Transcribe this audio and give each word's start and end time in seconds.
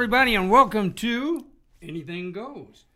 everybody, 0.00 0.34
and 0.34 0.50
welcome 0.50 0.94
to 0.94 1.44
Anything 1.82 2.32
Goes. 2.32 2.86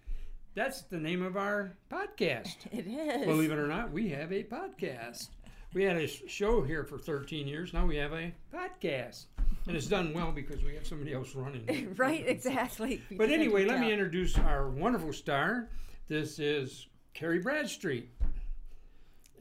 That's 0.55 0.81
the 0.81 0.97
name 0.97 1.23
of 1.23 1.37
our 1.37 1.77
podcast. 1.93 2.57
It 2.73 2.87
is. 2.87 3.27
Believe 3.27 3.53
it 3.53 3.59
or 3.59 3.67
not, 3.67 3.93
we 3.93 4.09
have 4.09 4.33
a 4.33 4.43
podcast. 4.43 5.29
We 5.75 5.85
had 5.85 5.99
a 5.99 6.07
show 6.07 6.63
here 6.63 6.83
for 6.83 6.97
13 6.97 7.47
years. 7.47 7.75
Now 7.75 7.85
we 7.85 7.97
have 7.97 8.15
a 8.15 8.33
podcast. 8.51 9.27
And 9.67 9.77
it's 9.77 9.87
done 9.87 10.15
well 10.15 10.33
because 10.33 10.65
we 10.65 10.75
have 10.77 10.87
somebody 10.87 11.13
else 11.13 11.35
running. 11.35 11.67
it. 11.69 11.89
right, 11.99 12.27
exactly. 12.27 13.03
But 13.11 13.29
anyway, 13.29 13.67
let 13.67 13.81
me 13.81 13.93
introduce 13.93 14.39
our 14.39 14.71
wonderful 14.71 15.13
star. 15.13 15.69
This 16.09 16.39
is 16.39 16.87
Carrie 17.13 17.41
Bradstreet. 17.41 18.09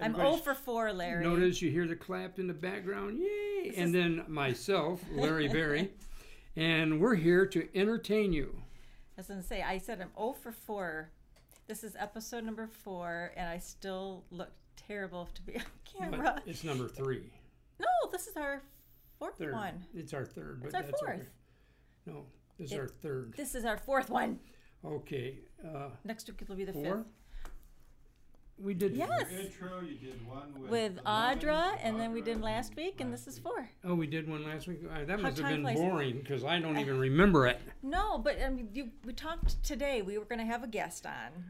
I'm 0.01 0.11
Everybody 0.11 0.31
0 0.31 0.43
for 0.43 0.53
4, 0.53 0.91
Larry. 0.91 1.23
Notice 1.23 1.61
you 1.61 1.71
hear 1.71 1.87
the 1.87 1.95
clap 1.95 2.39
in 2.39 2.47
the 2.47 2.53
background. 2.53 3.19
Yay! 3.19 3.73
And 3.77 3.95
then 3.95 4.25
myself, 4.27 5.01
Larry 5.13 5.47
Berry. 5.47 5.91
And 6.55 6.99
we're 7.01 7.15
here 7.15 7.45
to 7.47 7.67
entertain 7.75 8.31
you. 8.33 8.55
I 9.17 9.21
was 9.21 9.27
going 9.27 9.41
to 9.41 9.45
say, 9.45 9.61
I 9.61 9.77
said 9.77 10.01
I'm 10.01 10.09
0 10.17 10.33
for 10.41 10.51
4. 10.51 11.09
This 11.67 11.83
is 11.83 11.95
episode 11.97 12.43
number 12.43 12.67
4, 12.67 13.31
and 13.37 13.47
I 13.47 13.57
still 13.57 14.25
look 14.31 14.51
terrible 14.75 15.29
to 15.33 15.41
be 15.41 15.55
on 15.57 15.63
camera. 16.11 16.33
But 16.35 16.43
it's 16.45 16.63
number 16.63 16.87
three. 16.87 17.31
No, 17.79 17.87
this 18.11 18.27
is 18.27 18.35
our 18.37 18.61
fourth 19.17 19.37
Third. 19.37 19.53
one. 19.53 19.85
It's 19.95 20.13
our 20.13 20.25
third. 20.25 20.59
But 20.61 20.67
It's 20.67 20.75
our 20.75 20.81
that's 20.83 20.99
fourth. 20.99 21.13
Okay. 21.13 21.23
No, 22.05 22.25
this 22.59 22.67
is 22.67 22.73
It- 22.73 22.79
our 22.81 22.87
third. 22.87 23.33
This 23.37 23.55
is 23.55 23.65
our 23.65 23.77
fourth 23.77 24.09
one. 24.09 24.39
Okay. 24.85 25.39
Uh, 25.65 25.89
Next 26.03 26.27
week 26.27 26.39
it'll 26.41 26.55
be 26.55 26.65
the 26.65 26.73
four? 26.73 26.97
fifth. 26.97 27.05
We 28.57 28.73
did. 28.73 28.95
Yes. 28.95 29.25
Intro, 29.31 29.81
you 29.81 29.95
did 29.95 30.25
one 30.27 30.53
with, 30.59 30.69
With 30.69 30.99
Lemon, 31.03 31.39
Audra, 31.39 31.77
and 31.81 31.99
then 31.99 32.13
we 32.13 32.21
did 32.21 32.39
last 32.39 32.75
week, 32.75 33.01
and 33.01 33.11
this 33.11 33.27
is 33.27 33.35
week. 33.35 33.43
four. 33.43 33.69
Oh, 33.83 33.95
we 33.95 34.07
did 34.07 34.29
one 34.29 34.43
last 34.45 34.67
week. 34.67 34.81
Uh, 34.85 34.99
that 35.05 35.09
How 35.09 35.17
must 35.17 35.37
have 35.39 35.49
been 35.49 35.63
flies. 35.63 35.77
boring 35.77 36.19
because 36.19 36.43
I 36.43 36.59
don't 36.59 36.77
even 36.77 36.99
remember 36.99 37.47
it. 37.47 37.59
No, 37.81 38.17
but 38.19 38.41
I 38.41 38.49
mean, 38.49 38.69
you, 38.73 38.89
we 39.05 39.13
talked 39.13 39.61
today. 39.63 40.01
We 40.01 40.17
were 40.17 40.25
going 40.25 40.39
to 40.39 40.45
have 40.45 40.63
a 40.63 40.67
guest 40.67 41.05
on. 41.05 41.45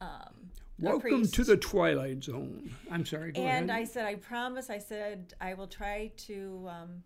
Um, 0.00 0.50
Welcome 0.78 1.26
to 1.28 1.44
the 1.44 1.56
Twilight 1.56 2.24
Zone. 2.24 2.74
I'm 2.90 3.06
sorry. 3.06 3.32
Go 3.32 3.42
and 3.42 3.70
I 3.70 3.84
said, 3.84 4.04
I 4.04 4.16
promise. 4.16 4.68
I 4.68 4.78
said 4.78 5.34
I 5.40 5.54
will 5.54 5.68
try 5.68 6.10
to 6.26 6.68
um, 6.68 7.02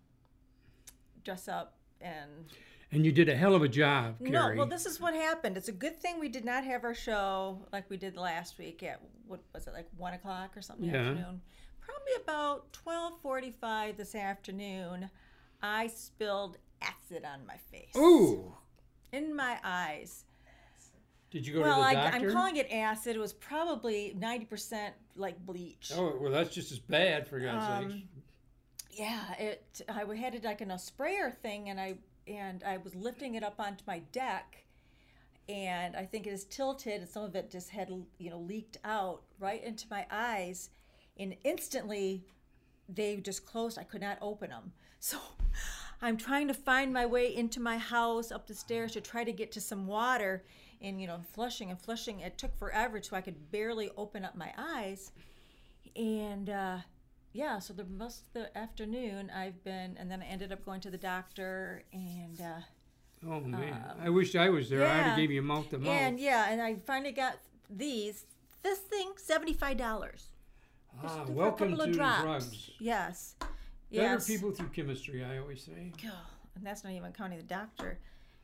dress 1.23 1.47
up 1.47 1.75
and. 2.01 2.45
And 2.91 3.05
you 3.05 3.11
did 3.11 3.29
a 3.29 3.35
hell 3.35 3.55
of 3.55 3.63
a 3.63 3.67
job, 3.67 4.19
Carrie. 4.19 4.31
No, 4.31 4.53
well, 4.55 4.65
this 4.65 4.85
is 4.85 4.99
what 4.99 5.13
happened. 5.13 5.57
It's 5.57 5.67
a 5.67 5.73
good 5.73 5.99
thing 6.01 6.19
we 6.19 6.29
did 6.29 6.45
not 6.45 6.63
have 6.63 6.83
our 6.83 6.93
show 6.93 7.59
like 7.73 7.89
we 7.89 7.97
did 7.97 8.15
last 8.17 8.57
week 8.57 8.83
at 8.83 9.01
what 9.27 9.41
was 9.53 9.67
it 9.67 9.73
like 9.73 9.87
one 9.97 10.13
o'clock 10.13 10.55
or 10.55 10.61
something 10.61 10.87
in 10.87 10.93
Yeah. 10.93 11.01
afternoon. 11.01 11.41
Probably 11.81 12.13
about 12.21 12.71
twelve 12.73 13.13
forty-five 13.21 13.97
this 13.97 14.15
afternoon. 14.15 15.09
I 15.61 15.87
spilled 15.87 16.57
acid 16.81 17.23
on 17.25 17.45
my 17.47 17.57
face. 17.71 17.95
Ooh. 17.95 18.53
In 19.11 19.35
my 19.35 19.57
eyes. 19.63 20.25
Did 21.29 21.45
you 21.45 21.53
go 21.55 21.61
well, 21.61 21.81
to 21.81 21.89
the 21.89 21.93
doctor? 21.93 22.27
I'm 22.27 22.33
calling 22.33 22.55
it 22.57 22.71
acid. 22.71 23.15
It 23.15 23.19
was 23.19 23.33
probably 23.33 24.15
ninety 24.17 24.45
percent 24.45 24.95
like 25.15 25.37
bleach. 25.45 25.91
Oh, 25.95 26.17
well, 26.19 26.31
that's 26.31 26.53
just 26.53 26.71
as 26.71 26.79
bad, 26.79 27.27
for 27.27 27.39
God's 27.39 27.85
Um, 27.85 27.91
sakes. 27.91 28.03
Yeah, 28.91 29.33
it. 29.33 29.81
I 29.89 30.03
had 30.15 30.35
it 30.35 30.43
like 30.43 30.61
in 30.61 30.71
a 30.71 30.79
sprayer 30.79 31.31
thing, 31.31 31.69
and 31.69 31.79
I 31.79 31.97
and 32.27 32.63
I 32.63 32.77
was 32.77 32.95
lifting 32.95 33.35
it 33.35 33.43
up 33.43 33.59
onto 33.59 33.83
my 33.87 33.99
deck, 34.11 34.65
and 35.49 35.95
I 35.95 36.05
think 36.05 36.27
it 36.27 36.33
is 36.33 36.45
tilted, 36.45 37.01
and 37.01 37.09
some 37.09 37.23
of 37.23 37.35
it 37.35 37.49
just 37.51 37.69
had 37.69 37.89
you 38.17 38.29
know 38.29 38.39
leaked 38.39 38.77
out 38.83 39.21
right 39.39 39.63
into 39.63 39.85
my 39.89 40.05
eyes, 40.11 40.69
and 41.17 41.35
instantly 41.43 42.25
they 42.89 43.17
just 43.17 43.45
closed. 43.45 43.77
I 43.77 43.83
could 43.83 44.01
not 44.01 44.17
open 44.21 44.49
them. 44.49 44.73
So 44.99 45.19
I'm 46.01 46.17
trying 46.17 46.47
to 46.47 46.55
find 46.55 46.91
my 46.91 47.05
way 47.05 47.33
into 47.35 47.59
my 47.59 47.77
house 47.77 48.31
up 48.31 48.47
the 48.47 48.55
stairs 48.55 48.93
to 48.93 49.01
try 49.01 49.23
to 49.23 49.31
get 49.31 49.51
to 49.51 49.61
some 49.61 49.85
water, 49.85 50.43
and 50.81 50.99
you 50.99 51.07
know 51.07 51.21
flushing 51.33 51.69
and 51.69 51.79
flushing. 51.79 52.21
It 52.21 52.37
took 52.37 52.57
forever, 52.57 53.01
so 53.01 53.15
I 53.15 53.21
could 53.21 53.51
barely 53.51 53.91
open 53.95 54.25
up 54.25 54.35
my 54.35 54.51
eyes, 54.57 55.11
and. 55.95 56.49
uh 56.49 56.77
yeah, 57.37 57.59
so 57.59 57.71
the 57.73 57.85
most 57.85 58.23
of 58.27 58.33
the 58.33 58.57
afternoon 58.57 59.29
I've 59.29 59.63
been, 59.63 59.95
and 59.99 60.09
then 60.09 60.21
I 60.23 60.25
ended 60.25 60.51
up 60.51 60.65
going 60.65 60.81
to 60.81 60.89
the 60.89 60.97
doctor, 60.97 61.83
and 61.93 62.41
uh, 62.41 62.59
Oh, 63.25 63.39
man. 63.39 63.77
I 64.01 64.09
wish 64.09 64.35
I 64.35 64.49
was 64.49 64.69
there. 64.69 64.83
I'd 64.85 64.89
have 64.97 65.05
yeah. 65.07 65.15
gave 65.15 65.31
you 65.31 65.39
a 65.39 65.43
mouth 65.43 65.69
to 65.69 65.77
mouth. 65.77 65.89
and 65.89 66.19
yeah, 66.19 66.49
and 66.49 66.61
I 66.61 66.75
finally 66.85 67.11
got 67.11 67.37
these. 67.69 68.25
This 68.63 68.79
thing, 68.79 69.11
seventy 69.17 69.53
five 69.53 69.77
dollars. 69.77 70.29
ah, 71.03 71.25
welcome 71.29 71.77
to 71.77 71.91
drugs. 71.91 72.71
Yes, 72.79 73.35
Better 73.39 73.49
yes. 73.91 74.27
people 74.27 74.51
through 74.51 74.69
chemistry, 74.69 75.23
I 75.23 75.37
always 75.37 75.61
say. 75.63 75.91
And 76.55 76.65
that's 76.65 76.83
not 76.83 76.93
even 76.93 77.11
counting 77.11 77.37
the 77.37 77.43
doctor. 77.45 77.99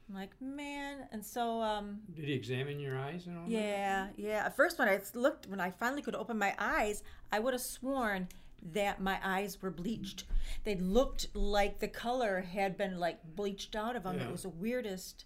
I'm 0.10 0.16
like, 0.16 0.32
man, 0.42 1.08
and 1.12 1.26
so 1.26 1.62
um, 1.62 2.02
Did 2.16 2.26
he 2.26 2.34
examine 2.34 2.80
your 2.80 2.98
eyes 3.00 3.26
and 3.26 3.38
all 3.38 3.46
that? 3.46 3.52
yeah, 3.52 4.08
yeah. 4.18 4.46
At 4.46 4.56
first, 4.56 4.78
when 4.78 4.88
I 4.90 5.00
looked, 5.16 5.48
when 5.48 5.60
I 5.60 5.72
finally 5.72 6.02
could 6.02 6.16
open 6.16 6.38
my 6.38 6.54
eyes, 6.60 7.04
I 7.32 7.40
would 7.40 7.54
have 7.54 7.62
sworn 7.62 8.28
that 8.72 9.02
my 9.02 9.20
eyes 9.24 9.62
were 9.62 9.72
bleached. 9.72 10.24
They 10.64 10.76
looked 10.76 11.28
like 11.34 11.80
the 11.80 11.88
color 11.88 12.42
had 12.42 12.78
been 12.78 13.00
like 13.00 13.20
bleached 13.36 13.76
out 13.76 13.96
of 13.96 14.04
them. 14.04 14.18
Yeah. 14.20 14.28
It 14.28 14.32
was 14.32 14.44
the 14.44 14.50
weirdest 14.50 15.26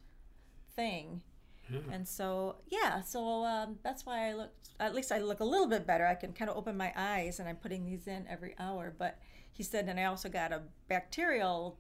thing. 0.76 1.22
Yeah. 1.72 1.80
And 1.92 2.08
so, 2.08 2.56
yeah, 2.70 3.02
so 3.02 3.44
um, 3.46 3.78
that's 3.84 4.06
why 4.06 4.30
I 4.30 4.34
look, 4.34 4.52
at 4.80 4.96
least 4.96 5.12
I 5.12 5.20
look 5.20 5.40
a 5.42 5.46
little 5.46 5.68
bit 5.68 5.86
better. 5.86 6.06
I 6.08 6.16
can 6.16 6.32
kind 6.34 6.50
of 6.50 6.56
open 6.58 6.78
my 6.78 6.94
eyes 6.96 7.40
and 7.40 7.48
I'm 7.50 7.58
putting 7.58 7.86
these 7.86 8.08
in 8.08 8.26
every 8.30 8.56
hour. 8.58 8.94
But 8.98 9.20
he 9.52 9.64
said, 9.64 9.88
and 9.90 10.00
I 10.00 10.06
also 10.06 10.30
got 10.30 10.52
a 10.54 10.62
bacterial 10.88 11.78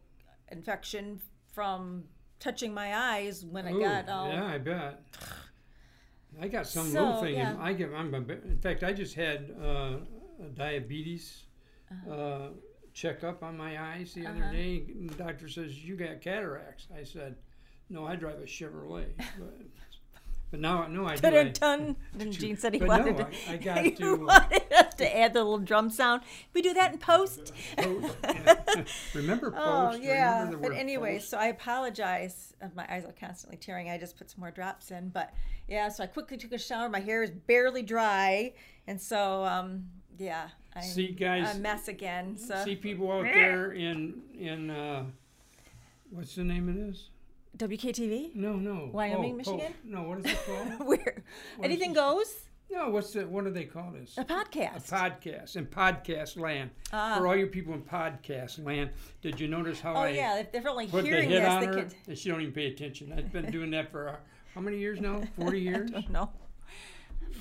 infection 0.52 1.22
from 1.54 2.04
touching 2.40 2.74
my 2.74 2.96
eyes 2.96 3.46
when 3.46 3.66
I 3.66 3.72
got 3.72 4.10
all. 4.10 4.28
yeah, 4.30 4.46
I 4.46 4.58
bet. 4.58 5.02
I 6.42 6.48
got 6.50 6.68
some 6.68 6.92
So, 6.92 7.04
little 7.06 7.22
thing. 7.22 7.34
in- 7.36 7.40
yeah. 7.40 7.56
I 7.60 7.74
get. 7.74 7.90
I'm. 7.96 8.14
In 8.14 8.60
fact, 8.62 8.84
I 8.84 8.94
just 8.94 9.16
had 9.16 9.56
uh, 9.60 9.96
a 10.44 10.50
diabetes. 10.54 11.44
Uh, 12.12 12.50
checkup 12.94 13.44
on 13.44 13.58
my 13.58 13.82
eyes 13.82 14.14
the 14.14 14.26
other 14.26 14.44
Uh-huh. 14.44 14.52
day. 14.52 14.84
The 15.08 15.16
doctor 15.16 15.48
says 15.48 15.84
you 15.84 15.96
got 15.96 16.22
cataracts. 16.22 16.88
I 16.98 17.04
said, 17.04 17.36
no, 17.90 18.06
I 18.06 18.16
drive 18.16 18.40
a 18.40 18.44
Chevrolet. 18.46 19.08
But, 19.40 19.54
but 20.52 20.60
now, 20.62 20.88
no, 20.88 21.06
I 21.06 21.18
do. 21.18 21.28
I, 21.28 21.44
Dun, 21.50 21.96
dun. 22.18 22.32
Gene 22.32 22.56
said 22.56 22.74
he 22.74 22.82
wanted 22.82 23.18
no, 23.18 23.26
to. 23.26 23.30
I, 23.50 23.54
I 23.54 23.58
got 23.70 23.84
he 23.84 23.92
to. 23.92 24.14
uh, 24.14 24.18
wanted 24.18 24.74
us 24.74 24.94
to 24.96 25.18
add 25.18 25.34
the 25.34 25.40
little 25.44 25.58
drum 25.60 25.90
sound. 25.90 26.22
We 26.54 26.62
do 26.62 26.74
that 26.74 26.94
in 26.94 27.00
post. 27.00 27.52
post, 27.78 28.16
yeah. 28.24 28.84
remember 29.14 29.52
post? 29.52 29.64
Oh 29.66 30.02
yeah. 30.02 30.50
But 30.62 30.72
anyway, 30.72 31.16
post? 31.18 31.30
so 31.32 31.38
I 31.38 31.48
apologize. 31.48 32.54
Uh, 32.62 32.68
My 32.76 32.86
eyes 32.90 33.04
are 33.04 33.12
constantly 33.12 33.58
tearing. 33.58 33.90
I 33.90 33.98
just 33.98 34.18
put 34.18 34.30
some 34.32 34.40
more 34.40 34.52
drops 34.52 34.90
in, 34.90 35.10
but 35.10 35.34
yeah. 35.68 35.90
So 35.90 36.04
I 36.06 36.08
quickly 36.08 36.38
took 36.38 36.54
a 36.54 36.58
shower. 36.58 36.88
My 36.88 37.02
hair 37.02 37.24
is 37.24 37.32
barely 37.32 37.82
dry, 37.84 38.54
and 38.88 39.02
so 39.02 39.44
um, 39.44 39.84
yeah. 40.18 40.48
I'm 40.78 40.84
See, 40.84 41.08
guys, 41.08 41.56
a 41.56 41.60
mess 41.60 41.88
again. 41.88 42.38
So 42.38 42.64
see 42.64 42.76
people 42.76 43.12
out 43.12 43.24
there 43.24 43.72
in 43.72 44.22
in 44.38 44.70
uh, 44.70 45.06
what's 46.12 46.36
the 46.36 46.44
name 46.44 46.70
of 46.70 46.76
this? 46.76 47.10
WKTV. 47.58 48.36
No, 48.36 48.54
no. 48.56 48.90
Wyoming, 48.94 49.34
oh, 49.34 49.38
Michigan? 49.38 49.60
po- 49.74 49.74
no, 49.84 50.04
what 50.04 50.20
is 50.20 50.26
it 50.26 50.38
called? 50.46 50.88
Where 50.88 51.24
anything 51.64 51.94
goes. 51.94 52.36
no, 52.70 52.90
what's 52.90 53.14
the 53.14 53.26
what 53.28 53.46
do 53.46 53.50
they 53.52 53.64
call 53.66 53.92
this? 53.92 54.14
A 54.18 54.24
podcast. 54.26 54.92
A 54.92 54.96
podcast 54.96 55.56
in 55.56 55.66
podcast 55.66 56.38
land. 56.40 56.70
Ah. 56.94 57.16
For 57.18 57.26
all 57.28 57.36
you 57.36 57.48
people 57.48 57.74
in 57.74 57.82
podcast 57.82 58.64
land, 58.64 58.92
did 59.22 59.40
you 59.40 59.48
notice 59.48 59.80
how 59.82 59.94
oh 59.96 60.02
I 60.02 60.10
yeah. 60.10 60.38
If 60.40 60.52
they're 60.52 60.68
only 60.70 60.88
put 60.88 61.04
the 61.04 61.10
hearing 61.10 61.30
hit 61.30 61.40
this, 61.40 61.50
on 61.50 61.62
they 61.62 61.68
her 61.68 61.74
could. 61.74 61.96
and 62.08 62.18
she 62.18 62.30
don't 62.30 62.42
even 62.42 62.54
pay 62.54 62.68
attention? 62.68 63.12
I've 63.18 63.32
been 63.32 63.50
doing 63.50 63.72
that 63.72 63.90
for 63.92 64.10
uh, 64.10 64.16
how 64.54 64.62
many 64.62 64.78
years 64.78 65.02
now? 65.02 65.24
Forty 65.40 65.62
years. 65.62 65.90
No. 66.10 66.30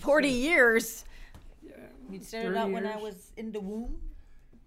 Forty 0.01 0.31
years. 0.31 1.05
You 2.11 2.21
started 2.23 2.49
30 2.49 2.59
out 2.59 2.71
when 2.71 2.87
I 2.87 2.91
years? 2.93 3.03
was 3.03 3.33
in 3.37 3.53
the 3.53 3.61
womb. 3.61 4.01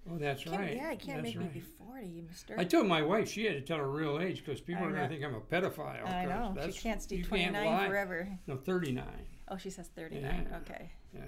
Oh, 0.10 0.18
that's 0.18 0.44
Can't- 0.44 0.58
right. 0.58 0.76
Yeah, 0.76 0.88
I 0.90 0.96
can't 0.96 1.22
That's 1.24 1.36
make 1.36 1.38
right. 1.38 1.54
me 1.54 1.60
be 1.60 1.66
forty, 1.66 2.24
Mister. 2.28 2.56
I 2.58 2.64
told 2.64 2.88
my 2.88 3.02
wife 3.04 3.30
she 3.30 3.46
had 3.46 3.54
to 3.56 3.62
tell 3.62 3.78
her 3.78 3.90
real 3.90 4.20
age 4.20 4.44
because 4.44 4.60
people 4.60 4.84
I 4.84 4.88
are 4.88 4.92
going 4.92 5.10
to 5.10 5.16
know. 5.20 5.22
think 5.22 5.24
I'm 5.24 5.36
a 5.36 5.42
pedophile. 5.70 6.06
I 6.08 6.26
'cause 6.26 6.30
know. 6.30 6.52
that's- 6.56 6.76
She 6.76 6.82
can't 6.82 7.02
stay 7.02 7.18
you 7.18 7.24
29 7.26 7.66
lie. 7.66 7.88
forever. 7.88 8.28
No, 8.48 8.58
39. 8.58 9.06
Oh, 9.50 9.58
she 9.58 9.70
says 9.70 9.88
39. 9.90 10.48
Yeah. 10.50 10.58
Okay. 10.60 10.90
Yeah, 11.14 11.22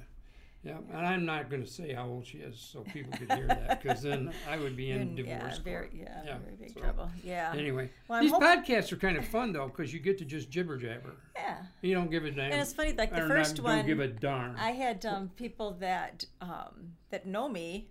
and 0.64 0.86
I'm 1.08 1.26
not 1.26 1.50
going 1.50 1.64
to 1.64 1.70
say 1.70 1.94
how 1.94 2.06
old 2.08 2.26
she 2.26 2.38
is 2.38 2.60
so 2.60 2.82
people 2.82 3.12
could 3.18 3.32
hear 3.34 3.48
that 3.48 3.82
because 3.82 4.02
then 4.04 4.32
I 4.50 4.58
would 4.58 4.76
be 4.78 4.92
in 4.92 5.18
You're- 5.18 5.28
yeah, 5.30 5.38
divorce 5.40 5.58
very, 5.58 5.88
court. 5.88 6.00
yeah, 6.00 6.22
Yeah, 6.26 6.38
very 6.44 6.56
big 6.56 6.74
so- 6.74 6.80
trouble. 6.82 7.10
Yeah. 7.24 7.54
Anyway, 7.56 7.90
Well, 8.08 8.22
these 8.22 8.32
hop- 8.32 8.42
podcasts 8.44 8.92
are 8.92 8.98
kind 8.98 9.18
of 9.18 9.26
fun 9.26 9.54
though 9.54 9.68
because 9.68 9.92
you 9.94 10.00
get 10.00 10.18
to 10.20 10.26
just 10.26 10.50
jibber 10.52 10.78
jabber. 10.78 11.16
Yeah. 11.36 11.58
You 11.82 11.96
don't 11.96 12.12
give 12.12 12.26
a 12.26 12.32
damn. 12.32 12.52
And 12.52 12.62
it's 12.62 12.74
funny, 12.74 12.94
like 12.94 13.12
the 13.14 13.22
first 13.28 13.58
not, 13.58 13.64
one, 13.64 13.78
Don't 13.80 13.88
give 13.88 14.00
a 14.00 14.08
darn. 14.08 14.56
I 14.58 14.72
had 14.72 15.06
um, 15.06 15.30
people 15.36 15.72
that 15.80 16.26
um, 16.42 16.94
that 17.10 17.26
know 17.26 17.50
me, 17.50 17.90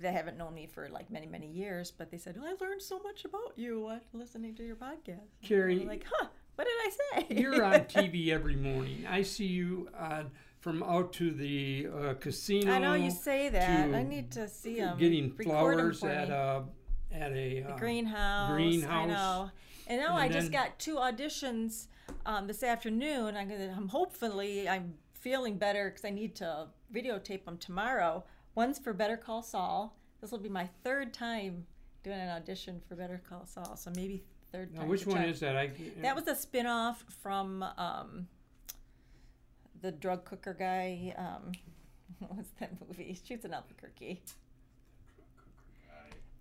that 0.00 0.14
haven't 0.14 0.38
known 0.38 0.54
me 0.54 0.68
for 0.72 0.88
like 0.88 1.10
many, 1.10 1.26
many 1.26 1.48
years, 1.48 1.90
but 1.90 2.10
they 2.12 2.18
said, 2.18 2.36
oh, 2.40 2.44
"I 2.46 2.54
learned 2.64 2.80
so 2.82 3.00
much 3.00 3.24
about 3.24 3.52
you 3.56 3.88
uh, 3.88 3.98
listening 4.12 4.54
to 4.54 4.62
your 4.64 4.76
podcast." 4.76 5.18
Carrie, 5.42 5.82
I'm 5.82 5.88
like, 5.88 6.04
huh? 6.10 6.26
What 6.54 6.66
did 6.68 6.76
I 6.78 6.90
say? 7.28 7.40
You're 7.40 7.64
on 7.64 7.80
TV 7.86 8.28
every 8.28 8.54
morning. 8.56 9.04
I 9.08 9.22
see 9.22 9.46
you 9.46 9.88
on 9.98 10.30
from 10.60 10.82
out 10.82 11.12
to 11.14 11.30
the 11.30 11.88
uh, 11.92 12.14
casino. 12.14 12.72
I 12.72 12.78
know 12.78 12.94
you 12.94 13.10
say 13.10 13.48
that. 13.48 13.94
I 13.94 14.02
need 14.02 14.30
to 14.32 14.46
see 14.48 14.76
them. 14.76 14.98
getting 14.98 15.30
flowers 15.32 16.00
for 16.00 16.08
at 16.08 16.28
me. 16.28 16.34
a 16.34 16.64
at 17.12 17.32
a 17.32 17.62
uh, 17.64 17.76
greenhouse. 17.78 18.50
greenhouse. 18.52 18.90
I 18.92 19.06
know. 19.06 19.50
And 19.88 20.00
now 20.00 20.14
I 20.14 20.26
And 20.26 20.32
just 20.32 20.52
got 20.52 20.78
two 20.78 20.96
auditions 20.96 21.88
um, 22.26 22.46
this 22.46 22.62
afternoon. 22.62 23.36
I'm 23.36 23.48
gonna. 23.48 23.74
I'm 23.76 23.88
hopefully 23.88 24.68
I'm 24.68 24.94
feeling 25.14 25.56
better 25.58 25.90
because 25.90 26.04
I 26.04 26.10
need 26.10 26.36
to 26.36 26.68
videotape 26.94 27.44
them 27.44 27.56
tomorrow. 27.58 28.24
One's 28.54 28.78
for 28.78 28.92
Better 28.92 29.16
Call 29.16 29.42
Saul. 29.42 29.96
This 30.20 30.30
will 30.30 30.38
be 30.38 30.48
my 30.48 30.68
third 30.84 31.14
time 31.14 31.66
doing 32.02 32.18
an 32.20 32.28
audition 32.28 32.80
for 32.88 32.94
Better 32.94 33.20
Call 33.28 33.46
Saul. 33.46 33.76
So 33.76 33.90
maybe 33.96 34.22
third 34.52 34.72
Now, 34.74 34.80
time. 34.80 34.88
which 34.88 35.06
one 35.06 35.22
is 35.22 35.40
that? 35.40 35.56
I 35.56 35.70
That 36.02 36.14
was 36.14 36.26
a 36.26 36.34
spin-off 36.34 37.04
from 37.22 37.62
um, 37.76 38.26
the 39.82 39.92
drug 39.92 40.24
cooker 40.24 40.54
guy. 40.58 41.14
Um, 41.16 41.52
what 42.18 42.36
was 42.36 42.46
that 42.60 42.72
movie? 42.86 43.04
He 43.04 43.14
shoots 43.26 43.44
in 43.44 43.52
Albuquerque. 43.54 44.20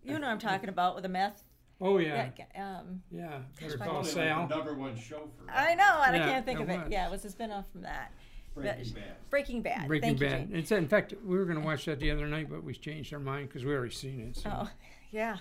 You 0.04 0.14
know 0.14 0.20
what 0.22 0.30
I'm 0.30 0.40
talking 0.40 0.70
about 0.70 0.96
with 0.96 1.04
the 1.04 1.10
meth. 1.10 1.44
Oh 1.82 1.98
yeah, 1.98 2.30
Yeah, 2.38 2.78
um, 2.80 3.02
yeah. 3.12 3.40
Gosh, 3.60 3.72
Better 3.74 3.78
call 3.78 4.04
Saul. 4.04 4.48
number 4.48 4.74
one 4.74 4.98
show 4.98 5.30
for 5.38 5.50
I 5.50 5.76
know, 5.76 6.02
and 6.06 6.16
Yeah, 6.16 6.24
I 6.24 6.26
can't 6.26 6.46
think 6.46 6.60
it 6.60 6.64
of 6.64 6.70
it. 6.70 6.80
was. 6.84 6.88
Yeah, 6.92 7.08
it 7.08 7.12
was 7.12 7.24
a 7.24 7.30
spin-off 7.30 7.66
from 7.72 7.82
that. 7.84 8.12
Breaking 8.54 8.94
Bad. 8.94 9.04
Breaking 9.30 9.62
Bad. 9.62 9.88
Breaking 9.88 10.18
Thank 10.18 10.22
you, 10.22 10.28
Bad. 10.28 10.50
Jane. 10.50 10.60
It's 10.60 10.72
in 10.72 10.88
fact 10.90 11.14
we 11.24 11.38
were 11.38 11.46
going 11.46 11.60
to 11.60 11.66
watch 11.66 11.86
that 11.86 12.00
the 12.00 12.12
other 12.12 12.28
night, 12.28 12.50
but 12.50 12.64
we 12.64 12.74
changed 12.74 13.14
our 13.14 13.20
mind 13.20 13.48
because 13.48 13.64
we 13.64 13.74
already 13.74 13.94
seen 13.94 14.20
it. 14.20 14.36
So. 14.38 14.52
Oh, 14.54 14.70
yeah. 15.12 15.38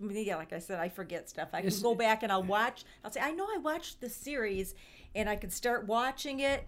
I 0.00 0.02
mean, 0.02 0.24
Yeah, 0.24 0.36
like 0.36 0.52
I 0.54 0.60
said, 0.60 0.78
I 0.78 0.88
forget 0.88 1.28
stuff. 1.28 1.48
I 1.52 1.58
can 1.58 1.66
It's- 1.66 1.82
go 1.82 1.94
back 1.94 2.22
and 2.22 2.32
I'll 2.32 2.42
watch. 2.42 2.84
I'll 3.04 3.10
say, 3.10 3.20
I 3.20 3.32
know 3.32 3.44
I 3.46 3.58
watched 3.58 4.00
the 4.00 4.08
series, 4.08 4.74
and 5.14 5.28
I 5.28 5.36
can 5.36 5.50
start 5.50 5.86
watching 5.86 6.40
it. 6.40 6.66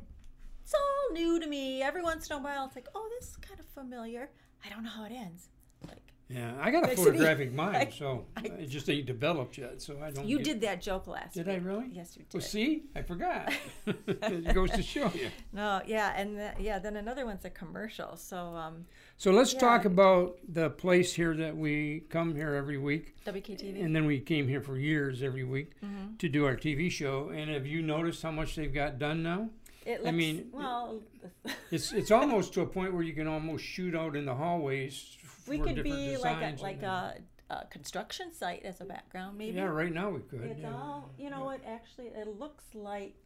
It's 0.69 0.75
all 0.75 1.15
new 1.15 1.41
to 1.41 1.47
me. 1.47 1.83
Every 1.83 2.03
once 2.03 2.29
in 2.29 2.37
a 2.37 2.41
while, 2.43 2.67
it's 2.67 2.77
like, 2.77 2.89
oh, 2.95 3.09
this 3.19 3.31
is 3.31 3.37
kind 3.37 3.59
of 3.59 3.65
familiar. 3.69 4.29
I 4.63 4.69
don't 4.69 4.85
know 4.85 4.91
how 4.91 5.05
it 5.07 5.13
ends. 5.13 5.49
Like 5.89 6.03
Yeah, 6.29 6.53
I 6.61 6.71
got 6.71 6.85
a 6.85 6.89
Good 6.89 6.97
to 6.97 7.03
be- 7.05 7.05
photographic 7.13 7.55
mind, 7.55 7.77
I- 7.77 7.91
so 7.91 8.27
I- 8.37 8.43
it 8.43 8.67
just 8.67 8.91
ain't 8.91 9.07
developed 9.07 9.57
yet. 9.57 9.81
So 9.81 9.99
I 10.03 10.11
don't. 10.11 10.27
you 10.29 10.37
get- 10.37 10.45
did 10.45 10.61
that 10.61 10.83
joke 10.83 11.07
last. 11.07 11.33
Did 11.33 11.47
week. 11.47 11.57
I 11.57 11.59
really? 11.61 11.87
Yes, 11.91 12.19
you 12.19 12.25
did. 12.25 12.35
Well, 12.35 12.43
see, 12.43 12.83
I 12.95 13.01
forgot. 13.01 13.51
it 13.87 14.53
goes 14.55 14.71
to 14.73 14.83
show 14.83 15.11
you. 15.15 15.31
No, 15.55 15.81
yeah, 15.87 16.13
and 16.21 16.37
the, 16.37 16.53
yeah, 16.61 16.79
then 16.79 16.97
another 16.97 17.25
one's 17.25 17.47
a 17.47 17.51
commercial. 17.51 18.17
So 18.19 18.37
um, 18.37 18.85
So 19.17 19.31
let's 19.31 19.55
Yeah. 19.55 19.61
talk 19.61 19.87
about 19.87 20.37
the 20.47 20.69
place 20.69 21.15
here 21.15 21.35
that 21.37 21.57
we 21.57 22.01
come 22.11 22.35
here 22.35 22.53
every 22.53 22.77
week, 22.77 23.15
WKTV. 23.25 23.83
and 23.83 23.97
then 23.97 24.05
we 24.05 24.21
came 24.21 24.47
here 24.49 24.61
for 24.61 24.77
years 24.77 25.23
every 25.23 25.45
week 25.45 25.81
Mm-hmm. 25.83 26.17
to 26.19 26.29
do 26.29 26.45
our 26.45 26.57
TV 26.57 26.91
show. 26.91 27.31
And 27.31 27.51
have 27.51 27.67
you 27.67 27.81
noticed 27.81 28.23
how 28.23 28.33
much 28.33 28.55
they've 28.55 28.75
got 28.75 28.99
done 28.99 29.23
now? 29.23 29.49
It 29.89 29.99
looks, 30.01 30.09
I 30.09 30.13
mean, 30.13 30.49
well, 30.53 31.01
It's 31.71 31.93
it's 31.93 32.11
almost 32.11 32.53
to 32.55 32.61
a 32.61 32.67
point 32.67 32.93
where 32.95 33.03
you 33.03 33.15
can 33.15 33.27
almost 33.27 33.65
shoot 33.65 33.95
out 33.97 34.15
in 34.17 34.25
the 34.27 34.35
hallways. 34.35 35.17
we 35.49 35.59
for 35.59 35.65
could 35.65 35.77
different 35.77 35.97
be 35.97 36.17
like 36.19 36.43
a 36.43 36.63
like 36.63 36.83
a, 36.83 37.19
a 37.51 37.67
construction 37.71 38.33
site 38.33 38.63
as 38.65 38.81
a 38.81 38.85
background, 38.85 39.39
maybe. 39.39 39.57
Yeah, 39.57 39.65
right 39.65 39.93
now 39.93 40.11
we 40.11 40.21
could. 40.21 40.43
It's 40.43 40.61
yeah. 40.61 40.73
all, 40.73 41.11
you 41.19 41.31
know 41.31 41.45
what, 41.45 41.61
actually, 41.67 42.09
it 42.09 42.29
looks 42.39 42.65
like 42.75 43.17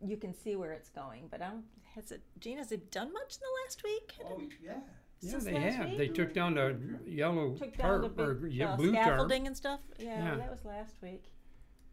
you 0.00 0.16
can 0.16 0.34
see 0.34 0.56
where 0.56 0.72
it's 0.72 0.88
going, 0.88 1.28
but 1.30 1.40
I 1.42 1.48
don't, 1.50 1.64
has 1.94 2.10
it, 2.12 2.22
Gene, 2.40 2.58
has 2.58 2.72
it 2.72 2.90
done 2.90 3.12
much 3.12 3.36
in 3.36 3.40
the 3.40 3.52
last 3.64 3.82
week? 3.84 4.14
Oh, 4.24 4.40
yeah. 4.64 4.72
Yeah, 5.20 5.30
since 5.30 5.44
they 5.44 5.54
have. 5.58 5.88
week? 5.88 5.98
They 5.98 6.08
took 6.08 6.34
down 6.34 6.54
the 6.54 6.76
yellow 7.06 7.54
Took 7.54 7.76
down 7.76 8.02
the 8.02 8.08
tarp 8.08 8.18
or 8.42 8.46
yeah, 8.48 8.72
uh, 8.72 8.76
blue 8.76 8.92
tarp. 8.92 9.04
scaffolding 9.06 9.46
and 9.46 9.56
stuff? 9.56 9.80
Yeah, 9.98 10.22
Yeah. 10.24 10.36
that 10.36 10.50
was 10.50 10.64
last 10.64 10.96
week. 11.02 11.24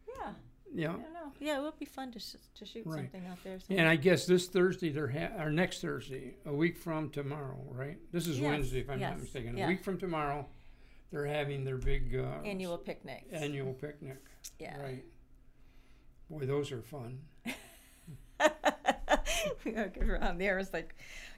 Yeah, 0.06 0.32
Yeah. 0.76 0.88
I 0.90 0.92
don't 0.92 1.12
know. 1.12 1.32
Yeah, 1.40 1.58
it 1.58 1.62
would 1.62 1.78
be 1.78 1.84
fun 1.84 2.10
to, 2.12 2.18
sh- 2.18 2.34
to 2.56 2.64
shoot 2.66 2.84
Right. 2.84 2.96
something 2.96 3.26
out 3.30 3.38
there. 3.44 3.58
So. 3.60 3.66
And 3.74 3.86
I 3.88 3.94
guess 3.96 4.26
this 4.26 4.48
Thursday, 4.48 4.90
they're 4.90 5.08
ha- 5.08 5.42
or 5.42 5.50
next 5.50 5.80
Thursday, 5.80 6.34
a 6.44 6.52
week 6.52 6.76
from 6.76 7.10
tomorrow, 7.10 7.58
right? 7.70 7.96
This 8.12 8.26
is 8.26 8.38
Yes, 8.40 8.50
Wednesday, 8.50 8.80
if 8.80 8.90
I'm 8.90 8.98
yes, 8.98 9.10
not 9.12 9.20
mistaken. 9.20 9.56
yeah. 9.56 9.66
A 9.66 9.68
week 9.68 9.84
from 9.84 9.98
tomorrow, 9.98 10.46
they're 11.12 11.26
having 11.26 11.64
their 11.64 11.76
big 11.76 12.16
uh, 12.16 12.42
Annual 12.44 12.78
picnic. 12.78 13.24
annual 13.32 13.72
picnic. 13.72 14.18
Yeah. 14.58 14.76
Right. 14.80 15.04
Boy, 16.28 16.44
those 16.46 16.72
are 16.72 16.82
fun. 16.82 17.20
around 20.00 20.38
there. 20.38 20.58
It's 20.58 20.72
like, 20.72 20.94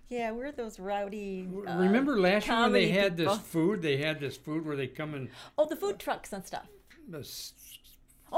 yeah, 0.09 0.31
we're 0.31 0.53
those 0.53 0.79
rowdy. 0.79 1.47
Uh, 1.67 1.77
Remember 1.77 2.19
last 2.19 2.47
year 2.47 2.61
when 2.63 2.73
they 2.73 2.89
had 2.89 3.17
this 3.17 3.37
food? 3.39 3.83
They 3.83 3.97
had 3.99 4.21
this 4.21 4.37
food 4.37 4.65
where 4.65 4.77
they 4.77 4.87
come 4.87 5.15
and 5.15 5.29
Oh, 5.59 5.67
the 5.67 5.77
food 5.77 5.99
trucks 5.99 6.33
and 6.33 6.45
stuff. 6.47 6.67
this 7.09 7.53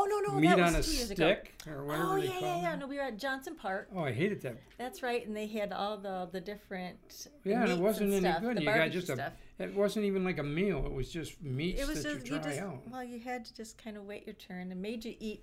Oh 0.01 0.05
no, 0.05 0.33
no, 0.33 0.39
meat 0.39 0.47
that 0.49 0.61
on 0.61 0.75
a 0.77 0.83
two 0.83 0.93
years 0.93 1.11
ago. 1.11 1.33
stick 1.35 1.55
or 1.67 1.85
whatever 1.85 2.05
Oh 2.13 2.17
they 2.21 2.27
yeah, 2.27 2.33
call 2.33 2.41
yeah, 2.43 2.61
yeah. 2.63 2.75
it. 2.75 2.79
No, 2.79 2.87
we 2.87 2.97
were 2.97 3.03
at 3.03 3.19
Johnson 3.19 3.57
Park. 3.57 3.89
Oh, 3.97 4.05
I 4.05 4.13
hated 4.13 4.41
that. 4.43 4.57
That's 4.79 5.03
right, 5.03 5.27
and 5.27 5.37
they 5.37 5.47
had 5.49 5.73
all 5.73 5.97
the 5.99 6.29
the 6.31 6.41
different. 6.41 7.27
Yeah, 7.45 7.63
and 7.63 7.73
it 7.73 7.79
wasn't 7.79 8.13
any 8.13 8.21
stuff, 8.21 8.41
good. 8.43 8.57
The 8.57 8.61
You 8.61 8.67
got 8.67 8.75
barbecue 8.77 9.01
just 9.01 9.11
a. 9.11 9.15
stuff. 9.17 9.33
It 9.59 9.75
wasn't 9.75 10.05
even 10.05 10.23
like 10.25 10.39
a 10.39 10.43
meal. 10.45 10.85
It 10.87 10.93
was 10.93 11.11
just 11.11 11.43
meats 11.43 11.81
It 11.83 11.89
was 11.89 12.03
that 12.05 12.15
just 12.15 12.27
you 12.29 12.35
you 12.37 12.41
try 12.41 12.51
just 12.53 12.63
out. 12.63 12.81
well, 12.91 13.03
you 13.03 13.19
had 13.19 13.45
to 13.47 13.55
just 13.57 13.83
kind 13.83 13.97
of 13.97 14.05
wait 14.05 14.25
your 14.27 14.35
turn 14.37 14.71
and 14.71 14.81
made 14.81 15.05
you 15.05 15.15
eat. 15.19 15.41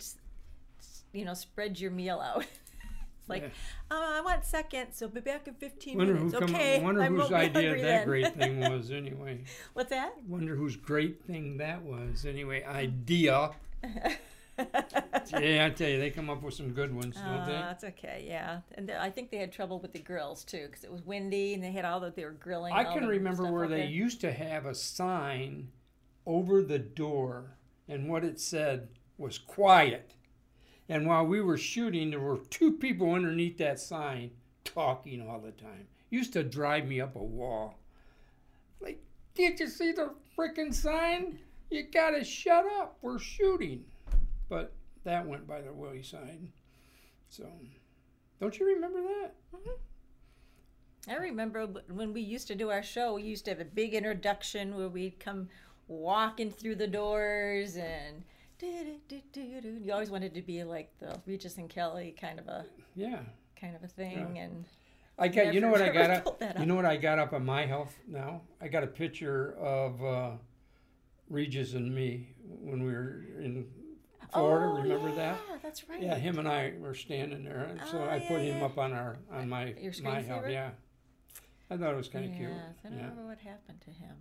s- 0.80 1.04
You 1.12 1.25
know, 1.25 1.34
spread 1.34 1.78
your 1.80 1.92
meal 1.92 2.22
out. 2.22 2.40
it's 3.19 3.28
like, 3.30 3.42
Yeah. 3.42 3.50
oh, 3.92 4.13
I 4.18 4.22
want 4.22 4.46
second, 4.46 4.94
so 4.94 5.10
be 5.10 5.19
back 5.19 5.50
in 5.50 5.56
fifteen 5.56 5.98
Wonder 5.98 6.13
who 6.16 6.25
minutes. 6.28 6.40
come. 6.40 6.56
okay, 6.56 6.81
Wonder 6.81 7.02
I 7.02 7.07
whose 7.07 7.19
won't 7.19 7.30
be 7.31 7.36
idea 7.36 7.62
hungry 7.69 7.81
that 7.81 7.88
then. 7.88 8.07
great 8.07 8.34
thing 8.36 8.60
was 8.72 8.92
anyway. 8.92 9.44
What's 9.74 9.90
that? 9.90 10.13
Wonder 10.30 10.56
whose 10.56 10.78
great 10.78 11.22
thing 11.25 11.57
that 11.57 11.81
was 11.81 12.25
anyway. 12.25 12.63
Idea. 12.63 13.52
Yeah, 15.40 15.66
I 15.66 15.69
tell 15.72 15.90
you, 15.90 16.00
they 16.00 16.12
come 16.12 16.30
up 16.30 16.44
with 16.44 16.54
some 16.54 16.72
good 16.72 16.94
ones, 16.94 17.16
don't 17.16 17.25
Uh, 17.25 17.46
they? 17.46 17.52
that's 17.54 17.84
okay, 17.84 18.25
yeah. 18.28 18.60
And 18.75 18.92
I 18.92 19.10
think 19.10 19.31
they 19.31 19.38
had 19.38 19.52
trouble 19.52 19.80
with 19.80 19.92
the 19.92 20.00
grills 20.00 20.44
too, 20.44 20.68
because 20.68 20.84
it 20.84 20.92
was 20.92 21.04
windy 21.04 21.54
and 21.56 21.63
they 21.63 21.72
had 21.72 21.84
all 21.84 22.00
that 22.02 22.16
they 22.16 22.24
were 22.25 22.31
grilling. 22.31 22.74
I 22.74 22.84
can 22.84 23.07
remember 23.07 23.52
where 23.52 23.68
they 23.68 23.78
there. 23.81 23.86
used 23.90 24.22
to 24.22 24.31
have 24.31 24.66
a 24.66 24.75
sign 24.75 25.69
over 26.28 26.62
the 26.62 26.80
door, 26.80 27.57
and 27.88 28.07
what 28.07 28.24
it 28.24 28.40
said 28.40 28.88
was 29.18 29.38
quiet. 29.40 30.13
And 30.88 31.07
while 31.07 31.25
we 31.25 31.42
were 31.42 31.57
shooting, 31.57 32.12
there 32.12 32.19
were 32.19 32.38
two 32.50 32.74
people 32.74 33.12
underneath 33.13 33.57
that 33.57 33.80
sign 33.80 34.31
talking 34.63 35.28
all 35.28 35.40
the 35.40 35.52
time. 35.52 35.88
Used 36.12 36.34
to 36.34 36.44
drive 36.44 36.86
me 36.88 37.02
up 37.02 37.16
a 37.16 37.24
wall. 37.24 37.80
Like, 38.80 39.02
can't 39.36 39.60
you 39.60 39.68
see 39.68 39.92
the 39.92 40.13
freaking 40.38 40.74
sign? 40.74 41.40
You 41.72 41.84
gotta 41.92 42.24
shut 42.24 42.66
up. 42.80 42.98
We're 43.02 43.18
shooting. 43.19 43.86
But 44.50 44.74
that 45.03 45.27
went 45.27 45.47
by 45.47 45.62
the 45.62 45.74
wayside. 45.74 46.39
So, 47.30 47.45
don't 48.39 48.57
you 48.59 48.68
remember 48.68 49.01
that? 49.01 49.36
I 51.07 51.16
remember 51.18 51.68
when 51.90 52.14
we 52.14 52.21
used 52.21 52.47
to 52.47 52.56
do 52.56 52.69
our 52.71 52.81
show, 52.83 53.16
we 53.16 53.23
used 53.23 53.45
to 53.45 53.52
have 53.52 53.59
a 53.59 53.66
big 53.66 53.94
introduction 53.94 54.75
where 54.75 54.90
we'd 54.90 55.19
come 55.19 55.49
walking 55.87 56.52
through 56.52 56.75
the 56.75 56.87
doors 56.87 57.75
and. 57.75 58.23
You 58.61 59.92
always 59.92 60.09
wanted 60.09 60.33
to 60.33 60.42
be 60.42 60.64
like 60.64 60.90
the 60.99 61.19
Regis 61.25 61.57
and 61.57 61.69
Kelly 61.69 62.16
kind 62.19 62.40
of 62.40 62.47
a 62.47 62.66
Yeah. 62.95 63.19
kind 63.59 63.75
of 63.75 63.83
a 63.83 63.87
thing, 63.87 64.40
and 64.40 64.66
I 65.19 65.28
got 65.28 65.54
you 65.54 65.59
know 65.59 65.69
what 65.69 65.81
I 65.81 65.90
got 65.90 66.40
that 66.40 66.52
up. 66.52 66.59
You 66.59 66.66
know 66.66 66.75
what 66.75 66.85
I 66.85 66.95
got 66.95 67.19
up 67.19 67.33
on 67.33 67.45
my 67.45 67.66
health 67.66 67.94
now? 68.07 68.42
I 68.61 68.69
got 68.69 68.83
a 68.83 68.87
picture 68.87 69.56
of 69.59 70.04
uh, 70.04 70.31
Regis 71.30 71.73
and 71.73 71.94
me 71.94 72.30
when 72.40 72.83
we 72.83 72.94
were 72.94 73.25
in 73.40 73.68
Florida. 74.34 74.68
oh, 74.72 74.82
Remember 74.82 75.10
yeah, 75.10 75.16
that? 75.16 75.40
Yeah, 75.50 75.58
that's 75.62 75.90
right. 75.90 76.02
Yeah, 76.02 76.16
him 76.16 76.40
and 76.40 76.48
I 76.48 76.74
were 76.80 76.94
standing 76.94 77.44
there, 77.44 77.68
and 77.70 77.80
so 77.90 78.00
Oh, 78.00 78.10
I 78.10 78.20
put 78.20 78.42
him 78.42 78.60
yeah. 78.60 78.66
up 78.66 78.78
on 78.78 78.94
our 78.94 79.18
on 79.32 79.50
my 79.50 79.74
Your 79.80 79.94
my 80.04 80.22
screensaver? 80.22 80.52
Yeah, 80.52 80.70
I 81.70 81.78
thought 81.78 81.94
it 81.94 81.98
was 81.98 82.08
kind 82.10 82.26
of 82.26 82.32
cute. 82.36 82.50
Yes, 82.50 82.60
I 82.84 82.90
don't 82.90 82.98
Yeah, 82.98 83.04
remember 83.06 83.26
what 83.28 83.40
happened 83.40 83.82
to 83.82 83.92
him. 83.92 84.16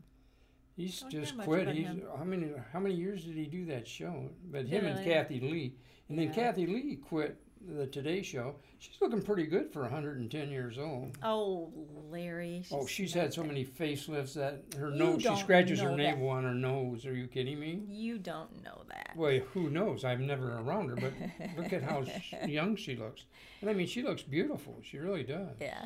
he's 0.77 1.03
oh, 1.05 1.11
don't 1.11 1.21
just 1.23 1.39
quit. 1.39 1.69
He's 1.69 1.87
him. 1.87 2.03
how 2.17 2.25
many 2.25 2.51
how 2.73 2.81
many 2.81 2.95
years 2.95 3.25
did 3.25 3.37
he 3.37 3.47
do 3.47 3.65
that 3.67 3.87
show? 3.87 4.31
But 4.51 4.67
him 4.67 4.87
and? 4.87 5.05
Kathie 5.05 5.41
Lee, 5.41 5.75
and 6.09 6.19
then 6.19 6.33
Kathie 6.33 6.67
Lee 6.67 6.97
quit 6.97 7.41
the 7.69 7.87
Today 7.87 8.23
Show. 8.23 8.55
She's 8.79 8.97
looking 9.01 9.23
pretty 9.23 9.47
good 9.47 9.73
for 9.73 9.83
110 9.83 10.51
years 10.51 10.79
old. 10.79 11.17
Oh, 11.23 11.73
Larry. 12.11 12.65
Oh, 12.71 12.87
she's 12.87 13.15
had 13.15 13.33
so 13.33 13.43
many 13.43 13.65
facelifts 13.65 14.35
that 14.35 14.63
her 14.79 14.91
You 14.91 14.97
nose. 14.97 15.23
She 15.23 15.37
scratches 15.37 15.81
her 15.81 15.97
navel 15.97 16.29
on 16.29 16.45
her 16.45 16.55
nose. 16.55 17.07
Are 17.07 17.15
you 17.15 17.27
kidding 17.27 17.59
me? 17.59 17.83
You 17.89 18.19
don't 18.19 18.63
know 18.63 18.83
that. 18.89 19.13
Well, 19.17 19.39
who 19.53 19.71
knows? 19.71 20.05
I'm 20.05 20.27
never 20.27 20.59
around 20.59 20.89
her, 20.91 20.97
but 20.97 21.13
look 21.57 21.73
at 21.73 21.83
how 21.83 22.05
young 22.47 22.77
she 22.77 22.97
looks. 22.97 23.25
And 23.61 23.71
I 23.71 23.73
mean, 23.73 23.87
she 23.87 24.03
looks 24.03 24.23
beautiful. 24.23 24.79
She 24.83 24.99
really 24.99 25.23
does. 25.23 25.57
Yeah. 25.61 25.85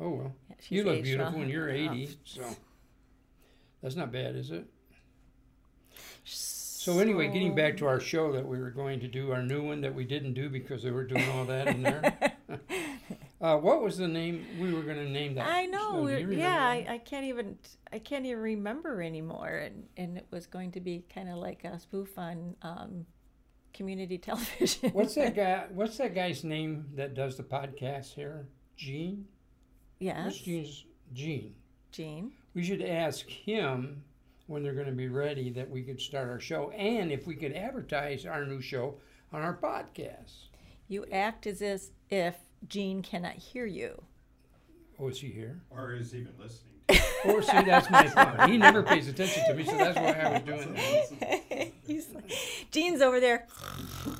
Oh 0.00 0.08
well, 0.10 0.34
yeah, 0.48 0.56
you 0.70 0.82
look 0.82 1.02
beautiful, 1.04 1.40
and 1.40 1.48
you're 1.50 1.68
Oh. 1.70 1.72
80, 1.92 2.18
so 2.24 2.42
that's 3.80 3.94
not 3.94 4.10
bad, 4.10 4.34
is 4.34 4.50
it? 4.50 4.66
So 6.84 6.98
anyway, 6.98 7.28
getting 7.28 7.54
back 7.54 7.78
to 7.78 7.86
our 7.86 7.98
show 7.98 8.30
that 8.32 8.46
we 8.46 8.58
were 8.60 8.68
going 8.68 9.00
to 9.00 9.08
do, 9.08 9.32
our 9.32 9.42
new 9.42 9.62
one 9.62 9.80
that 9.80 9.94
we 9.94 10.04
didn't 10.04 10.34
do 10.34 10.50
because 10.50 10.82
they 10.82 10.90
were 10.90 11.04
doing 11.04 11.26
all 11.30 11.46
that 11.46 11.66
in 11.68 11.82
there. 11.82 12.34
uh, 13.40 13.56
what 13.56 13.80
was 13.80 13.96
the 13.96 14.06
name 14.06 14.44
we 14.60 14.70
were 14.74 14.82
going 14.82 14.98
to 14.98 15.08
name 15.08 15.34
that? 15.36 15.48
I 15.48 15.64
know. 15.64 16.02
We're- 16.02 16.36
yeah. 16.36 16.62
I, 16.62 16.86
I 16.86 16.98
can't 16.98 17.24
even 17.24 17.56
I 17.90 18.00
can't 18.00 18.26
even 18.26 18.38
remember 18.42 19.00
anymore, 19.00 19.48
and 19.48 19.84
and 19.96 20.18
it 20.18 20.26
was 20.30 20.46
going 20.46 20.72
to 20.72 20.80
be 20.80 21.06
kind 21.08 21.30
of 21.30 21.36
like 21.36 21.64
a 21.64 21.80
spoof 21.80 22.18
on 22.18 22.54
um, 22.60 23.06
community 23.72 24.18
television. 24.28 24.90
What's 24.90 25.14
that 25.14 25.34
guy? 25.36 25.64
What's 25.70 25.96
that 25.96 26.14
guy's 26.14 26.44
name 26.44 26.90
that 26.96 27.14
does 27.14 27.38
the 27.38 27.44
podcast 27.44 28.12
here? 28.12 28.46
Gene. 28.76 29.24
yes, 30.00 30.26
What's 30.26 30.38
Gene's 30.40 30.84
Gene? 31.14 31.54
Gene. 31.92 32.32
We 32.52 32.62
should 32.62 32.82
ask 32.82 33.26
him 33.26 34.02
when 34.46 34.62
they're 34.62 34.74
going 34.74 34.86
to 34.86 34.92
be 34.92 35.08
ready 35.08 35.50
that 35.50 35.68
we 35.68 35.82
could 35.82 36.00
start 36.00 36.28
our 36.28 36.40
show 36.40 36.70
and 36.70 37.10
if 37.10 37.26
we 37.26 37.34
could 37.34 37.52
advertise 37.52 38.26
our 38.26 38.44
new 38.44 38.60
show 38.60 38.94
on 39.32 39.42
our 39.42 39.56
podcast. 39.56 40.48
You 40.88 41.06
act 41.10 41.46
as 41.46 41.62
if, 41.62 41.86
if 42.10 42.36
Gene 42.68 43.02
cannot 43.02 43.34
hear 43.34 43.66
you. 43.66 44.02
Oh, 44.98 45.08
is 45.08 45.20
he 45.20 45.28
here? 45.28 45.60
Or 45.70 45.92
is 45.94 46.12
he 46.12 46.18
even 46.18 46.32
listening. 46.38 46.74
Oh, 47.26 47.40
see, 47.40 47.62
that's 47.64 47.88
my 47.90 48.06
thought. 48.06 48.50
He 48.50 48.58
never 48.58 48.82
pays 48.82 49.08
attention 49.08 49.44
to 49.46 49.54
me, 49.54 49.64
so 49.64 49.76
that's 49.76 49.96
why 49.96 50.12
I 50.12 50.32
was 50.32 50.42
doing 50.42 50.74
that. 50.74 51.72
He's 51.86 52.10
like, 52.12 52.30
Gene's 52.70 53.00
over 53.00 53.18
there. 53.18 53.46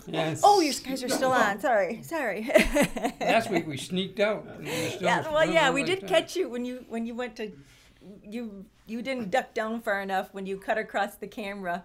Yes. 0.06 0.40
Oh, 0.42 0.60
you 0.60 0.72
guys 0.72 1.02
are 1.02 1.08
still 1.10 1.32
on. 1.32 1.60
Sorry, 1.60 2.02
sorry. 2.02 2.50
Last 3.20 3.50
week 3.50 3.66
we 3.66 3.76
sneaked 3.76 4.20
out. 4.20 4.46
we 4.58 4.96
yeah, 5.00 5.30
well, 5.30 5.44
yeah, 5.44 5.70
we 5.70 5.82
like 5.82 5.90
did 5.90 6.00
that. 6.02 6.08
catch 6.08 6.36
you 6.36 6.48
when 6.48 6.64
you 6.64 6.84
when 6.88 7.04
you 7.06 7.14
went 7.14 7.36
to 7.36 7.52
you 8.22 8.64
you 8.86 9.02
didn't 9.02 9.30
duck 9.30 9.54
down 9.54 9.80
far 9.80 10.00
enough 10.00 10.28
when 10.32 10.46
you 10.46 10.56
cut 10.58 10.78
across 10.78 11.14
the 11.16 11.26
camera, 11.28 11.84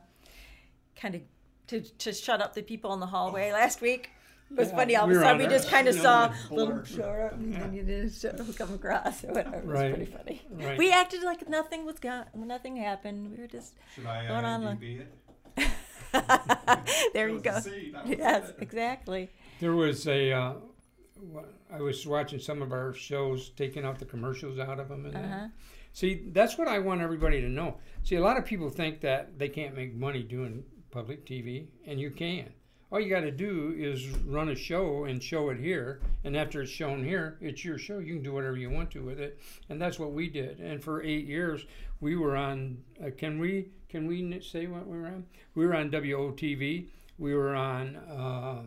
kind 0.96 1.16
of 1.16 1.22
to 1.68 1.82
to 1.82 2.14
shut 2.14 2.42
up 2.42 2.54
the 2.56 2.62
people 2.64 2.94
in 2.94 3.00
the 3.00 3.08
hallway 3.08 3.52
last 3.52 3.82
week. 3.82 4.10
It 4.52 4.58
was 4.58 4.70
Yeah, 4.70 4.76
funny. 4.78 4.96
All 4.96 5.04
of 5.04 5.12
we 5.12 5.16
a 5.18 5.20
sudden, 5.20 5.38
we 5.38 5.48
just 5.48 5.70
kind 5.70 5.88
of 5.88 5.94
saw 5.96 6.28
the 6.50 6.54
little 6.56 6.74
blur. 6.76 6.86
short 6.86 7.22
up, 7.22 7.34
and 7.34 7.54
then 7.54 7.72
you 7.72 7.84
just 7.84 8.26
uh, 8.26 8.32
come 8.58 8.74
across. 8.74 9.24
Or 9.24 9.28
whatever. 9.34 9.58
It 9.58 9.66
was 9.66 9.74
Right, 9.80 9.94
pretty 9.96 10.12
funny. 10.12 10.42
right. 10.50 10.78
We 10.78 10.92
acted 10.92 11.22
like 11.22 11.48
nothing 11.48 11.86
was 11.86 12.00
gone, 12.00 12.26
nothing 12.36 12.76
happened. 12.76 13.30
We 13.32 13.38
were 13.42 13.48
just 13.48 13.76
Should 13.96 14.08
I 14.08 14.28
Going 14.28 14.46
on, 14.46 14.64
look. 14.66 14.80
IMDb 14.80 15.06
there. 15.56 15.68
That 16.12 17.28
You 17.28 17.34
was 17.34 17.42
go. 17.44 17.52
the 17.54 17.62
scene. 17.62 17.92
That 17.94 18.08
was 18.08 18.18
Yes, 18.18 18.50
it. 18.50 18.56
exactly. 18.62 19.30
There 19.60 19.76
was 19.76 20.08
a. 20.08 20.32
Uh, 20.32 20.54
wha- 21.22 21.44
I 21.72 21.82
was 21.82 22.06
watching 22.06 22.40
some 22.40 22.62
of 22.62 22.72
our 22.72 22.94
shows, 22.94 23.50
taking 23.50 23.86
out 23.86 24.00
the 24.00 24.06
commercials 24.06 24.60
out 24.60 24.80
of 24.80 24.90
them, 24.90 25.06
and. 25.06 25.16
Uh-huh. 25.16 25.48
see, 25.94 26.24
that's 26.32 26.58
what 26.58 26.68
I 26.68 26.80
want 26.80 27.02
everybody 27.02 27.42
to 27.42 27.50
know. 27.50 27.78
See, 28.04 28.16
a 28.16 28.22
lot 28.22 28.38
of 28.38 28.46
people 28.46 28.70
think 28.70 29.02
that 29.02 29.38
they 29.38 29.50
can't 29.50 29.76
make 29.76 29.94
money 29.94 30.24
doing 30.24 30.64
public 30.92 31.26
TV, 31.26 31.68
and 31.86 32.00
you 32.00 32.12
can. 32.12 32.54
All 32.92 33.00
you 33.00 33.10
got 33.10 33.22
to 33.22 33.32
do 33.32 33.76
is 33.78 34.08
run 34.26 34.50
a 34.50 34.56
show 34.56 35.04
and 35.04 35.22
show 35.22 35.50
it 35.50 35.60
here, 35.60 36.02
and 36.24 36.36
after 36.36 36.64
it's 36.64 36.72
shown 36.72 37.04
here, 37.04 37.38
it's 37.40 37.64
your 37.64 37.78
show. 37.78 38.00
You 38.00 38.16
can 38.16 38.24
do 38.24 38.34
whatever 38.34 38.58
you 38.58 38.72
want 38.72 38.90
to 38.92 39.04
with 39.04 39.20
it, 39.20 39.40
and 39.70 39.80
that's 39.80 40.00
what 40.00 40.12
we 40.12 40.28
did. 40.28 40.60
And 40.60 40.84
for 40.84 41.04
eight 41.04 41.26
years, 41.26 41.66
we 42.02 42.16
were 42.16 42.36
on. 42.36 42.80
Uh, 43.04 43.12
can 43.16 43.38
we 43.38 43.70
can 43.90 44.08
we 44.08 44.42
say 44.42 44.66
what 44.66 44.88
we 44.88 44.98
were 44.98 45.06
on? 45.06 45.26
We 45.54 45.68
were 45.68 45.76
on 45.76 45.92
WOTV. 45.92 46.88
We 47.20 47.36
were 47.36 47.54
on. 47.54 47.96
Uh, 47.96 48.64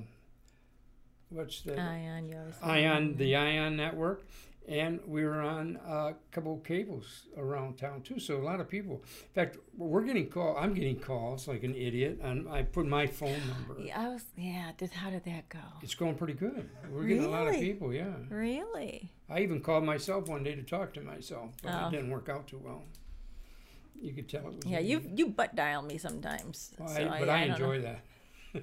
what's 1.32 1.62
the 1.62 1.78
Ion, 1.80 2.28
you 2.28 2.36
always. 2.38 2.54
Ion, 2.62 3.16
the 3.16 3.36
Ion 3.36 3.76
network, 3.76 4.22
and 4.68 5.00
we 5.06 5.24
were 5.24 5.40
on 5.40 5.78
a 5.86 6.14
couple 6.30 6.54
of 6.54 6.64
cables 6.64 7.22
around 7.36 7.78
town 7.78 8.02
too. 8.02 8.18
So 8.20 8.36
a 8.36 8.44
lot 8.44 8.60
of 8.60 8.68
people. 8.68 9.02
In 9.22 9.34
fact, 9.34 9.56
we're 9.76 10.02
getting 10.02 10.28
call. 10.28 10.56
I'm 10.56 10.74
getting 10.74 10.96
calls 11.00 11.48
like 11.48 11.62
an 11.64 11.74
idiot, 11.74 12.20
and 12.22 12.48
I 12.48 12.62
put 12.62 12.86
my 12.86 13.06
phone 13.06 13.40
number. 13.48 13.80
Yeah, 13.82 14.00
I 14.00 14.08
was. 14.08 14.24
Yeah. 14.36 14.70
Did 14.78 14.90
how 14.92 15.10
did 15.10 15.24
that 15.24 15.48
go? 15.48 15.58
It's 15.82 15.94
going 15.94 16.14
pretty 16.14 16.34
good. 16.34 16.68
We're 16.90 17.04
getting 17.04 17.24
a 17.24 17.28
lot 17.28 17.48
of 17.48 17.54
people. 17.54 17.92
Yeah, 17.92 18.12
Really? 18.30 19.10
I 19.28 19.40
even 19.40 19.60
called 19.60 19.84
myself 19.84 20.28
one 20.28 20.42
day 20.44 20.54
to 20.54 20.62
talk 20.62 20.92
to 20.94 21.00
myself, 21.00 21.52
but 21.62 21.72
Oh. 21.72 21.88
it 21.88 21.92
didn't 21.92 22.10
work 22.10 22.28
out 22.28 22.46
too 22.46 22.60
well. 22.62 22.84
You 24.00 24.12
could 24.12 24.28
tell 24.28 24.46
it 24.48 24.54
was. 24.56 24.66
Yeah, 24.66 24.80
you 24.80 25.00
you 25.14 25.28
butt 25.28 25.54
dial 25.54 25.80
me 25.82 25.96
sometimes. 25.96 26.72
Well, 26.78 26.88
so 26.88 27.08
I, 27.08 27.18
but 27.20 27.28
I, 27.28 27.46
know. 27.46 27.52
enjoy 27.54 27.80
that. 27.82 28.04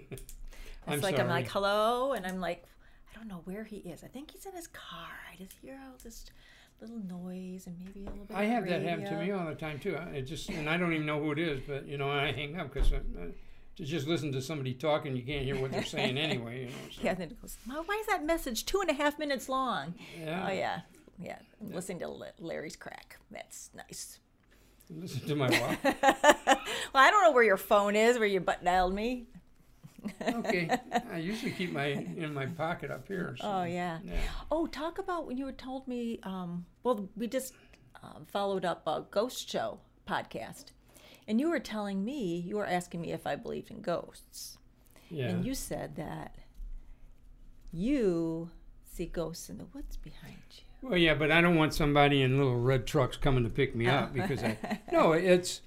I'm 0.90 0.94
It's 0.96 1.04
like 1.04 1.16
sorry. 1.18 1.24
I'm 1.28 1.30
like 1.30 1.50
hello, 1.50 2.14
and 2.14 2.26
I'm 2.26 2.40
like, 2.40 2.66
I 3.14 3.18
don't 3.18 3.28
know 3.28 3.42
where 3.46 3.64
he 3.64 3.78
is. 3.78 4.04
I 4.04 4.08
think 4.08 4.32
he's 4.32 4.46
in 4.46 4.54
his 4.54 4.68
car. 4.68 5.10
I 5.32 5.36
just 5.38 5.54
hear 5.62 5.80
all 5.86 5.96
this 6.04 6.26
little 6.82 7.00
noise 7.10 7.68
and 7.68 7.76
maybe 7.80 8.06
a 8.06 8.10
little 8.10 8.26
bit. 8.26 8.36
I 8.38 8.46
have 8.46 8.66
that 8.68 8.82
happen 8.84 9.06
to 9.06 9.18
me 9.18 9.32
all 9.32 9.46
the 9.48 9.56
time 9.56 9.80
too. 9.80 9.96
I- 9.98 10.18
It 10.18 10.22
just 10.24 10.50
and 10.50 10.70
I 10.70 10.78
don't 10.78 10.94
even 10.94 11.06
know 11.06 11.20
who 11.22 11.32
it 11.32 11.40
is, 11.40 11.60
but 11.68 11.86
you 11.88 11.98
know 11.98 12.10
I 12.10 12.32
hang 12.32 12.58
up 12.60 12.74
because 12.74 12.92
uh, 12.94 12.98
uh, 13.20 13.26
to 13.76 13.86
just 13.86 14.08
listen 14.08 14.32
to 14.34 14.42
somebody 14.42 14.74
talking, 14.74 15.16
you 15.16 15.24
can't 15.24 15.44
hear 15.46 15.58
what 15.60 15.72
they're 15.72 15.84
saying 15.86 16.18
anyway. 16.28 16.62
You 16.62 16.66
know, 16.68 16.72
so, 16.92 17.02
Yeah, 17.04 17.14
then 17.16 17.32
it 17.32 17.42
goes. 17.42 17.58
"Ma, 17.66 17.76
Why 17.86 17.98
is 18.00 18.08
that 18.08 18.26
message 18.26 18.66
two 18.66 18.80
and 18.82 18.90
a 18.90 18.94
half 18.94 19.18
minutes 19.20 19.50
long? 19.50 19.94
yeah. 20.20 20.48
Oh 20.50 20.52
yeah, 20.54 20.82
yeah. 21.22 21.38
I'm 21.62 21.74
listening 21.74 22.00
to 22.00 22.08
Larry's 22.40 22.76
crack. 22.78 23.18
That's 23.32 23.70
nice. 23.76 24.20
Listen 24.90 25.22
to 25.28 25.36
my 25.36 25.50
wife. 25.50 25.80
well, 26.02 27.04
I 27.04 27.12
don't 27.12 27.24
know 27.24 27.32
where 27.32 27.44
your 27.44 27.58
phone 27.58 27.96
is, 27.96 28.18
where 28.18 28.28
you 28.28 28.40
butt 28.40 28.64
dialed 28.64 28.94
me. 28.96 29.28
Okay, 30.22 30.70
I 31.12 31.18
usually 31.18 31.52
keep 31.52 31.72
my 31.72 31.86
in 31.88 32.34
my 32.34 32.46
pocket 32.46 32.92
up 32.92 33.08
here. 33.08 33.36
So, 33.40 33.48
Oh 33.48 33.64
yeah. 33.64 34.00
yeah. 34.04 34.14
Oh, 34.52 34.68
talk 34.68 34.98
about 35.00 35.26
when 35.28 35.38
you 35.38 35.46
had 35.46 35.58
told 35.58 35.88
me. 35.88 36.20
Um, 36.24 36.66
well, 36.84 37.10
we 37.18 37.28
just 37.28 37.54
um, 38.04 38.26
followed 38.32 38.66
up 38.66 38.84
a 38.88 39.06
ghost 39.12 39.50
show 39.50 39.80
podcast, 40.08 40.66
and 41.28 41.40
you 41.40 41.50
were 41.50 41.60
telling 41.60 42.04
me 42.04 42.38
you 42.46 42.56
were 42.58 42.66
asking 42.66 43.02
me 43.02 43.12
if 43.12 43.26
I 43.28 43.36
believed 43.36 43.72
in 43.72 43.82
ghosts, 43.82 44.58
Yeah. 45.10 45.28
and 45.30 45.46
you 45.46 45.54
said 45.54 45.96
that 45.98 46.36
you 47.72 48.50
see 48.92 49.06
ghosts 49.06 49.50
in 49.50 49.58
the 49.58 49.66
woods 49.74 49.98
behind 49.98 50.38
you. 50.52 50.64
Well, 50.90 50.98
yeah, 50.98 51.14
but 51.14 51.32
I 51.32 51.42
don't 51.42 51.56
want 51.56 51.74
somebody 51.74 52.22
in 52.22 52.38
little 52.38 52.58
red 52.58 52.88
trucks 52.88 53.18
coming 53.18 53.44
to 53.44 53.50
pick 53.50 53.76
me 53.76 53.88
up 53.88 54.14
because 54.14 54.44
I. 54.44 54.58
No, 54.92 55.12
it's. 55.12 55.62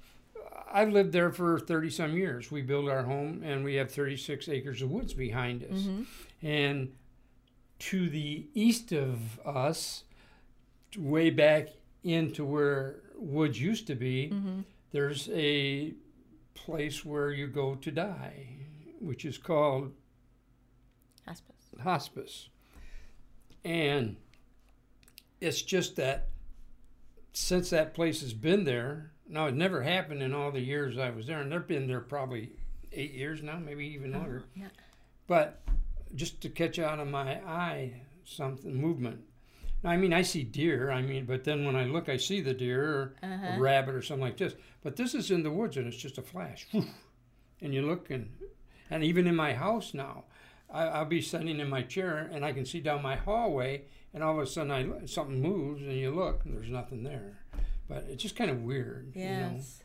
I've 0.73 0.89
lived 0.89 1.13
there 1.13 1.31
for 1.31 1.59
30 1.59 1.91
some 1.91 2.17
years. 2.17 2.51
We 2.51 2.63
built 2.63 2.89
our 2.89 3.03
home 3.03 3.43
and 3.43 3.63
we 3.63 3.75
have 3.75 3.91
36 3.91 4.49
acres 4.49 4.81
of 4.81 4.89
woods 4.89 5.13
behind 5.13 5.63
us. 5.63 5.81
Mm-hmm. 5.81 6.45
And 6.45 6.93
to 7.79 8.09
the 8.09 8.47
east 8.55 8.91
of 8.91 9.39
us, 9.45 10.03
way 10.97 11.29
back 11.29 11.69
into 12.03 12.43
where 12.43 13.01
woods 13.15 13.61
used 13.61 13.85
to 13.87 13.95
be, 13.95 14.31
mm-hmm. 14.33 14.61
there's 14.91 15.29
a 15.31 15.93
place 16.55 17.05
where 17.05 17.31
you 17.31 17.47
go 17.47 17.75
to 17.75 17.91
die, 17.91 18.47
which 18.99 19.25
is 19.25 19.37
called 19.37 19.91
Hospice. 21.27 21.55
hospice. 21.83 22.49
And 23.63 24.17
it's 25.39 25.61
just 25.61 25.95
that 25.97 26.29
since 27.31 27.69
that 27.69 27.93
place 27.93 28.21
has 28.21 28.33
been 28.33 28.63
there, 28.63 29.12
now 29.27 29.47
it 29.47 29.55
never 29.55 29.81
happened 29.81 30.21
in 30.21 30.33
all 30.33 30.51
the 30.51 30.59
years 30.59 30.97
I 30.97 31.09
was 31.09 31.27
there, 31.27 31.41
and 31.41 31.51
they've 31.51 31.67
been 31.67 31.87
there 31.87 32.01
probably 32.01 32.51
eight 32.91 33.13
years 33.13 33.41
now, 33.41 33.57
maybe 33.57 33.85
even 33.87 34.15
oh, 34.15 34.19
longer. 34.19 34.43
Yeah. 34.55 34.67
But 35.27 35.61
just 36.15 36.41
to 36.41 36.49
catch 36.49 36.79
out 36.79 36.99
of 36.99 37.07
my 37.07 37.35
eye 37.45 38.01
something 38.25 38.73
movement. 38.73 39.21
Now, 39.83 39.91
I 39.91 39.97
mean, 39.97 40.13
I 40.13 40.21
see 40.21 40.43
deer. 40.43 40.91
I 40.91 41.01
mean, 41.01 41.25
but 41.25 41.43
then 41.43 41.65
when 41.65 41.75
I 41.75 41.85
look, 41.85 42.07
I 42.07 42.17
see 42.17 42.39
the 42.39 42.53
deer 42.53 42.83
or 42.83 43.15
a 43.21 43.25
uh-huh. 43.27 43.59
rabbit 43.59 43.95
or 43.95 44.01
something 44.01 44.23
like 44.23 44.37
this. 44.37 44.53
But 44.81 44.95
this 44.95 45.13
is 45.13 45.31
in 45.31 45.43
the 45.43 45.51
woods, 45.51 45.77
and 45.77 45.87
it's 45.87 45.97
just 45.97 46.17
a 46.17 46.21
flash. 46.21 46.67
And 47.61 47.73
you 47.73 47.81
look, 47.81 48.09
and 48.09 48.29
and 48.89 49.03
even 49.03 49.25
in 49.25 49.35
my 49.37 49.53
house 49.53 49.93
now, 49.93 50.25
I, 50.69 50.83
I'll 50.83 51.05
be 51.05 51.21
sitting 51.21 51.59
in 51.59 51.69
my 51.69 51.81
chair, 51.81 52.29
and 52.31 52.43
I 52.43 52.51
can 52.51 52.65
see 52.65 52.81
down 52.81 53.01
my 53.01 53.15
hallway, 53.15 53.83
and 54.13 54.21
all 54.21 54.37
of 54.37 54.43
a 54.43 54.45
sudden, 54.45 54.71
I 54.71 55.05
something 55.05 55.41
moves, 55.41 55.81
and 55.81 55.93
you 55.93 56.11
look, 56.11 56.43
and 56.43 56.57
there's 56.57 56.69
nothing 56.69 57.03
there. 57.03 57.42
But 57.93 58.05
it's 58.09 58.23
just 58.23 58.35
kind 58.35 58.49
of 58.49 58.63
weird, 58.63 59.11
you 59.15 59.23
know. 59.23 59.51
Yes. 59.53 59.83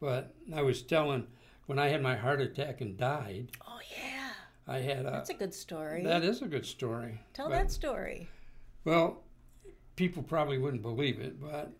But 0.00 0.34
I 0.54 0.62
was 0.62 0.82
telling 0.82 1.26
when 1.66 1.78
I 1.78 1.88
had 1.88 2.00
my 2.00 2.14
heart 2.14 2.40
attack 2.40 2.80
and 2.80 2.96
died, 2.96 3.50
Oh 3.66 3.80
yeah. 3.98 4.30
I 4.68 4.78
had 4.78 5.00
a. 5.00 5.10
That's 5.10 5.30
a 5.30 5.34
good 5.34 5.54
story. 5.54 6.04
That 6.04 6.22
is 6.22 6.42
a 6.42 6.46
good 6.46 6.66
story. 6.66 7.20
Tell 7.34 7.48
but- 7.48 7.54
that 7.56 7.72
story. 7.72 8.28
Well, 8.84 9.24
people 9.96 10.22
probably 10.22 10.58
wouldn't 10.58 10.82
believe 10.82 11.18
it, 11.18 11.40
but 11.40 11.72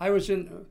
I 0.00 0.08
was 0.10 0.30
in. 0.30 0.64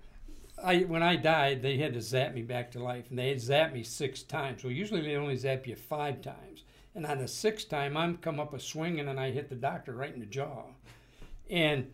I 0.63 0.79
when 0.79 1.03
I 1.03 1.15
died, 1.17 1.62
they 1.62 1.77
had 1.77 1.94
to 1.94 2.01
zap 2.01 2.34
me 2.34 2.41
back 2.41 2.72
to 2.72 2.84
life, 2.84 3.05
and 3.10 3.20
they 3.20 3.29
had 3.29 3.38
zapped 3.38 3.74
me 3.74 3.84
six 3.84 4.24
times. 4.24 4.63
Well, 4.63 4.74
usually 4.74 5.01
they 5.01 5.15
only 5.15 5.36
zap 5.36 5.67
you 5.67 5.75
five 5.75 6.22
times, 6.22 6.63
and 6.96 7.05
on 7.05 7.20
the 7.20 7.27
sixth 7.27 7.70
time, 7.70 7.96
I'm 7.96 8.17
come 8.17 8.39
up 8.39 8.53
a 8.55 8.60
swinging, 8.60 9.08
and 9.08 9.20
I 9.20 9.29
hit 9.29 9.50
the 9.50 9.55
doctor 9.55 9.94
right 9.94 10.13
in 10.13 10.20
the 10.20 10.25
jaw, 10.25 10.63
and 11.48 11.91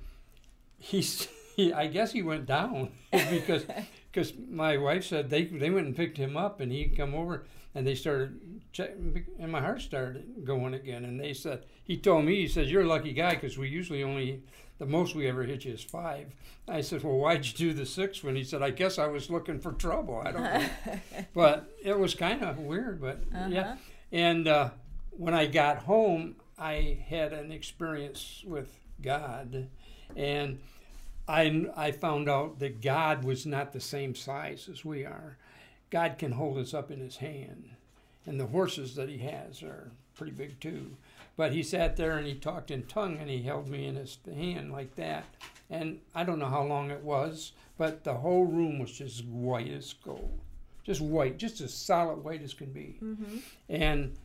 he's. 0.78 1.28
He, 1.56 1.74
I 1.74 1.88
guess 1.88 2.12
he 2.12 2.22
went 2.22 2.46
down 2.46 2.92
because 3.12 3.66
because 4.12 4.34
my 4.50 4.78
wife 4.78 5.06
said 5.06 5.30
they 5.30 5.46
they 5.46 5.70
went 5.70 5.88
and 5.88 5.96
picked 5.96 6.18
him 6.18 6.38
up, 6.38 6.60
and 6.60 6.72
he 6.72 6.86
come 6.86 7.14
over 7.14 7.46
and 7.74 7.88
they 7.88 7.96
started 7.96 8.62
checking, 8.74 9.26
and 9.40 9.52
my 9.52 9.62
heart 9.62 9.82
started 9.82 10.46
going 10.46 10.74
again. 10.74 11.06
And 11.06 11.20
they 11.20 11.34
said 11.34 11.66
he 11.84 11.98
told 11.98 12.26
me 12.26 12.36
he 12.36 12.48
said 12.48 12.68
you're 12.68 12.84
a 12.84 12.88
lucky 12.88 13.14
guy 13.14 13.36
because 13.36 13.58
we 13.58 13.70
usually 13.70 14.04
only 14.04 14.44
the 14.80 14.86
most 14.86 15.16
we 15.16 15.28
ever 15.28 15.44
hit 15.44 15.64
you 15.64 15.74
is 15.74 15.84
five. 15.84 16.34
I 16.68 16.82
said, 16.82 17.04
well, 17.04 17.18
why'd 17.18 17.46
you 17.46 17.54
do 17.54 17.74
the 17.74 17.86
sixth 17.86 18.24
one? 18.24 18.36
He 18.36 18.44
said, 18.44 18.64
I 18.64 18.72
guess 18.72 18.98
I 18.98 19.08
was 19.08 19.30
looking 19.30 19.60
for 19.60 19.74
trouble. 19.74 20.22
I 20.26 20.32
don't 20.32 20.44
know, 20.44 20.70
but 21.34 21.70
it 21.84 21.98
was 21.98 22.16
kind 22.16 22.42
of 22.44 22.58
weird. 22.60 23.00
But 23.00 23.22
yeah, 23.50 23.78
and 24.12 24.48
uh, 24.48 24.70
when 25.12 25.34
I 25.34 25.46
got 25.46 25.80
home, 25.80 26.36
I 26.58 27.04
had 27.08 27.32
an 27.32 27.52
experience 27.52 28.44
with 28.46 28.76
God, 29.02 29.68
and 30.16 30.60
I, 31.32 31.66
I 31.78 31.92
found 31.92 32.28
out 32.28 32.60
that 32.60 32.82
God 32.82 33.24
was 33.24 33.46
not 33.46 33.72
the 33.72 33.80
same 33.80 34.16
size 34.16 34.68
as 34.70 34.84
we 34.84 35.06
are. 35.06 35.38
God 35.90 36.18
can 36.18 36.34
hold 36.34 36.58
us 36.58 36.74
up 36.74 36.92
in 36.92 37.00
his 37.00 37.18
hand. 37.18 37.70
And 38.26 38.38
the 38.38 38.48
horses 38.48 38.96
that 38.96 39.08
he 39.08 39.20
has 39.20 39.64
are 39.64 39.92
pretty 40.14 40.34
big 40.34 40.60
too. 40.60 40.98
But 41.38 41.54
he 41.54 41.64
sat 41.64 41.96
there 41.96 42.18
and 42.18 42.28
he 42.28 42.36
talked 42.36 42.70
in 42.70 42.84
tongue 42.84 43.18
and 43.18 43.30
he 43.30 43.44
held 43.44 43.70
me 43.70 43.86
in 43.86 43.96
his 43.96 44.18
hand 44.26 44.74
like 44.74 44.96
that. 44.96 45.24
And 45.70 46.02
I 46.14 46.26
don't 46.26 46.38
know 46.38 46.50
how 46.50 46.64
long 46.64 46.92
it 46.92 47.02
was, 47.02 47.54
but 47.78 48.04
the 48.04 48.16
whole 48.16 48.44
room 48.44 48.78
was 48.78 48.92
just 48.92 49.24
white 49.26 49.72
as 49.72 49.94
gold. 49.94 50.38
Just 50.84 51.00
white, 51.00 51.38
just 51.38 51.62
as 51.62 51.74
solid 51.74 52.26
white 52.26 52.44
as 52.44 52.54
can 52.54 52.74
be. 52.74 52.98
Mm-hmm. 53.02 53.38
And 53.70 54.18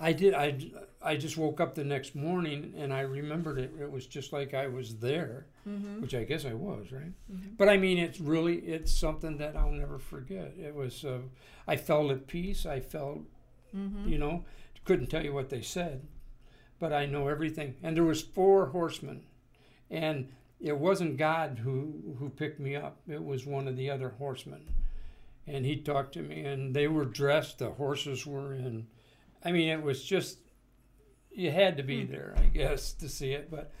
I 0.00 0.12
did. 0.12 0.34
I, 0.34 0.56
I 1.02 1.16
just 1.16 1.36
woke 1.36 1.60
up 1.60 1.74
the 1.74 1.84
next 1.84 2.14
morning 2.14 2.72
and 2.76 2.92
I 2.92 3.00
remembered 3.02 3.58
it. 3.58 3.72
It 3.80 3.90
was 3.90 4.06
just 4.06 4.32
like 4.32 4.54
I 4.54 4.66
was 4.66 4.96
there, 4.96 5.46
Mm-hmm. 5.68 6.00
which 6.00 6.14
I 6.14 6.24
guess 6.24 6.46
I 6.46 6.54
was, 6.54 6.90
right? 6.90 7.12
Mhm. 7.30 7.56
But 7.58 7.68
I 7.68 7.76
mean, 7.76 7.98
it's 7.98 8.18
really 8.18 8.56
it's 8.60 8.92
something 8.92 9.36
that 9.38 9.56
I'll 9.56 9.70
never 9.72 9.98
forget. 9.98 10.54
It 10.58 10.74
was. 10.74 11.04
Uh, 11.04 11.18
I 11.68 11.76
felt 11.76 12.10
at 12.10 12.26
peace. 12.26 12.64
I 12.66 12.80
felt, 12.80 13.20
Mm-hmm. 13.76 14.08
you 14.08 14.18
know, 14.18 14.44
couldn't 14.84 15.08
tell 15.08 15.22
you 15.24 15.34
what 15.34 15.50
they 15.50 15.60
said, 15.62 16.06
but 16.78 16.92
I 16.92 17.04
know 17.06 17.28
everything. 17.28 17.74
And 17.82 17.94
there 17.96 18.04
was 18.04 18.22
four 18.22 18.66
horsemen, 18.66 19.22
and 19.90 20.28
it 20.60 20.76
wasn't 20.78 21.18
God 21.18 21.60
who 21.62 22.16
who 22.18 22.30
picked 22.30 22.58
me 22.58 22.74
up. 22.74 22.96
It 23.06 23.22
was 23.22 23.44
one 23.46 23.68
of 23.68 23.76
the 23.76 23.90
other 23.90 24.08
horsemen, 24.18 24.62
and 25.46 25.64
he 25.66 25.76
talked 25.76 26.14
to 26.14 26.22
me, 26.22 26.40
and 26.44 26.74
they 26.74 26.88
were 26.88 27.04
dressed. 27.04 27.58
The 27.58 27.70
horses 27.70 28.26
were 28.26 28.54
in. 28.54 28.86
I 29.44 29.52
mean, 29.52 29.68
it 29.68 29.82
was 29.82 30.02
just. 30.02 30.38
You 31.32 31.50
had 31.52 31.76
to 31.76 31.82
be 31.84 32.04
Hmm. 32.04 32.10
there, 32.12 32.34
I 32.36 32.46
guess, 32.46 32.92
to 32.94 33.08
see 33.08 33.32
it, 33.32 33.50
but. 33.50 33.72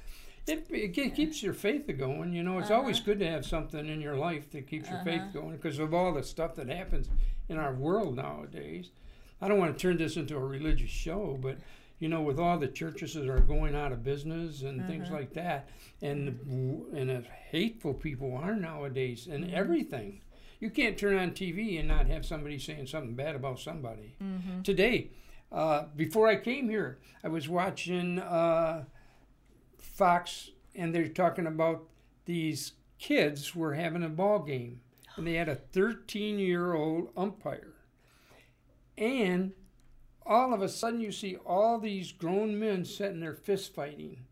It, 0.46 0.66
it 0.70 0.88
ke- 0.94 1.14
keeps 1.14 1.42
your 1.42 1.52
faith 1.52 1.88
going. 1.98 2.32
You 2.32 2.42
know, 2.42 2.58
it's 2.58 2.70
always 2.70 2.96
Uh-huh. 2.96 3.04
good 3.06 3.18
to 3.20 3.28
have 3.28 3.44
something 3.44 3.86
in 3.86 4.00
your 4.00 4.16
life 4.16 4.50
that 4.50 4.66
keeps 4.66 4.88
your 4.88 5.02
faith 5.04 5.20
Uh-huh. 5.20 5.32
going 5.40 5.56
because 5.56 5.78
of 5.78 5.92
all 5.92 6.14
the 6.14 6.22
stuff 6.22 6.54
that 6.56 6.68
happens 6.68 7.08
in 7.48 7.56
our 7.58 7.74
world 7.74 8.16
nowadays. 8.16 8.90
I 9.40 9.48
don't 9.48 9.58
want 9.58 9.76
to 9.76 9.80
turn 9.80 9.98
this 9.98 10.16
into 10.16 10.36
a 10.36 10.44
religious 10.44 10.90
show, 10.90 11.38
but 11.40 11.58
you 11.98 12.08
know, 12.08 12.22
with 12.22 12.38
all 12.40 12.58
the 12.58 12.66
churches 12.68 13.12
that 13.14 13.28
are 13.28 13.40
going 13.40 13.74
out 13.74 13.92
of 13.92 14.02
business 14.02 14.62
and 14.62 14.86
things 14.86 15.08
Uh-huh. 15.08 15.16
like 15.18 15.34
that, 15.34 15.68
and 16.00 16.28
and 16.94 17.10
as 17.10 17.26
hateful 17.50 17.92
people 17.92 18.34
are 18.34 18.56
nowadays, 18.56 19.26
and 19.26 19.44
Mhm. 19.44 19.52
everything, 19.52 20.22
you 20.58 20.70
can't 20.70 20.96
turn 20.96 21.16
on 21.18 21.32
TV 21.32 21.76
and 21.78 21.86
not 21.86 22.06
have 22.06 22.24
somebody 22.24 22.58
saying 22.58 22.86
something 22.86 23.14
bad 23.14 23.36
about 23.36 23.60
somebody. 23.60 24.14
Mm-hmm. 24.22 24.62
Today, 24.62 25.10
uh, 25.52 25.84
before 25.96 26.28
I 26.28 26.36
came 26.36 26.68
here, 26.68 26.98
I 27.24 27.28
was 27.28 27.48
watching 27.48 28.18
uh, 28.18 28.84
Fox, 29.78 30.50
and 30.74 30.94
they're 30.94 31.08
talking 31.08 31.46
about 31.46 31.84
these 32.24 32.72
kids 32.98 33.54
were 33.54 33.74
having 33.74 34.02
a 34.02 34.08
ball 34.08 34.40
game, 34.40 34.80
and 35.16 35.26
they 35.26 35.34
had 35.34 35.48
a 35.48 35.56
13-year-old 35.56 37.08
umpire, 37.16 37.74
and 38.96 39.52
all 40.24 40.54
of 40.54 40.62
a 40.62 40.68
sudden 40.68 41.00
you 41.00 41.10
see 41.10 41.36
all 41.44 41.78
these 41.78 42.12
grown 42.12 42.58
men 42.58 42.84
sitting 42.84 43.20
there 43.20 43.34
fist 43.34 43.74
fighting 43.74 44.24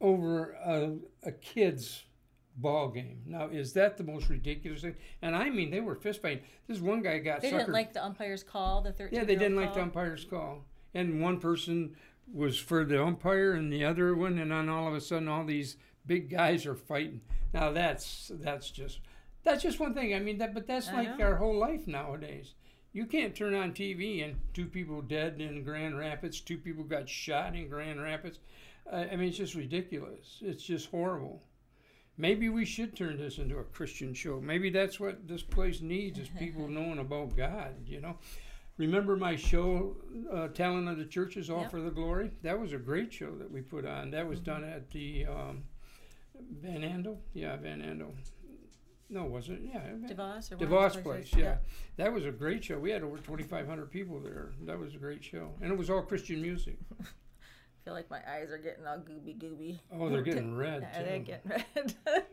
over 0.00 0.52
a, 0.64 0.96
a 1.22 1.30
kid's 1.30 2.04
ball 2.60 2.88
game. 2.88 3.22
Now, 3.26 3.48
is 3.48 3.72
that 3.74 3.96
the 3.96 4.04
most 4.04 4.28
ridiculous 4.28 4.82
thing? 4.82 4.96
And 5.22 5.34
I 5.34 5.50
mean, 5.50 5.70
they 5.70 5.80
were 5.80 5.94
fist 5.94 6.22
fighting. 6.22 6.44
This 6.66 6.80
one 6.80 7.02
guy 7.02 7.18
got 7.18 7.40
They 7.40 7.50
suckered. 7.50 7.58
didn't 7.58 7.72
like 7.72 7.92
the 7.92 8.04
umpire's 8.04 8.42
call, 8.42 8.82
the 8.82 8.92
13 8.92 9.18
Yeah, 9.18 9.24
they 9.24 9.36
didn't 9.36 9.56
like 9.56 9.74
the 9.74 9.82
umpire's 9.82 10.24
call. 10.24 10.64
And 10.94 11.22
one 11.22 11.38
person 11.40 11.96
was 12.32 12.58
for 12.58 12.84
the 12.84 13.02
umpire 13.02 13.52
and 13.52 13.72
the 13.72 13.84
other 13.84 14.14
one 14.14 14.38
and 14.38 14.50
then 14.52 14.68
all 14.68 14.86
of 14.86 14.94
a 14.94 15.00
sudden 15.00 15.28
all 15.28 15.44
these 15.44 15.76
big 16.06 16.30
guys 16.30 16.66
are 16.66 16.76
fighting. 16.76 17.20
Now 17.52 17.72
that's 17.72 18.30
that's 18.34 18.70
just 18.70 19.00
that's 19.42 19.62
just 19.62 19.80
one 19.80 19.94
thing. 19.94 20.14
I 20.14 20.20
mean 20.20 20.38
that 20.38 20.54
but 20.54 20.66
that's 20.66 20.88
I 20.88 20.94
like 21.02 21.18
know. 21.18 21.24
our 21.26 21.36
whole 21.36 21.56
life 21.58 21.86
nowadays. 21.86 22.54
You 22.92 23.06
can't 23.06 23.34
turn 23.34 23.54
on 23.54 23.72
TV 23.72 24.24
and 24.24 24.36
two 24.52 24.66
people 24.66 25.00
dead 25.02 25.40
in 25.40 25.62
Grand 25.64 25.96
Rapids, 25.98 26.40
two 26.40 26.58
people 26.58 26.84
got 26.84 27.08
shot 27.08 27.54
in 27.56 27.68
Grand 27.68 28.00
Rapids. 28.00 28.38
Uh, 28.90 29.06
I 29.10 29.16
mean 29.16 29.28
it's 29.28 29.38
just 29.38 29.54
ridiculous. 29.54 30.38
It's 30.40 30.62
just 30.62 30.90
horrible. 30.90 31.42
Maybe 32.20 32.50
we 32.50 32.66
should 32.66 32.94
turn 32.94 33.16
this 33.16 33.38
into 33.38 33.56
a 33.58 33.64
Christian 33.64 34.12
show. 34.12 34.40
Maybe 34.40 34.68
that's 34.68 35.00
what 35.00 35.26
this 35.26 35.42
place 35.42 35.80
needs 35.80 36.18
is 36.18 36.28
people 36.38 36.68
knowing 36.68 36.98
about 36.98 37.34
God, 37.36 37.74
you 37.86 38.00
know. 38.00 38.18
Remember 38.76 39.16
my 39.16 39.36
show, 39.36 39.96
uh, 40.32 40.48
Talent 40.48 40.88
of 40.88 40.98
the 40.98 41.04
Churches, 41.04 41.50
All 41.50 41.62
Yep. 41.62 41.70
for 41.70 41.80
the 41.80 41.90
Glory? 41.90 42.30
That 42.42 42.58
was 42.58 42.72
a 42.72 42.78
great 42.78 43.12
show 43.12 43.30
that 43.36 43.50
we 43.50 43.60
put 43.62 43.86
on. 43.86 44.10
That 44.10 44.26
was 44.26 44.40
done 44.40 44.64
at 44.64 44.90
the 44.90 45.26
um, 45.26 45.64
Van 46.62 46.80
Andel? 46.82 47.18
Yeah, 47.34 47.56
Van 47.56 47.80
Andel. 47.80 48.12
No, 49.10 49.24
was 49.24 49.48
it? 49.48 49.60
Yeah. 49.62 49.80
DeVos 50.08 50.52
or 50.52 50.56
DeVos 50.56 50.92
Place, 50.92 51.02
places? 51.02 51.34
yeah. 51.36 51.56
That 51.96 52.12
was 52.12 52.24
a 52.24 52.30
great 52.30 52.62
show. 52.64 52.78
We 52.78 52.90
had 52.90 53.02
over 53.02 53.16
2,500 53.18 53.90
people 53.90 54.20
there. 54.20 54.52
That 54.66 54.78
was 54.78 54.94
a 54.94 54.98
great 54.98 55.24
show. 55.24 55.50
And 55.60 55.72
it 55.72 55.76
was 55.76 55.90
all 55.90 56.02
Christian 56.02 56.40
music. 56.40 56.76
I 57.80 57.84
feel 57.84 57.94
like 57.94 58.10
my 58.10 58.20
eyes 58.30 58.50
are 58.50 58.58
getting 58.58 58.86
all 58.86 58.98
gooby 58.98 59.38
gooby. 59.38 59.78
Oh, 59.92 60.08
they're 60.10 60.22
getting 60.22 60.54
red. 60.56 60.82
Yeah, 60.92 61.02
they're 61.02 61.18
getting 61.20 61.50
red. 61.50 61.94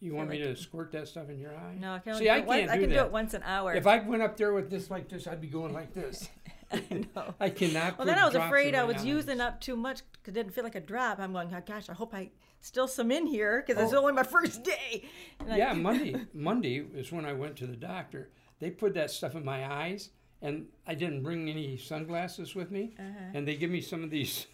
You 0.00 0.14
want 0.16 0.30
me 0.30 0.38
feel 0.42 0.52
to 0.52 0.60
squirt 0.60 0.90
that 0.92 1.06
stuff 1.06 1.28
in 1.28 1.38
your 1.38 1.54
eye? 1.54 1.76
no, 1.78 1.92
I 1.94 1.98
can 2.00 2.14
only 2.14 2.24
See, 2.24 2.28
do 2.28 2.30
I 2.34 2.38
it 2.38 2.46
once- 2.46 2.70
I 2.72 2.78
can 2.78 2.88
do 2.90 2.96
it 2.96 3.12
once 3.12 3.34
an 3.34 3.42
hour. 3.44 3.72
If 3.72 3.86
I 3.86 4.00
went 4.00 4.20
up 4.20 4.36
there 4.36 4.52
with 4.52 4.68
this 4.68 4.90
like 4.90 5.08
this, 5.08 5.28
I'd 5.28 5.40
be 5.40 5.46
going 5.46 5.72
like 5.72 5.94
this. 5.94 6.28
I 6.72 7.04
know. 7.14 7.34
I 7.38 7.50
cannot. 7.50 7.98
Well, 7.98 8.06
then 8.08 8.18
I 8.18 8.24
was 8.26 8.34
afraid 8.34 8.74
I 8.74 8.82
was 8.82 8.96
eyes. 8.96 9.04
using 9.04 9.40
up 9.40 9.60
too 9.60 9.76
much 9.76 10.00
because 10.14 10.32
it 10.32 10.34
didn't 10.34 10.54
feel 10.54 10.64
like 10.64 10.74
a 10.74 10.80
drop. 10.80 11.20
I'm 11.20 11.32
going, 11.32 11.54
oh, 11.54 11.62
gosh, 11.64 11.88
I 11.88 11.92
hope 11.92 12.14
I 12.14 12.30
still 12.60 12.88
some 12.88 13.12
in 13.12 13.26
here 13.26 13.62
because 13.64 13.80
it's 13.80 13.92
Oh. 13.94 13.98
only 14.00 14.12
my 14.12 14.24
first 14.24 14.64
day. 14.64 15.04
And 15.38 15.52
I- 15.52 15.56
Yeah, 15.58 15.72
Monday. 15.74 16.16
Monday 16.34 16.78
is 16.94 17.12
when 17.12 17.24
I 17.24 17.32
went 17.34 17.54
to 17.58 17.68
the 17.68 17.76
doctor. 17.76 18.30
They 18.58 18.70
put 18.70 18.94
that 18.94 19.12
stuff 19.12 19.36
in 19.36 19.44
my 19.44 19.70
eyes, 19.72 20.10
and 20.42 20.66
I 20.86 20.94
didn't 20.94 21.22
bring 21.22 21.48
any 21.48 21.76
sunglasses 21.78 22.54
with 22.54 22.70
me. 22.70 22.92
Uh-huh. 22.98 23.08
And 23.34 23.46
they 23.48 23.54
give 23.56 23.70
me 23.70 23.80
some 23.80 24.02
of 24.04 24.10
these 24.10 24.46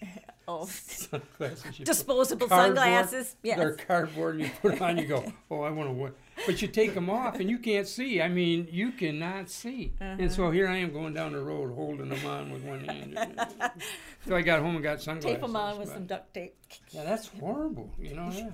Oh, 0.50 0.64
sunglasses. 0.64 1.76
Disposable 1.84 2.48
sunglasses. 2.48 3.36
They're 3.42 3.74
cardboard, 3.74 4.36
and 4.36 4.44
you 4.44 4.50
put 4.62 4.80
on. 4.80 4.96
You 4.96 5.04
go, 5.06 5.24
oh, 5.50 5.60
I 5.60 5.68
want 5.70 5.90
to. 5.90 5.92
wear 5.92 6.12
But 6.46 6.62
you 6.62 6.68
take 6.68 6.94
them 6.94 7.10
off, 7.10 7.38
and 7.38 7.50
you 7.50 7.58
can't 7.58 7.86
see. 7.86 8.22
I 8.22 8.28
mean, 8.28 8.66
you 8.70 8.92
cannot 8.92 9.50
see. 9.50 9.92
And 10.00 10.20
Uh-huh. 10.22 10.30
so 10.34 10.50
here 10.50 10.66
I 10.66 10.76
am 10.78 10.90
going 10.92 11.12
down 11.12 11.32
the 11.32 11.40
road, 11.42 11.74
holding 11.74 12.08
them 12.08 12.24
on 12.24 12.50
with 12.50 12.62
one 12.62 12.82
hand. 12.84 13.18
so 14.26 14.34
I 14.36 14.40
got 14.40 14.60
home 14.62 14.76
and 14.76 14.82
got 14.82 15.02
sunglasses. 15.02 15.32
Tape 15.32 15.42
them 15.42 15.54
on 15.56 15.78
with 15.78 15.88
but- 15.88 15.94
some 15.94 16.06
duct 16.06 16.32
tape. 16.32 16.54
Yeah, 16.92 17.04
that's 17.04 17.28
horrible. 17.28 17.90
You 17.98 18.14
know 18.14 18.30
that. 18.30 18.52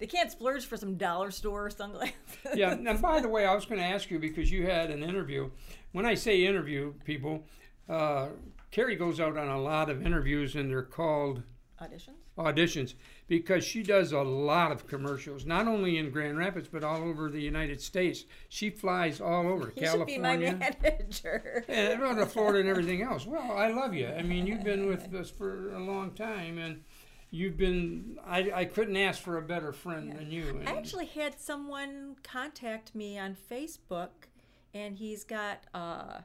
They 0.00 0.06
can't 0.06 0.30
splurge 0.32 0.66
for 0.66 0.76
some 0.76 0.96
dollar 0.96 1.30
store 1.30 1.70
sunglasses. 1.70 2.14
yeah, 2.54 2.72
and 2.72 3.00
by 3.00 3.20
the 3.20 3.28
way, 3.28 3.46
I 3.46 3.54
was 3.54 3.64
going 3.64 3.80
to 3.80 3.86
ask 3.86 4.10
you 4.10 4.18
because 4.18 4.50
you 4.50 4.64
had 4.66 4.90
an 4.90 5.04
interview. 5.04 5.50
When 5.92 6.06
I 6.06 6.14
say 6.14 6.44
interview, 6.44 6.94
people, 7.04 7.46
uh, 7.88 8.28
Carrie 8.70 8.96
goes 8.96 9.20
out 9.20 9.36
on 9.36 9.48
a 9.48 9.60
lot 9.60 9.88
of 9.90 10.04
interviews, 10.04 10.54
and 10.54 10.70
they're 10.70 10.82
called 10.82 11.42
Auditions? 11.80 12.16
auditions 12.36 12.94
because 13.28 13.64
she 13.64 13.82
does 13.82 14.12
a 14.12 14.20
lot 14.20 14.72
of 14.72 14.86
commercials, 14.86 15.46
not 15.46 15.68
only 15.68 15.96
in 15.96 16.10
Grand 16.10 16.36
Rapids 16.38 16.68
but 16.68 16.82
all 16.82 17.02
over 17.02 17.30
the 17.30 17.40
United 17.40 17.80
States. 17.80 18.24
She 18.48 18.70
flies 18.70 19.20
all 19.20 19.46
over 19.46 19.72
He 19.74 19.86
should 19.86 20.06
be 20.06 20.18
my 20.18 20.36
California. 20.36 20.76
manager. 20.82 21.64
And 21.68 22.18
to 22.18 22.26
Florida 22.26 22.60
and 22.60 22.68
everything 22.68 23.02
else. 23.02 23.26
Well, 23.26 23.52
I 23.52 23.70
love 23.70 23.94
you. 23.94 24.08
I 24.08 24.22
mean, 24.22 24.46
you've 24.46 24.64
been 24.64 24.86
with 24.86 25.14
us 25.14 25.30
for 25.30 25.72
a 25.74 25.78
long 25.78 26.12
time, 26.12 26.58
and 26.58 26.82
you've 27.30 27.56
been. 27.56 28.18
I, 28.26 28.50
I 28.52 28.64
couldn't 28.64 28.96
ask 28.96 29.20
for 29.22 29.36
a 29.36 29.42
better 29.42 29.72
friend 29.72 30.12
than 30.12 30.30
you. 30.30 30.48
And 30.60 30.68
I 30.68 30.76
actually 30.76 31.06
had 31.06 31.38
someone 31.38 32.16
contact 32.22 32.94
me 32.94 33.18
on 33.18 33.36
Facebook, 33.50 34.27
and 34.74 34.96
he's 34.96 35.24
got 35.24 35.64
uh, 35.74 36.20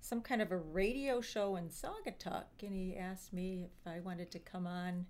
some 0.00 0.20
kind 0.20 0.40
of 0.42 0.52
a 0.52 0.56
radio 0.56 1.20
show 1.20 1.56
in 1.56 1.68
Saugatuck, 1.68 2.44
and 2.62 2.74
he 2.74 2.96
asked 2.96 3.32
me 3.32 3.66
if 3.80 3.86
I 3.90 4.00
wanted 4.00 4.30
to 4.32 4.38
come 4.38 4.66
on 4.66 5.06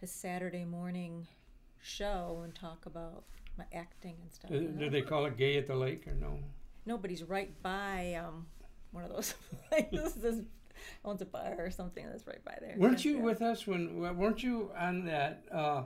his 0.00 0.10
Saturday 0.12 0.64
morning 0.64 1.26
show 1.80 2.40
and 2.44 2.54
talk 2.54 2.86
about 2.86 3.24
my 3.58 3.64
acting 3.72 4.16
and 4.22 4.32
stuff. 4.32 4.50
Do, 4.50 4.56
And 4.56 4.78
do 4.78 4.86
I- 4.86 4.88
they 4.88 5.02
call 5.02 5.26
it 5.26 5.36
gay 5.36 5.56
at 5.56 5.66
the 5.66 5.74
lake 5.76 6.06
or 6.06 6.14
no? 6.14 6.38
Nobody's 6.86 7.22
right 7.22 7.50
by 7.62 8.14
um, 8.14 8.46
one 8.90 9.04
of 9.04 9.10
those 9.10 9.34
places. 9.68 10.44
Owns 11.04 11.22
a 11.22 11.26
bar 11.26 11.54
or 11.58 11.70
something 11.70 12.04
that's 12.06 12.26
right 12.26 12.44
by 12.44 12.56
there. 12.60 12.74
Weren't 12.76 13.04
you 13.04 13.16
Yeah. 13.18 13.22
with 13.22 13.40
us 13.42 13.66
when? 13.68 14.00
weren't 14.18 14.42
you 14.42 14.70
on 14.76 15.04
that 15.04 15.44
uh, 15.52 15.82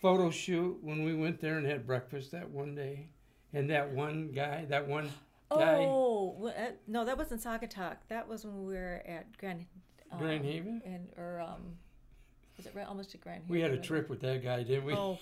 photo 0.00 0.30
shoot 0.30 0.78
when 0.82 1.02
we 1.04 1.14
went 1.14 1.40
there 1.40 1.56
and 1.58 1.66
had 1.66 1.84
breakfast 1.86 2.30
that 2.30 2.48
one 2.48 2.74
day? 2.76 3.08
And 3.52 3.68
that 3.70 3.90
one 3.92 4.30
guy, 4.32 4.66
that 4.68 4.86
one 4.86 5.10
Oh 5.50 6.34
well, 6.38 6.54
uh, 6.56 6.70
no, 6.86 7.04
that 7.04 7.16
wasn't 7.16 7.42
Saugatuck. 7.42 7.96
That 8.08 8.28
was 8.28 8.44
when 8.44 8.64
we 8.64 8.74
were 8.74 9.02
at 9.06 9.36
Grand. 9.38 9.66
Um, 10.10 10.18
Grand 10.18 10.44
Haven. 10.44 10.82
and 10.84 11.08
or 11.16 11.40
um, 11.40 11.76
was 12.56 12.66
it 12.66 12.72
right 12.74 12.86
almost 12.86 13.10
to 13.12 13.18
Grand 13.18 13.42
Haven? 13.42 13.52
We 13.52 13.60
had 13.60 13.72
a 13.72 13.78
trip 13.78 14.08
with 14.08 14.20
that 14.20 14.42
guy, 14.42 14.62
didn't 14.62 14.84
we? 14.84 14.94
Oh, 14.94 15.18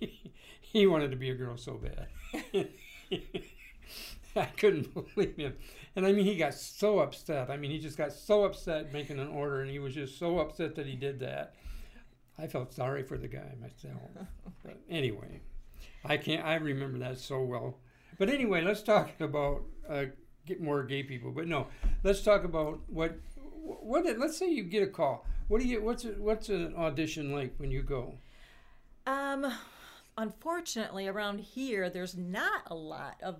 he 0.60 0.86
wanted 0.86 1.10
to 1.10 1.16
be 1.16 1.30
a 1.30 1.34
girl 1.34 1.56
so 1.56 1.74
bad. 1.80 2.08
I 4.36 4.44
couldn't 4.46 4.92
believe 4.94 5.36
him. 5.36 5.54
And 5.96 6.06
I 6.06 6.12
mean, 6.12 6.24
he 6.24 6.36
got 6.36 6.54
so 6.54 7.00
upset. 7.00 7.50
I 7.50 7.56
mean, 7.56 7.70
he 7.70 7.78
just 7.78 7.96
got 7.98 8.12
so 8.12 8.44
upset 8.44 8.92
making 8.92 9.18
an 9.18 9.28
order, 9.28 9.62
and 9.62 9.70
he 9.70 9.78
was 9.78 9.94
just 9.94 10.18
so 10.18 10.38
upset 10.38 10.74
that 10.76 10.86
he 10.86 10.94
did 10.94 11.20
that. 11.20 11.54
I 12.38 12.46
felt 12.46 12.72
sorry 12.72 13.02
for 13.02 13.18
the 13.18 13.28
guy 13.28 13.54
myself. 13.60 14.00
But 14.64 14.80
anyway, 14.90 15.40
I 16.04 16.16
can't. 16.16 16.44
I 16.44 16.56
remember 16.56 16.98
that 16.98 17.18
so 17.18 17.40
well. 17.42 17.78
But 18.18 18.28
anyway, 18.28 18.62
let's 18.62 18.82
talk 18.82 19.20
about 19.20 19.62
uh, 19.88 20.06
get 20.46 20.60
more 20.60 20.82
gay 20.82 21.02
people. 21.02 21.30
But 21.30 21.46
no, 21.46 21.68
let's 22.02 22.22
talk 22.22 22.44
about 22.44 22.80
what 22.88 23.18
Wh- 23.36 23.84
What? 23.84 24.18
Let's 24.18 24.36
say 24.36 24.50
you 24.50 24.64
get 24.64 24.82
a 24.82 24.86
call. 24.86 25.26
What 25.48 25.60
do 25.60 25.68
you? 25.68 25.82
What's 25.82 26.04
it, 26.04 26.18
what's 26.20 26.48
an 26.48 26.74
audition 26.76 27.32
like 27.32 27.54
when 27.58 27.70
you 27.70 27.82
go? 27.82 28.14
Um, 29.06 29.50
unfortunately, 30.16 31.06
around 31.06 31.40
here, 31.40 31.88
there's 31.90 32.16
not 32.16 32.62
a 32.66 32.74
lot 32.74 33.16
of 33.22 33.36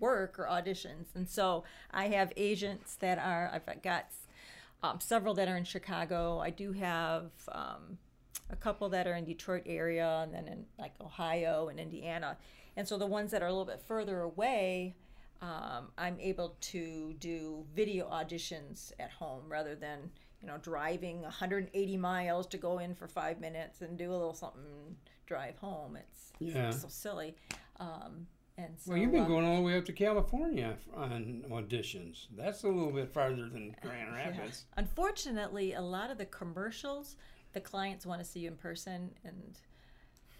work 0.00 0.38
or 0.38 0.46
auditions, 0.46 1.06
and 1.14 1.28
so 1.28 1.64
I 1.90 2.08
have 2.08 2.32
agents 2.36 2.96
that 2.96 3.18
are. 3.18 3.50
I've 3.52 3.82
got 3.82 4.06
um, 4.82 5.00
several 5.00 5.34
that 5.34 5.48
are 5.48 5.56
in 5.56 5.64
Chicago. 5.64 6.38
I 6.38 6.50
do 6.50 6.72
have 6.72 7.30
um, 7.50 7.98
a 8.50 8.56
couple 8.56 8.88
that 8.90 9.06
are 9.06 9.14
in 9.14 9.24
Detroit 9.24 9.62
area, 9.66 10.20
and 10.22 10.34
then 10.34 10.48
in 10.48 10.66
like 10.78 10.92
Ohio 11.00 11.68
and 11.68 11.78
Indiana. 11.78 12.36
And 12.76 12.86
so 12.88 12.96
the 12.98 13.06
ones 13.06 13.30
that 13.32 13.42
are 13.42 13.46
a 13.46 13.50
little 13.52 13.66
bit 13.66 13.82
further 13.86 14.20
away, 14.20 14.94
um, 15.40 15.88
I'm 15.98 16.18
able 16.20 16.56
to 16.60 17.14
do 17.18 17.64
video 17.74 18.08
auditions 18.08 18.92
at 18.98 19.10
home 19.10 19.42
rather 19.48 19.74
than 19.74 20.10
you 20.40 20.48
know 20.48 20.58
driving 20.58 21.22
180 21.22 21.96
miles 21.96 22.46
to 22.48 22.58
go 22.58 22.78
in 22.78 22.94
for 22.94 23.06
five 23.08 23.40
minutes 23.40 23.80
and 23.82 23.96
do 23.98 24.10
a 24.10 24.12
little 24.12 24.34
something, 24.34 24.62
and 24.86 24.96
drive 25.26 25.58
home. 25.58 25.96
It's, 25.96 26.32
Yeah. 26.38 26.70
so 26.70 26.88
silly. 26.88 27.36
Um, 27.78 28.26
and 28.58 28.78
so 28.78 28.90
Well, 28.92 29.00
you've 29.00 29.12
been 29.12 29.22
uh, 29.22 29.28
going 29.28 29.46
all 29.46 29.56
the 29.56 29.62
way 29.62 29.78
up 29.78 29.84
to 29.86 29.92
California 29.92 30.76
on 30.94 31.44
auditions. 31.48 32.26
That's 32.36 32.64
a 32.64 32.68
little 32.68 32.92
bit 32.92 33.12
farther 33.12 33.48
than 33.48 33.74
Grand 33.80 34.12
Rapids. 34.14 34.66
Unfortunately, 34.76 35.72
a 35.74 35.80
lot 35.80 36.10
of 36.10 36.18
the 36.18 36.26
commercials, 36.26 37.16
the 37.52 37.60
clients 37.60 38.04
want 38.04 38.20
to 38.20 38.24
see 38.24 38.40
you 38.40 38.48
in 38.48 38.56
person, 38.56 39.14
and 39.24 39.58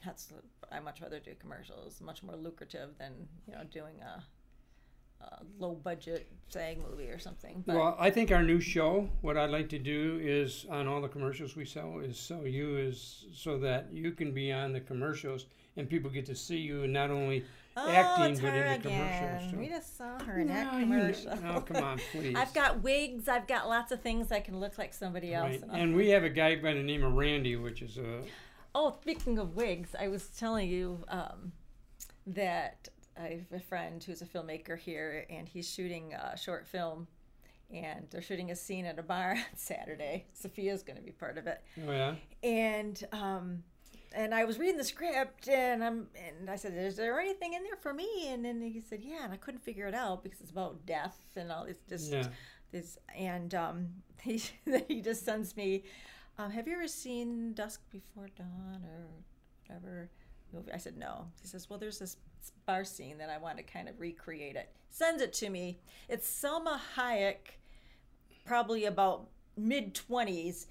that's 0.04 0.32
I 0.70 0.80
much 0.80 1.00
rather 1.00 1.20
do 1.20 1.32
commercials. 1.38 2.00
Much 2.00 2.22
more 2.22 2.36
lucrative 2.36 2.90
than 2.98 3.12
you 3.46 3.54
know 3.54 3.64
doing 3.70 3.94
a, 4.02 5.24
a 5.24 5.42
low 5.58 5.74
budget 5.74 6.28
SAG 6.48 6.78
movie 6.78 7.08
or 7.08 7.18
something. 7.18 7.62
But 7.66 7.76
Well, 7.76 7.96
I 7.98 8.10
think 8.10 8.30
our 8.32 8.42
new 8.42 8.60
show, 8.60 9.08
what 9.20 9.36
I'd 9.36 9.50
like 9.50 9.68
to 9.70 9.78
do 9.78 10.18
is 10.22 10.66
on 10.70 10.88
all 10.88 11.00
the 11.00 11.08
commercials 11.08 11.56
we 11.56 11.64
sell, 11.64 11.98
is 12.00 12.18
sell 12.18 12.46
you 12.46 12.76
is 12.76 13.26
so 13.34 13.58
that 13.58 13.88
you 13.92 14.12
can 14.12 14.32
be 14.32 14.52
on 14.52 14.72
the 14.72 14.80
commercials 14.80 15.46
and 15.76 15.88
people 15.88 16.10
get 16.10 16.26
to 16.26 16.34
see 16.34 16.58
you 16.58 16.82
and 16.82 16.92
not 16.92 17.10
only 17.10 17.44
oh, 17.76 17.88
acting 17.90 18.38
but 18.42 18.54
in 18.54 18.82
the 18.82 18.88
commercials. 18.88 19.50
too. 19.52 19.58
We 19.58 19.68
just 19.68 19.96
saw 19.96 20.18
her 20.24 20.40
in 20.40 20.48
that 20.48 20.72
No, 20.72 20.78
you 20.78 20.84
commercial. 20.84 21.36
no, 21.42 21.60
come 21.60 21.82
on, 21.82 21.98
please. 22.12 22.34
I've 22.36 22.52
got 22.52 22.82
wigs. 22.82 23.28
I've 23.28 23.46
got 23.46 23.68
lots 23.68 23.90
of 23.92 24.02
things 24.02 24.30
I 24.32 24.40
can 24.40 24.60
look 24.60 24.76
like 24.76 24.92
somebody 24.92 25.32
else. 25.32 25.50
Right. 25.52 25.62
and- 25.62 25.72
And 25.72 25.96
we 25.96 26.10
have 26.10 26.24
a 26.24 26.30
guy 26.30 26.56
by 26.56 26.74
the 26.74 26.82
name 26.82 27.04
of 27.04 27.14
Randy, 27.14 27.56
which 27.56 27.80
is 27.80 27.96
a 27.98 28.22
Oh, 28.74 28.96
speaking 29.02 29.38
of 29.38 29.54
wigs, 29.54 29.94
I 29.98 30.08
was 30.08 30.26
telling 30.28 30.68
you 30.68 31.04
um, 31.08 31.52
that 32.26 32.88
I 33.18 33.28
have 33.50 33.60
a 33.60 33.60
friend 33.62 34.02
who's 34.02 34.22
a 34.22 34.26
filmmaker 34.26 34.78
here, 34.78 35.26
and 35.28 35.46
he's 35.48 35.68
shooting 35.70 36.14
a 36.14 36.36
short 36.38 36.66
film, 36.66 37.06
and 37.70 38.06
they're 38.10 38.22
shooting 38.22 38.50
a 38.50 38.56
scene 38.56 38.86
at 38.86 38.98
a 38.98 39.02
bar 39.02 39.32
on 39.32 39.56
Saturday. 39.56 40.24
Sophia's 40.32 40.82
going 40.82 40.96
to 40.96 41.02
be 41.02 41.10
part 41.12 41.36
of 41.36 41.46
it, 41.46 41.62
oh 41.86 41.92
yeah. 41.92 42.14
and 42.42 43.04
um, 43.12 43.62
and 44.14 44.34
I 44.34 44.44
was 44.44 44.58
reading 44.58 44.78
the 44.78 44.84
script, 44.84 45.48
and 45.48 45.84
I'm 45.84 46.06
and 46.38 46.48
I 46.48 46.56
said, 46.56 46.72
"Is 46.74 46.96
there 46.96 47.20
anything 47.20 47.52
in 47.52 47.62
there 47.64 47.76
for 47.76 47.92
me?" 47.92 48.28
And 48.28 48.42
then 48.42 48.62
he 48.62 48.80
said, 48.80 49.00
"Yeah," 49.02 49.24
and 49.24 49.34
I 49.34 49.36
couldn't 49.36 49.62
figure 49.62 49.86
it 49.86 49.94
out 49.94 50.22
because 50.22 50.40
it's 50.40 50.50
about 50.50 50.86
death 50.86 51.18
and 51.36 51.52
all 51.52 51.66
this 51.66 51.76
just 51.88 52.10
Yeah. 52.10 52.28
this 52.70 52.96
and 53.14 53.54
um, 53.54 53.88
he 54.22 54.42
he 54.88 55.02
just 55.02 55.26
sends 55.26 55.56
me. 55.58 55.84
Um, 56.38 56.50
have 56.50 56.66
you 56.66 56.74
ever 56.74 56.88
seen 56.88 57.52
Dusk 57.52 57.80
Before 57.90 58.28
Dawn 58.36 58.82
or 58.84 59.06
whatever 59.66 60.08
movie? 60.52 60.72
I 60.72 60.78
said 60.78 60.96
no. 60.96 61.26
He 61.40 61.46
says, 61.48 61.68
well, 61.68 61.78
there's 61.78 61.98
this 61.98 62.16
bar 62.66 62.84
scene 62.84 63.18
that 63.18 63.30
I 63.30 63.38
want 63.38 63.58
to 63.58 63.62
kind 63.62 63.88
of 63.88 64.00
recreate 64.00 64.56
it. 64.56 64.70
Sends 64.90 65.22
it 65.22 65.32
to 65.34 65.50
me. 65.50 65.78
It's 66.08 66.28
Salma 66.28 66.78
Hayek, 66.96 67.58
probably 68.44 68.84
about 68.86 69.28
mid 69.56 69.94
twenties, 69.94 70.66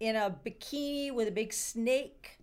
in 0.00 0.14
a 0.16 0.34
bikini 0.44 1.12
with 1.12 1.28
a 1.28 1.32
big 1.32 1.52
snake, 1.52 2.38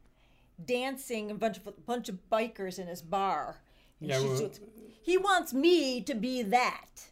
dancing 0.65 1.31
a 1.31 1.35
bunch 1.35 1.57
of 1.57 1.85
bunch 1.85 2.09
of 2.09 2.17
bikers 2.31 2.79
in 2.79 2.87
his 2.87 3.01
bar. 3.01 3.61
And 4.01 4.09
Yeah, 4.09 4.19
she's- 4.19 4.39
well- 4.59 4.69
he 5.01 5.17
wants 5.17 5.53
me 5.53 6.01
to 6.01 6.15
be 6.15 6.41
that. 6.41 7.07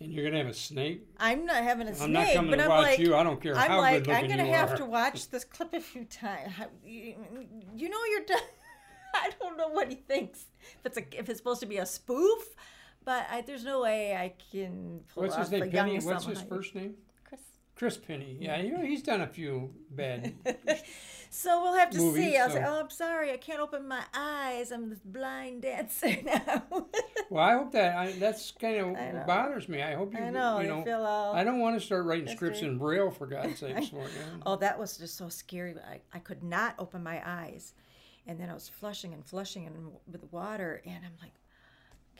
And 0.00 0.10
you're 0.12 0.24
gonna 0.24 0.38
have 0.38 0.46
a 0.46 0.54
snake. 0.54 1.06
I'm 1.18 1.44
not 1.44 1.62
having 1.62 1.86
a 1.88 1.94
snake, 1.94 2.04
I'm 2.06 2.12
not 2.12 2.32
coming 2.32 2.50
but 2.52 2.56
to 2.56 2.62
I'm 2.62 2.68
watch 2.70 2.82
like, 2.84 2.98
you. 2.98 3.14
I 3.14 3.22
don't 3.22 3.40
care 3.40 3.54
I'm 3.54 3.70
how 3.70 3.80
like, 3.80 4.04
good 4.04 4.14
I'm 4.14 4.28
gonna 4.28 4.46
you 4.46 4.52
have 4.54 4.72
are. 4.72 4.76
to 4.78 4.86
watch 4.86 5.28
this 5.28 5.44
clip 5.44 5.74
a 5.74 5.80
few 5.80 6.04
times. 6.06 6.52
You, 6.84 7.16
you 7.76 7.88
know, 7.90 7.98
you're 8.10 8.24
done. 8.24 8.40
I 9.14 9.30
don't 9.40 9.58
know 9.58 9.68
what 9.68 9.88
he 9.90 9.96
thinks. 9.96 10.46
If 10.78 10.86
it's 10.86 10.96
a, 10.96 11.18
if 11.18 11.28
it's 11.28 11.38
supposed 11.38 11.60
to 11.60 11.66
be 11.66 11.76
a 11.76 11.84
spoof, 11.86 12.54
but 13.04 13.26
I, 13.30 13.42
there's 13.42 13.64
no 13.64 13.82
way 13.82 14.14
I 14.16 14.32
can 14.50 15.00
pull 15.12 15.24
What's 15.24 15.34
off 15.34 15.42
his 15.42 15.50
name? 15.50 15.62
a 15.64 15.66
young 15.66 15.88
Penny. 15.88 16.00
What's 16.00 16.24
his 16.24 16.40
first 16.42 16.74
name? 16.74 16.94
Chris. 17.24 17.40
Chris 17.74 17.96
Penny. 17.98 18.38
Yeah, 18.40 18.58
you 18.60 18.72
know 18.72 18.80
he's 18.84 19.02
done 19.02 19.20
a 19.20 19.26
few 19.26 19.74
bad. 19.90 20.32
So 21.32 21.62
we'll 21.62 21.74
have 21.74 21.90
to 21.90 21.98
Movies, 21.98 22.24
see. 22.32 22.36
I'll 22.36 22.48
so- 22.48 22.56
say, 22.56 22.64
oh, 22.66 22.80
I'm 22.80 22.90
sorry, 22.90 23.30
I 23.32 23.36
can't 23.36 23.60
open 23.60 23.86
my 23.86 24.02
eyes. 24.12 24.72
I'm 24.72 24.90
this 24.90 24.98
blind 25.04 25.62
dancer 25.62 26.16
now. 26.24 26.64
well, 27.30 27.44
I 27.44 27.52
hope 27.52 27.70
that 27.72 27.96
I, 27.96 28.12
that's 28.12 28.50
kind 28.50 28.96
of 28.96 29.26
bothers 29.28 29.68
me. 29.68 29.80
I 29.80 29.94
hope 29.94 30.12
you. 30.12 30.18
I 30.18 30.30
know. 30.30 30.58
You 30.60 30.66
know, 30.68 30.82
feel 30.82 31.04
all. 31.06 31.32
I 31.32 31.44
don't 31.44 31.60
want 31.60 31.78
to 31.78 31.86
start 31.86 32.04
writing 32.04 32.26
scripts 32.28 32.62
in 32.62 32.78
braille 32.78 33.12
for 33.12 33.28
God's 33.28 33.58
sake. 33.60 33.92
Oh, 34.44 34.56
that 34.56 34.76
was 34.76 34.98
just 34.98 35.16
so 35.16 35.28
scary. 35.28 35.76
I, 35.88 36.00
I 36.12 36.18
could 36.18 36.42
not 36.42 36.74
open 36.80 37.02
my 37.02 37.22
eyes. 37.24 37.74
And 38.26 38.38
then 38.38 38.50
I 38.50 38.54
was 38.54 38.68
flushing 38.68 39.14
and 39.14 39.24
flushing 39.24 39.66
and 39.66 39.76
with 40.10 40.24
water. 40.32 40.82
And 40.84 40.96
I'm 41.04 41.12
like, 41.22 41.32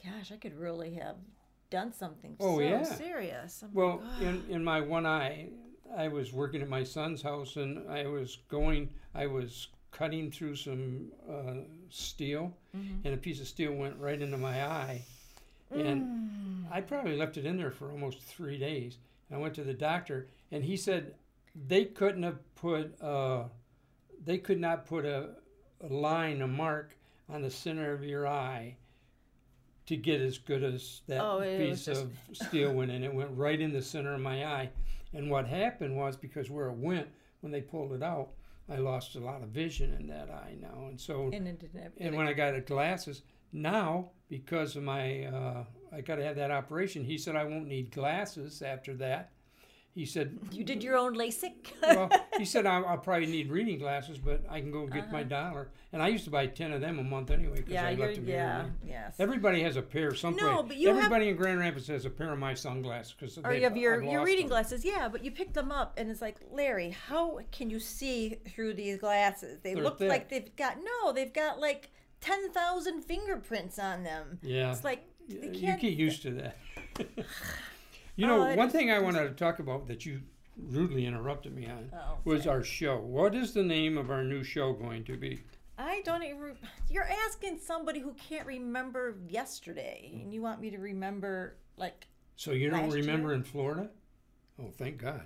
gosh, 0.03 0.31
I 0.31 0.37
could 0.37 0.57
really 0.57 0.93
have 0.95 1.17
done 1.69 1.93
something 1.93 2.37
Oh, 2.39 2.57
so 2.57 2.61
yeah. 2.63 2.83
serious. 2.83 3.61
Oh, 3.61 3.67
I'm 3.67 3.73
Well, 3.73 4.03
like, 4.13 4.21
in, 4.21 4.43
in 4.49 4.63
my 4.63 4.79
one 4.81 5.05
eye, 5.05 5.49
I 5.97 6.07
was 6.07 6.31
working 6.33 6.61
at 6.61 6.69
my 6.69 6.83
son's 6.83 7.21
house 7.21 7.55
and 7.57 7.89
I 7.89 8.07
was 8.07 8.37
going, 8.49 8.89
I 9.15 9.27
was 9.27 9.67
cutting 9.91 10.31
through 10.31 10.55
some 10.55 11.11
uh, 11.29 11.53
steel 11.89 12.53
Mm-hmm. 12.75 13.05
and 13.05 13.13
a 13.13 13.17
piece 13.17 13.41
of 13.41 13.47
steel 13.49 13.73
went 13.73 13.97
right 13.99 14.21
into 14.21 14.37
my 14.37 14.65
eye. 14.65 15.01
Mm. 15.75 15.85
And 15.85 16.65
I 16.71 16.79
probably 16.79 17.17
left 17.17 17.35
it 17.35 17.45
in 17.45 17.57
there 17.57 17.69
for 17.71 17.91
almost 17.91 18.21
three 18.21 18.57
days. 18.57 18.97
And 19.29 19.37
I 19.37 19.41
went 19.41 19.53
to 19.55 19.63
the 19.65 19.73
doctor 19.73 20.27
and 20.53 20.63
he 20.63 20.77
said 20.77 21.13
they 21.67 21.83
couldn't 21.83 22.23
have 22.23 22.39
put, 22.55 22.95
uh, 23.01 23.43
they 24.23 24.37
could 24.37 24.59
not 24.61 24.85
put 24.85 25.03
a, 25.05 25.31
a 25.83 25.87
line, 25.93 26.41
a 26.41 26.47
mark 26.47 26.95
on 27.27 27.41
the 27.41 27.51
center 27.51 27.93
of 27.93 28.05
your 28.05 28.25
eye 28.25 28.77
to 29.87 29.97
get 29.97 30.21
as 30.21 30.37
good 30.37 30.63
as 30.63 31.01
that 31.07 31.19
Oh, 31.21 31.41
piece 31.41 31.83
just- 31.85 32.03
of 32.03 32.11
steel 32.31 32.71
went 32.71 32.91
in. 32.91 33.03
It 33.03 33.13
went 33.13 33.31
right 33.35 33.59
in 33.59 33.73
the 33.73 33.81
center 33.81 34.13
of 34.13 34.21
my 34.21 34.45
eye. 34.45 34.69
And 35.13 35.29
what 35.29 35.47
happened 35.47 35.95
was 35.95 36.15
because 36.15 36.49
where 36.49 36.67
it 36.67 36.77
went, 36.77 37.07
when 37.41 37.51
they 37.51 37.61
pulled 37.61 37.93
it 37.93 38.03
out, 38.03 38.29
I 38.69 38.77
lost 38.77 39.15
a 39.15 39.19
lot 39.19 39.43
of 39.43 39.49
vision 39.49 39.93
in 39.99 40.07
that 40.07 40.29
eye 40.29 40.55
now. 40.59 40.87
And 40.87 40.99
so, 40.99 41.29
and 41.33 41.47
it 41.47 41.59
didn't 41.59 41.81
have, 41.81 41.91
and 41.97 42.15
when 42.15 42.27
I 42.27 42.33
got 42.33 42.53
the 42.53 42.61
glasses, 42.61 43.23
now 43.51 44.11
because 44.29 44.75
of 44.75 44.83
my, 44.83 45.25
uh, 45.25 45.63
I 45.91 46.01
got 46.01 46.15
to 46.15 46.23
have 46.23 46.37
that 46.37 46.51
operation. 46.51 47.03
He 47.03 47.17
said 47.17 47.35
I 47.35 47.43
won't 47.43 47.67
need 47.67 47.91
glasses 47.91 48.61
after 48.61 48.93
that. 48.95 49.31
He 49.93 50.05
said, 50.05 50.39
you 50.51 50.63
did 50.63 50.81
your 50.81 50.97
own 50.97 51.15
LASIK? 51.17 51.73
well, 51.83 52.09
he 52.37 52.45
said 52.45 52.65
I'll, 52.71 52.85
I'll 52.85 52.97
probably 52.97 53.25
need 53.27 53.49
reading 53.51 53.77
glasses, 53.77 54.17
but 54.17 54.41
I 54.49 54.61
can 54.61 54.71
go 54.71 54.87
get 54.87 55.03
Uh-huh. 55.03 55.11
my 55.11 55.23
dollar. 55.23 55.67
And 55.91 56.01
I 56.01 56.07
used 56.07 56.23
to 56.23 56.29
buy 56.29 56.47
ten 56.47 56.71
of 56.71 56.79
them 56.79 56.97
a 56.99 57.03
month 57.03 57.29
anyway 57.29 57.57
because 57.57 57.73
yeah, 57.73 57.87
I 57.87 57.95
left 57.95 58.15
them 58.15 58.25
yeah, 58.27 58.63
here. 58.63 58.73
yes. 58.87 59.15
Everybody 59.19 59.61
has 59.63 59.75
a 59.75 59.81
pair 59.81 60.15
someplace. 60.15 60.45
No, 60.45 60.63
but 60.63 60.77
you 60.77 60.87
have- 60.87 60.97
everybody 60.97 61.27
in 61.27 61.35
Grand 61.35 61.59
Rapids 61.59 61.87
has 61.87 62.05
a 62.05 62.09
pair 62.09 62.31
of 62.31 62.39
my 62.39 62.53
sunglasses 62.53 63.13
because 63.19 63.37
or 63.43 63.53
you 63.53 63.63
have 63.63 63.75
your, 63.75 64.01
your 64.01 64.23
reading 64.23 64.47
glasses, 64.47 64.85
yeah, 64.85 65.09
but 65.09 65.25
you 65.25 65.31
pick 65.31 65.51
them 65.51 65.71
up 65.73 65.95
and 65.97 66.09
it's 66.09 66.21
like, 66.21 66.37
Larry, 66.49 66.91
how 67.09 67.39
can 67.51 67.69
you 67.69 67.79
see 67.79 68.37
through 68.47 68.75
these 68.75 68.97
glasses? 68.97 69.59
They 69.61 69.73
They're 69.73 69.83
look 69.83 69.99
thick. 69.99 70.07
like 70.09 70.29
they've 70.29 70.55
got, 70.55 70.77
no, 70.81 71.11
they've 71.11 71.33
got 71.33 71.59
like 71.59 71.89
10,000 72.21 73.01
fingerprints 73.01 73.77
on 73.77 74.03
them. 74.03 74.39
Yeah, 74.41 74.71
It's 74.71 74.85
like, 74.85 75.03
they 75.27 75.47
you 75.47 75.51
can't. 75.59 75.81
get 75.81 75.91
used 75.93 76.21
to 76.21 76.31
that. 76.31 76.55
you 78.15 78.27
know, 78.27 78.49
Oh, 78.49 78.55
one 78.55 78.69
thing 78.69 78.91
I 78.91 78.99
wanted 78.99 79.23
to 79.27 79.33
talk 79.33 79.59
about 79.59 79.87
that 79.87 80.05
you 80.05 80.21
rudely 80.57 81.05
interrupted 81.05 81.55
me 81.55 81.67
on 81.67 81.89
Oh, 81.93 82.17
was 82.23 82.47
our 82.47 82.63
show. 82.63 82.99
What 82.99 83.35
is 83.35 83.53
the 83.53 83.63
name 83.63 83.97
of 83.97 84.11
our 84.11 84.23
new 84.23 84.43
show 84.43 84.73
going 84.73 85.03
to 85.05 85.17
be? 85.17 85.43
I 85.77 86.01
don't 86.05 86.23
even. 86.23 86.55
You're 86.89 87.09
asking 87.27 87.59
somebody 87.59 87.99
who 87.99 88.13
can't 88.13 88.45
remember 88.45 89.15
yesterday, 89.27 90.11
and 90.21 90.33
you 90.33 90.41
want 90.41 90.61
me 90.61 90.69
to 90.69 90.77
remember 90.77 91.55
like. 91.77 92.07
So 92.35 92.51
you 92.51 92.69
don't 92.69 92.89
remember 92.89 93.29
year? 93.29 93.37
in 93.37 93.43
Florida? 93.43 93.89
Oh, 94.61 94.71
thank 94.77 94.97
God. 94.99 95.23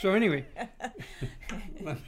So 0.00 0.12
anyway, 0.12 0.44
let, 1.80 1.98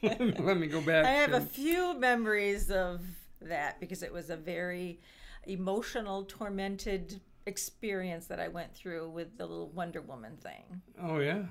me, 0.00 0.32
let 0.38 0.56
me 0.56 0.66
go 0.66 0.80
back. 0.80 1.04
I 1.04 1.10
have 1.10 1.34
a 1.34 1.40
few 1.40 1.98
memories 1.98 2.70
of 2.70 3.02
that 3.42 3.80
because 3.80 4.02
it 4.02 4.12
was 4.12 4.30
a 4.30 4.36
very 4.36 5.00
emotional, 5.44 6.24
tormented 6.24 7.20
experience 7.46 8.26
that 8.26 8.40
I 8.40 8.48
went 8.48 8.74
through 8.74 9.08
with 9.10 9.36
the 9.38 9.46
little 9.46 9.68
Wonder 9.70 10.00
Woman 10.02 10.36
thing. 10.36 10.82
Oh 11.00 11.18
yeah. 11.18 11.42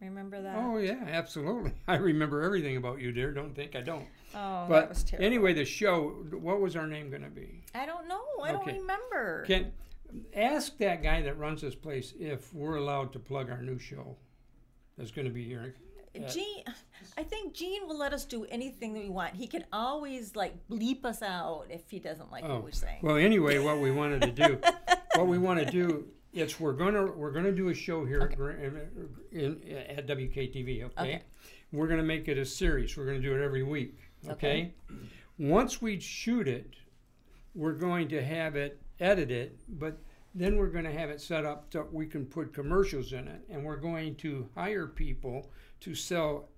Remember 0.00 0.42
that? 0.42 0.56
Oh 0.58 0.76
yeah, 0.78 1.04
absolutely. 1.08 1.72
I 1.88 1.96
remember 1.96 2.42
everything 2.42 2.76
about 2.76 3.00
you, 3.00 3.12
dear. 3.12 3.32
Don't 3.32 3.54
think 3.54 3.74
I 3.74 3.80
don't. 3.80 4.06
Oh, 4.34 4.66
that 4.66 4.68
But 4.68 4.88
was 4.90 5.02
terrible. 5.04 5.24
anyway, 5.26 5.54
the 5.54 5.64
show. 5.64 6.08
What 6.32 6.60
was 6.60 6.76
our 6.76 6.86
name 6.86 7.08
going 7.08 7.22
to 7.22 7.30
be? 7.30 7.62
I 7.74 7.86
don't 7.86 8.06
know. 8.06 8.20
I 8.42 8.52
Okay. 8.54 8.72
don't 8.72 8.80
remember. 8.82 9.44
Can 9.46 9.72
ask 10.34 10.76
that 10.78 11.02
guy 11.02 11.22
that 11.22 11.38
runs 11.38 11.62
this 11.62 11.74
place 11.74 12.12
if 12.18 12.52
we're 12.52 12.76
allowed 12.76 13.12
to 13.14 13.18
plug 13.18 13.48
our 13.50 13.62
new 13.62 13.78
show. 13.78 14.16
that's 14.98 15.10
going 15.10 15.26
to 15.26 15.32
be 15.32 15.44
here. 15.44 15.74
Yeah. 16.22 16.28
Gene, 16.28 16.64
I 17.18 17.22
think 17.22 17.54
Gene 17.54 17.86
will 17.86 17.98
let 17.98 18.12
us 18.12 18.24
do 18.24 18.44
anything 18.46 18.92
that 18.94 19.02
we 19.02 19.08
want. 19.08 19.34
He 19.34 19.46
can 19.46 19.64
always 19.72 20.36
like 20.36 20.54
bleep 20.68 21.04
us 21.04 21.22
out 21.22 21.66
if 21.70 21.88
he 21.90 21.98
doesn't 21.98 22.30
like 22.30 22.44
Oh, 22.44 22.54
what 22.54 22.64
we're 22.64 22.72
saying. 22.72 23.00
Well, 23.02 23.16
anyway, 23.16 23.58
what 23.58 23.78
we 23.80 23.90
wanted 23.90 24.22
to 24.22 24.32
do, 24.32 24.60
what 25.14 25.26
we 25.26 25.38
want 25.38 25.60
to 25.60 25.66
do, 25.66 26.06
it's 26.32 26.60
we're 26.60 26.72
gonna 26.74 27.06
we're 27.06 27.30
gonna 27.32 27.52
do 27.52 27.68
a 27.68 27.74
show 27.74 28.04
here 28.04 28.20
at 28.30 28.36
Gra- 28.36 28.56
in, 29.32 29.60
at 29.88 30.06
WKTV. 30.06 30.84
Okay? 30.84 31.00
Okay. 31.00 31.22
we're 31.72 31.88
gonna 31.88 32.02
make 32.02 32.28
it 32.28 32.38
a 32.38 32.44
series. 32.44 32.96
We're 32.96 33.06
gonna 33.06 33.20
do 33.20 33.34
it 33.34 33.42
every 33.42 33.62
week. 33.62 33.98
Okay. 34.28 34.72
Once 35.38 35.80
we 35.82 36.00
shoot 36.00 36.48
it, 36.48 36.74
we're 37.54 37.72
going 37.74 38.08
to 38.08 38.22
have 38.24 38.56
it 38.56 38.80
edited, 39.00 39.58
but 39.68 39.98
then 40.34 40.56
we're 40.56 40.68
going 40.68 40.84
to 40.84 40.92
have 40.92 41.08
it 41.10 41.20
set 41.20 41.44
up 41.44 41.66
so 41.72 41.86
we 41.92 42.06
can 42.06 42.24
put 42.26 42.52
commercials 42.52 43.12
in 43.12 43.28
it, 43.28 43.40
and 43.50 43.64
we're 43.64 43.76
going 43.76 44.14
to 44.16 44.48
hire 44.54 44.86
people 44.86 45.50
to 45.86 45.94
sell 45.94 46.48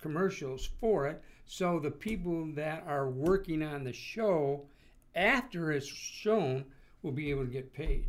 commercials 0.00 0.68
for 0.78 1.06
it. 1.08 1.22
So 1.46 1.78
the 1.78 1.90
people 1.90 2.46
that 2.54 2.84
are 2.86 3.08
working 3.08 3.62
on 3.62 3.82
the 3.82 3.94
show 3.94 4.66
after 5.14 5.72
it's 5.72 5.86
shown 5.86 6.66
will 7.02 7.12
be 7.12 7.30
able 7.30 7.44
to 7.46 7.50
get 7.50 7.72
paid. 7.72 8.04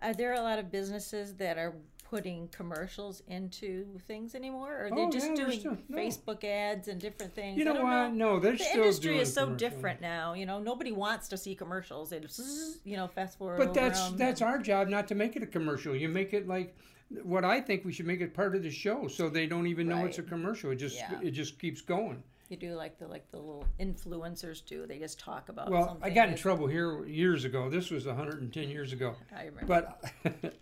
Are 0.00 0.14
there 0.14 0.32
a 0.32 0.40
lot 0.40 0.58
of 0.58 0.70
businesses 0.70 1.34
that 1.34 1.58
are 1.58 1.74
putting 2.08 2.48
commercials 2.48 3.22
into 3.28 3.84
things 4.06 4.34
anymore, 4.34 4.86
or 4.86 4.88
they're 4.88 5.06
Oh, 5.06 5.10
just 5.10 5.28
yeah, 5.28 5.34
doing 5.34 5.60
still- 5.60 5.76
no. 5.90 5.98
Facebook 5.98 6.42
ads 6.42 6.88
and 6.88 6.98
different 6.98 7.34
things? 7.34 7.58
You 7.58 7.66
know 7.66 7.82
what? 7.84 8.14
No, 8.14 8.40
they're 8.40 8.52
The 8.52 8.58
still 8.64 8.82
industry 8.84 9.18
is 9.18 9.30
so 9.34 9.50
different 9.54 10.00
now. 10.00 10.32
You 10.32 10.46
know, 10.46 10.58
nobody 10.58 10.92
wants 10.92 11.28
to 11.28 11.36
see 11.36 11.54
commercials. 11.54 12.12
It's 12.12 12.78
you 12.84 12.96
know, 12.96 13.08
fast 13.08 13.36
forward. 13.36 13.58
But 13.58 13.74
that's 13.74 14.10
that's 14.12 14.40
our 14.40 14.56
job, 14.58 14.88
not 14.88 15.06
to 15.08 15.14
make 15.14 15.36
it 15.36 15.42
a 15.42 15.46
commercial. 15.46 15.94
You 15.94 16.08
make 16.08 16.32
it 16.32 16.48
like 16.48 16.74
what 17.22 17.44
I 17.44 17.60
think 17.60 17.84
we 17.84 17.92
should 17.92 18.06
make 18.06 18.20
it 18.20 18.34
part 18.34 18.54
of 18.54 18.62
the 18.62 18.70
show, 18.70 19.08
so 19.08 19.28
they 19.28 19.46
don't 19.46 19.66
even 19.66 19.88
know 19.88 20.04
it's 20.04 20.18
a 20.18 20.22
commercial. 20.22 20.70
It 20.70 20.76
just 20.76 20.96
Yeah. 20.96 21.20
it 21.22 21.30
just 21.32 21.58
keeps 21.58 21.80
going. 21.80 22.22
you 22.50 22.56
do 22.56 22.74
like 22.74 22.98
the 22.98 23.06
like 23.06 23.30
the 23.30 23.36
little 23.38 23.66
influencers 23.78 24.64
do. 24.64 24.86
They 24.86 24.98
just 24.98 25.18
talk 25.20 25.48
about. 25.50 25.70
Well, 25.70 25.86
something 25.88 26.02
I 26.04 26.08
got 26.08 26.24
in 26.24 26.30
that's- 26.30 26.40
trouble 26.40 26.66
here 26.66 27.04
years 27.06 27.44
ago. 27.44 27.68
This 27.68 27.90
was 27.90 28.06
110 28.06 28.68
years 28.70 28.92
ago, 28.94 29.14
I 29.36 29.44
remember. 29.44 29.66
but 29.66 30.04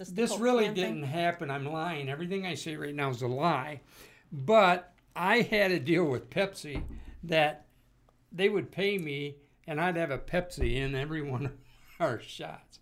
It's 0.00 0.10
this 0.10 0.36
really 0.38 0.68
didn't 0.68 1.04
happen. 1.04 1.50
I'm 1.50 1.66
lying. 1.66 2.08
Everything 2.08 2.46
I 2.46 2.54
say 2.54 2.76
right 2.76 2.94
now 2.94 3.10
is 3.10 3.22
a 3.22 3.28
lie. 3.28 3.80
But 4.32 4.92
I 5.14 5.42
had 5.42 5.70
a 5.70 5.78
deal 5.78 6.04
with 6.04 6.30
Pepsi 6.30 6.82
that 7.22 7.66
they 8.32 8.48
would 8.48 8.72
pay 8.72 8.98
me, 8.98 9.36
and 9.68 9.80
I'd 9.80 9.94
have 9.96 10.10
a 10.10 10.18
Pepsi 10.18 10.74
in 10.76 10.94
every 10.96 11.22
one 11.30 11.46
of 11.46 11.52
our 12.00 12.18
shots. 12.20 12.80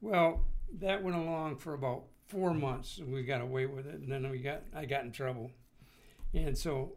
Well, 0.00 0.44
that 0.80 1.02
went 1.02 1.16
along 1.16 1.56
for 1.56 1.74
about 1.74 2.04
four 2.28 2.52
months, 2.54 2.98
and 2.98 3.12
we 3.12 3.22
got 3.24 3.40
away 3.40 3.66
with 3.66 3.86
it. 3.86 3.94
And 4.00 4.10
then 4.10 4.28
we 4.30 4.38
got 4.38 4.62
I 4.74 4.84
got 4.84 5.04
in 5.04 5.12
trouble, 5.12 5.50
and 6.34 6.56
so 6.56 6.92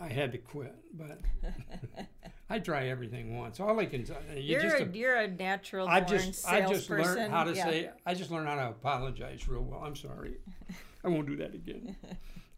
I 0.00 0.08
had 0.08 0.32
to 0.32 0.38
quit. 0.38 0.74
But 0.92 1.20
I 2.50 2.58
try 2.58 2.88
everything 2.88 3.36
once. 3.36 3.60
All 3.60 3.78
I 3.80 3.86
can 3.86 4.04
tell 4.04 4.18
you, 4.34 4.40
You're 4.40 4.60
just 4.62 4.80
a, 4.80 4.86
you're 4.96 5.16
a 5.16 5.28
natural 5.28 5.88
I 5.88 6.00
just 6.00 6.46
I 6.46 6.66
just 6.66 6.88
learned 6.90 7.32
how 7.32 7.44
to 7.44 7.54
Yeah. 7.54 7.64
say 7.64 7.90
I 8.04 8.14
just 8.14 8.30
learned 8.30 8.48
how 8.48 8.56
to 8.56 8.68
apologize 8.68 9.48
real 9.48 9.62
well. 9.62 9.80
I'm 9.80 9.96
sorry. 9.96 10.36
I 11.04 11.08
won't 11.08 11.26
do 11.26 11.36
that 11.36 11.54
again. 11.54 11.96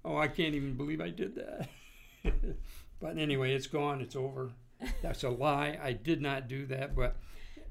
Oh, 0.04 0.16
I 0.16 0.28
can't 0.28 0.54
even 0.54 0.74
believe 0.74 1.00
I 1.00 1.10
did 1.10 1.34
that. 1.34 1.68
but 3.00 3.18
anyway, 3.18 3.54
it's 3.54 3.66
gone. 3.66 4.00
It's 4.00 4.16
over. 4.16 4.50
That's 5.02 5.24
a 5.24 5.28
lie. 5.28 5.78
I 5.82 5.92
did 5.92 6.22
not 6.22 6.48
do 6.48 6.64
that, 6.66 6.94
but 6.94 7.16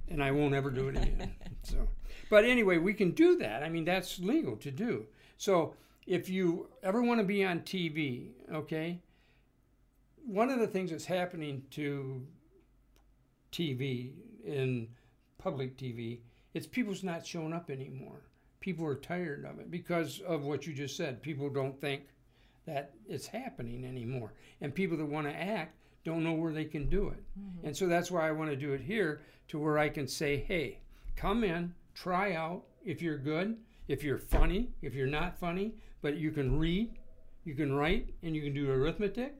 and 0.09 0.23
I 0.23 0.31
won't 0.31 0.55
ever 0.55 0.69
do 0.69 0.89
it 0.89 0.97
again. 0.97 1.33
So, 1.63 1.89
but 2.29 2.45
anyway, 2.45 2.77
we 2.77 2.93
can 2.93 3.11
do 3.11 3.35
that. 3.39 3.61
I 3.61 3.67
mean, 3.67 3.83
that's 3.83 4.19
legal 4.19 4.55
to 4.55 4.71
do. 4.71 5.05
So, 5.35 5.73
if 6.05 6.29
you 6.29 6.69
ever 6.81 7.01
want 7.01 7.19
to 7.19 7.25
be 7.25 7.43
on 7.43 7.59
TV, 7.59 8.29
okay, 8.53 9.01
one 10.25 10.49
of 10.49 10.59
the 10.59 10.67
things 10.67 10.91
that's 10.91 11.05
happening 11.05 11.63
to 11.71 12.25
TV 13.51 14.13
in 14.45 14.87
public 15.37 15.77
TV, 15.77 16.19
it's 16.53 16.67
people's 16.67 17.03
not 17.03 17.25
showing 17.25 17.51
up 17.51 17.69
anymore. 17.69 18.21
People 18.61 18.85
are 18.85 18.95
tired 18.95 19.43
of 19.43 19.59
it 19.59 19.69
because 19.69 20.21
of 20.21 20.43
what 20.43 20.65
you 20.65 20.73
just 20.73 20.95
said. 20.95 21.21
People 21.21 21.49
don't 21.49 21.79
think 21.81 22.03
that 22.65 22.93
it's 23.07 23.27
happening 23.27 23.83
anymore. 23.83 24.33
And 24.61 24.73
people 24.73 24.97
that 24.97 25.05
want 25.05 25.27
to 25.27 25.35
act 25.35 25.75
don't 26.03 26.23
know 26.23 26.33
where 26.33 26.53
they 26.53 26.65
can 26.65 26.87
do 26.89 27.09
it. 27.09 27.23
Mm-hmm. 27.39 27.67
And 27.67 27.77
so 27.77 27.87
that's 27.87 28.09
why 28.09 28.27
I 28.27 28.31
want 28.31 28.49
to 28.49 28.55
do 28.55 28.73
it 28.73 28.81
here 28.81 29.21
to 29.49 29.59
where 29.59 29.77
I 29.77 29.89
can 29.89 30.07
say, 30.07 30.37
hey, 30.47 30.79
come 31.15 31.43
in, 31.43 31.73
try 31.93 32.33
out 32.33 32.63
if 32.85 33.01
you're 33.01 33.17
good, 33.17 33.57
if 33.87 34.03
you're 34.03 34.17
funny, 34.17 34.69
if 34.81 34.93
you're 34.93 35.07
not 35.07 35.37
funny, 35.37 35.73
but 36.01 36.17
you 36.17 36.31
can 36.31 36.57
read, 36.57 36.97
you 37.43 37.55
can 37.55 37.73
write, 37.73 38.13
and 38.23 38.35
you 38.35 38.41
can 38.41 38.53
do 38.53 38.69
arithmetic. 38.69 39.35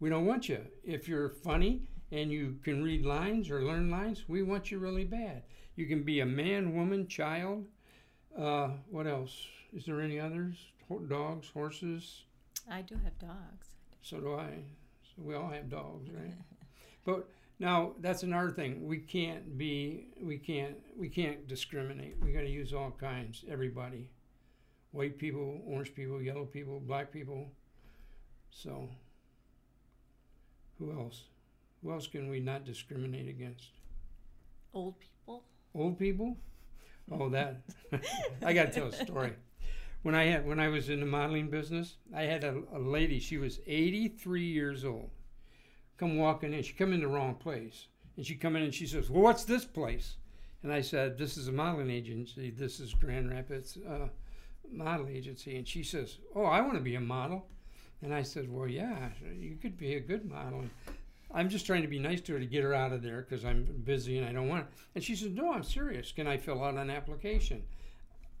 We 0.00 0.10
don't 0.10 0.26
want 0.26 0.48
you. 0.48 0.60
If 0.84 1.08
you're 1.08 1.30
funny 1.30 1.82
and 2.12 2.30
you 2.30 2.56
can 2.62 2.82
read 2.82 3.04
lines 3.04 3.50
or 3.50 3.62
learn 3.62 3.90
lines, 3.90 4.24
we 4.28 4.42
want 4.42 4.70
you 4.70 4.78
really 4.78 5.04
bad. 5.04 5.42
You 5.74 5.86
can 5.86 6.02
be 6.02 6.20
a 6.20 6.26
man, 6.26 6.74
woman, 6.74 7.06
child. 7.06 7.66
Uh, 8.38 8.68
what 8.90 9.06
else? 9.06 9.46
Is 9.74 9.84
there 9.84 10.00
any 10.00 10.20
others? 10.20 10.56
Dogs, 11.08 11.48
horses. 11.52 12.24
I 12.70 12.82
do 12.82 12.94
have 13.02 13.18
dogs. 13.18 13.68
So 14.02 14.18
do 14.18 14.34
I. 14.34 14.50
So 15.02 15.22
we 15.22 15.34
all 15.34 15.48
have 15.48 15.68
dogs, 15.68 16.08
right? 16.10 16.34
but 17.04 17.28
now 17.58 17.92
that's 18.00 18.22
another 18.22 18.50
thing. 18.50 18.86
We 18.86 18.98
can't 18.98 19.56
be. 19.56 20.08
We 20.20 20.38
can't. 20.38 20.76
We 20.96 21.08
can't 21.08 21.46
discriminate. 21.48 22.16
We 22.20 22.32
got 22.32 22.40
to 22.40 22.50
use 22.50 22.72
all 22.72 22.90
kinds. 22.90 23.44
Everybody. 23.50 24.10
White 24.92 25.18
people, 25.18 25.60
orange 25.66 25.94
people, 25.94 26.22
yellow 26.22 26.44
people, 26.44 26.80
black 26.80 27.12
people. 27.12 27.50
So. 28.50 28.88
Who 30.78 30.92
else? 30.92 31.22
Who 31.82 31.92
else 31.92 32.06
can 32.06 32.28
we 32.28 32.40
not 32.40 32.64
discriminate 32.64 33.28
against? 33.28 33.70
Old 34.74 34.98
people. 35.00 35.44
Old 35.74 35.98
people? 35.98 36.36
Oh, 37.10 37.28
that. 37.30 37.62
I 38.44 38.52
got 38.52 38.66
to 38.66 38.72
tell 38.72 38.88
a 38.88 38.92
story. 38.92 39.32
When 40.02 40.14
I 40.14 40.24
had 40.24 40.46
when 40.46 40.60
I 40.60 40.68
was 40.68 40.90
in 40.90 41.00
the 41.00 41.06
modeling 41.06 41.48
business, 41.48 41.96
I 42.14 42.22
had 42.22 42.44
a, 42.44 42.62
a 42.74 42.78
lady. 42.78 43.18
She 43.18 43.38
was 43.38 43.60
83 43.66 44.42
years 44.44 44.84
old. 44.84 45.10
Come 45.98 46.18
walking 46.18 46.52
in. 46.52 46.62
She 46.62 46.74
come 46.74 46.92
in 46.92 47.00
the 47.00 47.08
wrong 47.08 47.34
place, 47.34 47.86
and 48.16 48.26
she 48.26 48.34
come 48.34 48.56
in 48.56 48.62
and 48.62 48.74
she 48.74 48.86
says, 48.86 49.10
"Well, 49.10 49.22
what's 49.22 49.44
this 49.44 49.64
place?" 49.64 50.16
And 50.62 50.72
I 50.72 50.80
said, 50.80 51.16
"This 51.16 51.36
is 51.36 51.48
a 51.48 51.52
modeling 51.52 51.90
agency. 51.90 52.50
This 52.50 52.80
is 52.80 52.94
Grand 52.94 53.30
Rapids 53.30 53.78
uh, 53.88 54.08
Model 54.70 55.08
Agency." 55.08 55.56
And 55.56 55.66
she 55.66 55.82
says, 55.82 56.18
"Oh, 56.34 56.44
I 56.44 56.60
want 56.60 56.74
to 56.74 56.80
be 56.80 56.96
a 56.96 57.00
model." 57.00 57.46
And 58.02 58.14
I 58.14 58.22
said, 58.22 58.52
"Well, 58.52 58.68
yeah, 58.68 59.08
you 59.38 59.56
could 59.56 59.78
be 59.78 59.94
a 59.94 60.00
good 60.00 60.24
model." 60.24 60.60
And 60.60 60.70
I'm 61.32 61.48
just 61.48 61.66
trying 61.66 61.82
to 61.82 61.88
be 61.88 61.98
nice 61.98 62.20
to 62.22 62.34
her 62.34 62.38
to 62.38 62.46
get 62.46 62.62
her 62.62 62.74
out 62.74 62.92
of 62.92 63.02
there 63.02 63.26
because 63.28 63.44
I'm 63.44 63.64
busy 63.84 64.18
and 64.18 64.26
I 64.26 64.32
don't 64.32 64.48
want 64.48 64.62
it. 64.62 64.68
And 64.94 65.04
she 65.04 65.16
said, 65.16 65.34
No, 65.34 65.52
I'm 65.52 65.62
serious. 65.62 66.12
Can 66.12 66.26
I 66.26 66.36
fill 66.36 66.62
out 66.62 66.74
an 66.74 66.90
application? 66.90 67.62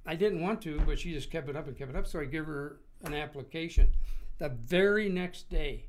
I 0.06 0.14
didn't 0.14 0.40
want 0.40 0.62
to, 0.62 0.80
but 0.86 0.98
she 0.98 1.12
just 1.12 1.30
kept 1.30 1.48
it 1.48 1.56
up 1.56 1.66
and 1.66 1.76
kept 1.76 1.90
it 1.90 1.96
up. 1.96 2.06
So 2.06 2.20
I 2.20 2.24
give 2.24 2.46
her 2.46 2.78
an 3.04 3.12
application. 3.12 3.88
The 4.38 4.50
very 4.50 5.08
next 5.08 5.50
day, 5.50 5.86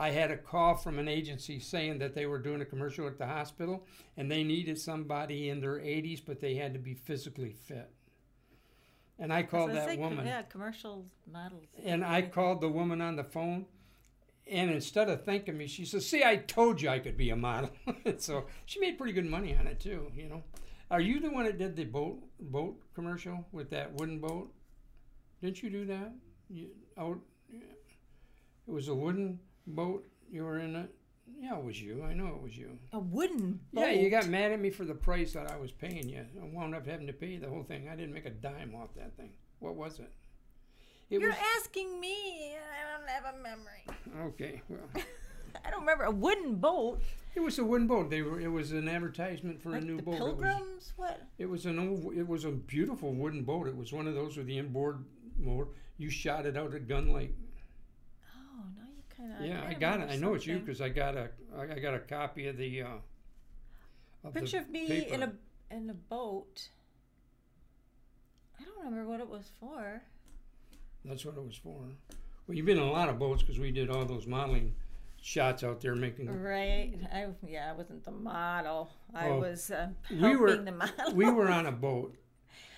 I 0.00 0.12
had 0.12 0.30
a 0.30 0.36
call 0.38 0.76
from 0.76 0.98
an 0.98 1.08
agency 1.08 1.60
saying 1.60 1.98
that 1.98 2.14
they 2.14 2.24
were 2.24 2.38
doing 2.38 2.62
a 2.62 2.64
commercial 2.64 3.06
at 3.06 3.18
the 3.18 3.26
hospital 3.26 3.86
and 4.16 4.30
they 4.30 4.42
needed 4.42 4.78
somebody 4.78 5.50
in 5.50 5.60
their 5.60 5.74
80s, 5.74 6.22
but 6.24 6.40
they 6.40 6.54
had 6.54 6.72
to 6.72 6.78
be 6.78 6.94
physically 6.94 7.52
fit. 7.52 7.90
And 9.18 9.30
I 9.30 9.42
called 9.42 9.72
So 9.72 9.74
that 9.74 9.98
woman. 9.98 10.26
Yeah, 10.26 10.40
commercial 10.40 11.04
models. 11.30 11.66
And 11.84 12.02
I 12.02 12.22
called 12.22 12.62
the 12.62 12.70
woman 12.70 13.02
on 13.02 13.16
the 13.16 13.24
phone, 13.24 13.66
and 14.50 14.70
instead 14.70 15.10
of 15.10 15.22
thanking 15.26 15.58
me, 15.58 15.66
she 15.66 15.84
says, 15.84 16.08
"See, 16.08 16.24
I 16.24 16.36
told 16.36 16.80
you 16.80 16.88
I 16.88 17.00
could 17.00 17.18
be 17.18 17.28
a 17.28 17.36
model." 17.36 17.70
so 18.16 18.46
she 18.64 18.80
made 18.80 18.96
pretty 18.96 19.12
good 19.12 19.26
money 19.26 19.54
on 19.54 19.66
it 19.66 19.80
too. 19.80 20.10
You 20.16 20.30
know, 20.30 20.44
are 20.90 21.02
you 21.02 21.20
the 21.20 21.30
one 21.30 21.44
that 21.44 21.58
did 21.58 21.76
the 21.76 21.84
boat 21.84 22.22
boat 22.40 22.80
commercial 22.94 23.44
with 23.52 23.68
that 23.70 23.92
wooden 23.92 24.18
boat? 24.18 24.50
Didn't 25.42 25.62
you 25.62 25.68
do 25.68 25.84
that? 25.84 26.14
You, 26.48 26.68
oh, 26.96 27.10
out, 27.10 27.20
it 27.52 28.72
was 28.72 28.88
a 28.88 28.94
wooden 28.94 29.38
boat. 29.70 30.06
You 30.30 30.44
were 30.44 30.58
in 30.58 30.76
it. 30.76 30.94
Yeah, 31.40 31.56
it 31.58 31.64
was 31.64 31.80
you. 31.80 32.04
I 32.04 32.12
know 32.12 32.26
it 32.26 32.42
was 32.42 32.56
you. 32.56 32.78
A 32.92 32.98
wooden 32.98 33.60
boat. 33.72 33.80
Yeah, 33.82 33.92
you 33.92 34.10
got 34.10 34.26
mad 34.28 34.52
at 34.52 34.60
me 34.60 34.70
for 34.70 34.84
the 34.84 34.94
price 34.94 35.32
that 35.32 35.50
I 35.50 35.56
was 35.56 35.72
paying 35.72 36.08
you. 36.08 36.24
I 36.40 36.44
wound 36.54 36.74
up 36.74 36.86
having 36.86 37.06
to 37.06 37.12
pay 37.12 37.38
the 37.38 37.48
whole 37.48 37.62
thing. 37.62 37.88
I 37.88 37.96
didn't 37.96 38.12
make 38.12 38.26
a 38.26 38.30
dime 38.30 38.74
off 38.74 38.94
that 38.96 39.16
thing. 39.16 39.30
What 39.58 39.74
was 39.74 39.98
it? 39.98 40.12
It 41.08 41.20
You're 41.20 41.30
was 41.30 41.38
asking 41.58 41.98
me. 41.98 42.54
I 42.56 42.98
don't 42.98 43.08
have 43.08 43.34
a 43.34 43.42
memory. 43.42 44.28
okay. 44.28 44.62
Well. 44.68 44.80
I 45.64 45.70
don't 45.70 45.80
remember 45.80 46.04
a 46.04 46.10
wooden 46.10 46.56
boat. 46.56 47.00
It 47.34 47.40
was 47.40 47.58
a 47.58 47.64
wooden 47.64 47.86
boat. 47.86 48.10
They 48.10 48.22
were. 48.22 48.40
It 48.40 48.48
was 48.48 48.72
an 48.72 48.88
advertisement 48.88 49.62
for 49.62 49.70
Like 49.70 49.82
a 49.82 49.84
new 49.84 50.00
boat. 50.00 50.14
It 50.14 50.20
was, 50.20 50.32
Pilgrims. 50.32 50.92
What? 50.96 51.22
it 51.38 51.46
was 51.46 51.66
an 51.66 51.78
old. 51.78 52.14
It 52.14 52.26
was 52.26 52.44
a 52.44 52.50
beautiful 52.50 53.12
wooden 53.12 53.44
boat. 53.44 53.66
It 53.66 53.76
was 53.76 53.92
one 53.92 54.06
of 54.06 54.14
those 54.14 54.36
with 54.36 54.46
the 54.46 54.58
inboard 54.58 55.04
motor. 55.38 55.68
You 55.96 56.10
shot 56.10 56.46
it 56.46 56.56
out 56.56 56.74
at 56.74 56.88
Gun 56.88 57.12
Lake. 57.12 57.34
Now 59.20 59.44
you 59.44 59.50
kind 59.50 59.62
of. 59.62 59.62
yeah, 59.62 59.68
I 59.68 59.74
got 59.74 60.00
it. 60.00 60.08
I 60.10 60.16
know 60.16 60.34
it's 60.34 60.46
you 60.46 60.58
because 60.58 60.80
I 60.80 60.88
got 60.88 61.16
a. 61.16 61.30
I 61.56 61.62
I 61.74 61.78
got 61.78 61.94
a 61.94 61.98
copy 62.00 62.46
of 62.48 62.56
the. 62.56 62.82
Uh, 62.82 62.86
of 64.24 64.34
the 64.34 64.40
Picture 64.40 64.58
of 64.58 64.68
me 64.70 64.86
paper. 64.86 65.14
in 65.14 65.22
a 65.22 65.32
in 65.70 65.90
a 65.90 65.94
boat. 65.94 66.68
I 68.60 68.64
don't 68.64 68.78
remember 68.84 69.08
what 69.08 69.20
it 69.20 69.28
was 69.28 69.50
for. 69.58 70.02
That's 71.04 71.24
what 71.24 71.36
it 71.36 71.44
was 71.44 71.56
for. 71.56 71.80
Well, 72.46 72.56
you've 72.56 72.66
been 72.66 72.76
in 72.78 72.82
a 72.82 72.90
lot 72.92 73.08
of 73.08 73.18
boats 73.18 73.42
because 73.42 73.58
we 73.58 73.70
did 73.70 73.88
all 73.90 74.04
those 74.04 74.26
modeling 74.26 74.74
shots 75.22 75.62
out 75.64 75.80
there 75.80 75.94
making. 75.94 76.28
Right. 76.42 76.92
I 77.12 77.26
yeah, 77.46 77.70
I 77.70 77.76
wasn't 77.76 78.04
the 78.04 78.10
model. 78.10 78.90
I 79.14 79.28
Oh. 79.28 79.38
was 79.40 79.70
uh, 79.70 79.88
We 80.10 80.36
were- 80.36 80.56
the 80.56 80.72
model. 80.72 81.12
we 81.14 81.30
were 81.30 81.48
on 81.48 81.66
a 81.66 81.72
boat. 81.72 82.16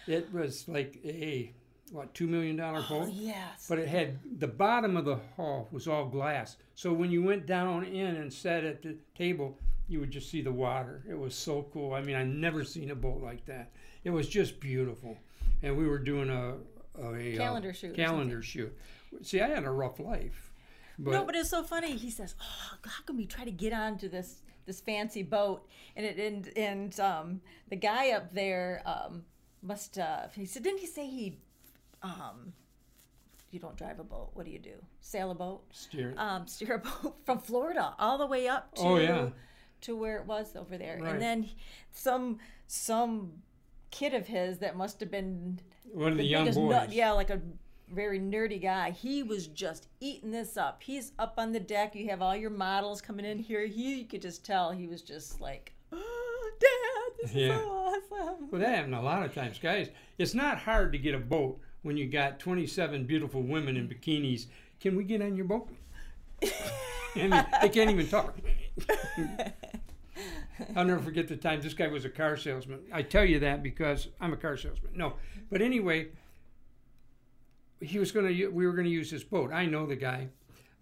It 0.07 0.33
was 0.33 0.68
like 0.68 0.98
a 1.05 1.52
what 1.92 2.14
two 2.14 2.26
million 2.26 2.57
dollar 2.57 2.83
Oh, 2.88 3.00
boat, 3.00 3.11
yes. 3.12 3.66
but 3.68 3.78
it 3.78 3.87
had 3.88 4.18
the 4.38 4.48
bottom 4.48 4.96
of 4.96 5.05
the 5.05 5.18
hull 5.37 5.68
was 5.70 5.87
all 5.87 6.07
glass. 6.07 6.57
So 6.74 6.92
when 6.92 7.11
you 7.11 7.22
went 7.22 7.46
down 7.46 7.85
in 7.85 8.16
and 8.16 8.33
sat 8.33 8.64
at 8.64 8.83
the 8.83 8.96
table, 9.14 9.59
you 9.88 10.00
would 10.00 10.11
just 10.11 10.31
see 10.31 10.40
the 10.40 10.52
water. 10.52 11.05
It 11.09 11.18
was 11.18 11.35
so 11.35 11.68
cool. 11.72 11.92
I 11.92 12.02
mean, 12.02 12.16
I 12.16 12.24
never 12.24 12.64
seen 12.64 12.90
a 12.90 12.94
boat 12.94 13.22
like 13.22 13.44
that. 13.46 13.72
It 14.05 14.11
was 14.11 14.26
just 14.28 14.59
beautiful. 14.59 15.18
And 15.62 15.76
we 15.76 15.87
were 15.87 15.98
doing 15.98 16.31
a, 16.31 16.55
a, 17.00 17.35
uh, 17.35 17.37
Calendar 17.37 17.72
shoot 17.74 17.94
Calendar 17.94 18.42
shoot. 18.42 18.76
See, 19.20 19.40
I 19.40 19.48
had 19.48 19.64
a 19.64 19.70
rough 19.70 20.00
life. 20.00 20.50
But, 20.98 21.12
no, 21.12 21.24
but 21.24 21.35
it's 21.35 21.50
so 21.50 21.62
funny. 21.62 21.96
He 21.96 22.11
says, 22.11 22.35
"Oh, 22.40 22.76
how 22.85 23.02
can 23.05 23.16
we 23.16 23.26
try 23.26 23.44
to 23.44 23.50
get 23.50 23.72
onto 23.72 24.09
this 24.09 24.42
this 24.66 24.81
fancy 24.81 25.22
boat?" 25.22 25.66
And 25.96 26.07
it 26.07 26.18
and 26.18 26.50
and 26.57 27.00
um, 27.00 27.40
the 27.68 27.76
guy 27.76 28.11
up 28.11 28.33
there 28.35 28.83
um, 28.87 29.24
must. 29.62 29.98
Uh, 29.98 30.28
he 30.35 30.44
said, 30.46 30.62
"Didn't 30.62 30.81
he 30.81 30.87
say 30.87 31.07
he?" 31.07 31.38
Um, 32.02 32.52
you 33.50 33.58
don't 33.60 33.76
drive 33.76 33.98
a 34.00 34.04
boat. 34.04 34.30
What 34.34 34.46
do 34.46 34.50
you 34.52 34.58
do? 34.58 34.74
Sail 35.00 35.30
a 35.30 35.34
boat? 35.34 35.62
steer. 35.72 36.14
Um, 36.16 36.46
steer 36.46 36.74
a 36.74 36.78
boat 37.02 37.16
from 37.24 37.38
Florida 37.38 37.94
all 37.98 38.18
the 38.18 38.26
way 38.26 38.48
up 38.48 38.74
to 38.76 38.82
Oh, 38.82 38.96
yeah. 38.96 39.28
to 39.82 39.96
where 39.96 40.16
it 40.18 40.26
was 40.26 40.56
over 40.56 40.78
there. 40.78 40.98
Right. 41.00 41.12
And 41.12 41.20
then 41.22 41.48
some 41.92 42.38
some 42.66 43.32
kid 43.90 44.14
of 44.14 44.26
his 44.26 44.58
that 44.58 44.76
must 44.76 45.00
have 45.00 45.10
been 45.10 45.58
One 45.92 46.12
of 46.12 46.16
the 46.18 46.22
the 46.22 46.28
young 46.28 46.46
boys. 46.46 46.56
nut- 46.56 46.92
yeah, 46.92 47.10
like 47.12 47.28
a 47.30 47.40
very 47.90 48.18
nerdy 48.18 48.60
guy. 48.60 48.90
He 48.90 49.22
was 49.22 49.48
just 49.48 49.88
eating 50.00 50.30
this 50.30 50.56
up. 50.56 50.82
He's 50.82 51.12
up 51.18 51.34
on 51.36 51.52
the 51.52 51.60
deck. 51.60 51.94
You 51.94 52.08
have 52.08 52.22
all 52.22 52.34
your 52.34 52.48
models 52.48 53.02
coming 53.02 53.26
in 53.26 53.38
here. 53.38 53.66
He, 53.66 53.96
you 54.00 54.06
could 54.06 54.22
just 54.22 54.46
tell 54.46 54.70
he 54.70 54.86
was 54.88 55.02
just 55.02 55.42
like, 55.42 55.74
oh, 55.92 56.50
Dad, 56.58 57.12
this 57.20 57.34
Yeah. 57.34 57.54
is 57.54 57.60
so 57.60 57.68
awesome. 57.70 58.48
Well, 58.50 58.60
that 58.62 58.74
happened 58.76 58.94
a 58.94 59.02
lot 59.02 59.22
of 59.24 59.34
times, 59.34 59.58
guys. 59.58 59.90
It's 60.16 60.32
not 60.32 60.56
hard 60.56 60.92
to 60.92 60.98
get 60.98 61.14
a 61.14 61.18
boat 61.18 61.60
when 61.82 61.96
you 61.96 62.06
got 62.06 62.38
27 62.38 63.04
beautiful 63.04 63.42
women 63.42 63.76
in 63.76 63.88
bikinis. 63.88 64.46
Can 64.80 64.96
we 64.96 65.04
get 65.04 65.22
on 65.22 65.36
your 65.36 65.44
boat? 65.44 65.68
I 67.14 67.46
they 67.62 67.68
can't 67.68 67.90
even 67.90 68.08
talk. 68.08 68.36
I'll 70.76 70.84
never 70.84 71.00
forget 71.00 71.28
the 71.28 71.36
time 71.36 71.60
this 71.60 71.74
guy 71.74 71.88
was 71.88 72.04
a 72.04 72.10
car 72.10 72.36
salesman. 72.36 72.80
I 72.92 73.02
tell 73.02 73.24
you 73.24 73.40
that 73.40 73.62
because 73.62 74.08
I'm 74.20 74.32
a 74.32 74.36
car 74.36 74.56
salesman. 74.56 74.92
No, 74.94 75.14
but 75.50 75.60
anyway, 75.60 76.08
he 77.80 77.98
was 77.98 78.12
going 78.12 78.26
to. 78.26 78.48
We 78.48 78.66
were 78.66 78.72
going 78.72 78.86
to 78.86 78.90
use 78.90 79.10
his 79.10 79.24
boat. 79.24 79.52
I 79.52 79.66
know 79.66 79.86
the 79.86 79.96
guy. 79.96 80.28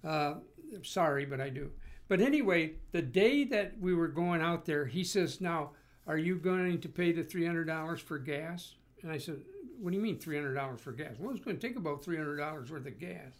Uh, 0.05 0.35
sorry, 0.83 1.25
but 1.25 1.41
I 1.41 1.49
do. 1.49 1.71
But 2.09 2.21
anyway, 2.21 2.75
the 2.93 3.03
day 3.03 3.45
that 3.45 3.79
we 3.81 3.95
were 3.95 4.09
going 4.09 4.41
out 4.41 4.67
there, 4.67 4.87
he 4.87 5.05
says, 5.05 5.41
"Now, 5.41 5.71
are 6.07 6.19
you 6.19 6.37
going 6.37 6.81
to 6.81 6.89
pay 6.89 7.13
the 7.13 7.25
three 7.25 7.47
hundred 7.47 7.65
dollars 7.67 8.01
for 8.01 8.19
gas?" 8.19 8.75
And 9.03 9.11
I 9.13 9.19
said, 9.19 9.41
"What 9.79 9.91
do 9.91 9.97
you 9.97 10.03
mean 10.03 10.19
three 10.19 10.37
hundred 10.37 10.55
dollars 10.55 10.81
for 10.81 10.93
gas? 10.93 11.17
Well, 11.19 11.31
it's 11.35 11.45
going 11.45 11.59
to 11.59 11.67
take 11.67 11.77
about 11.77 12.05
three 12.05 12.17
hundred 12.17 12.37
dollars 12.37 12.71
worth 12.71 12.87
of 12.87 12.99
gas." 12.99 13.33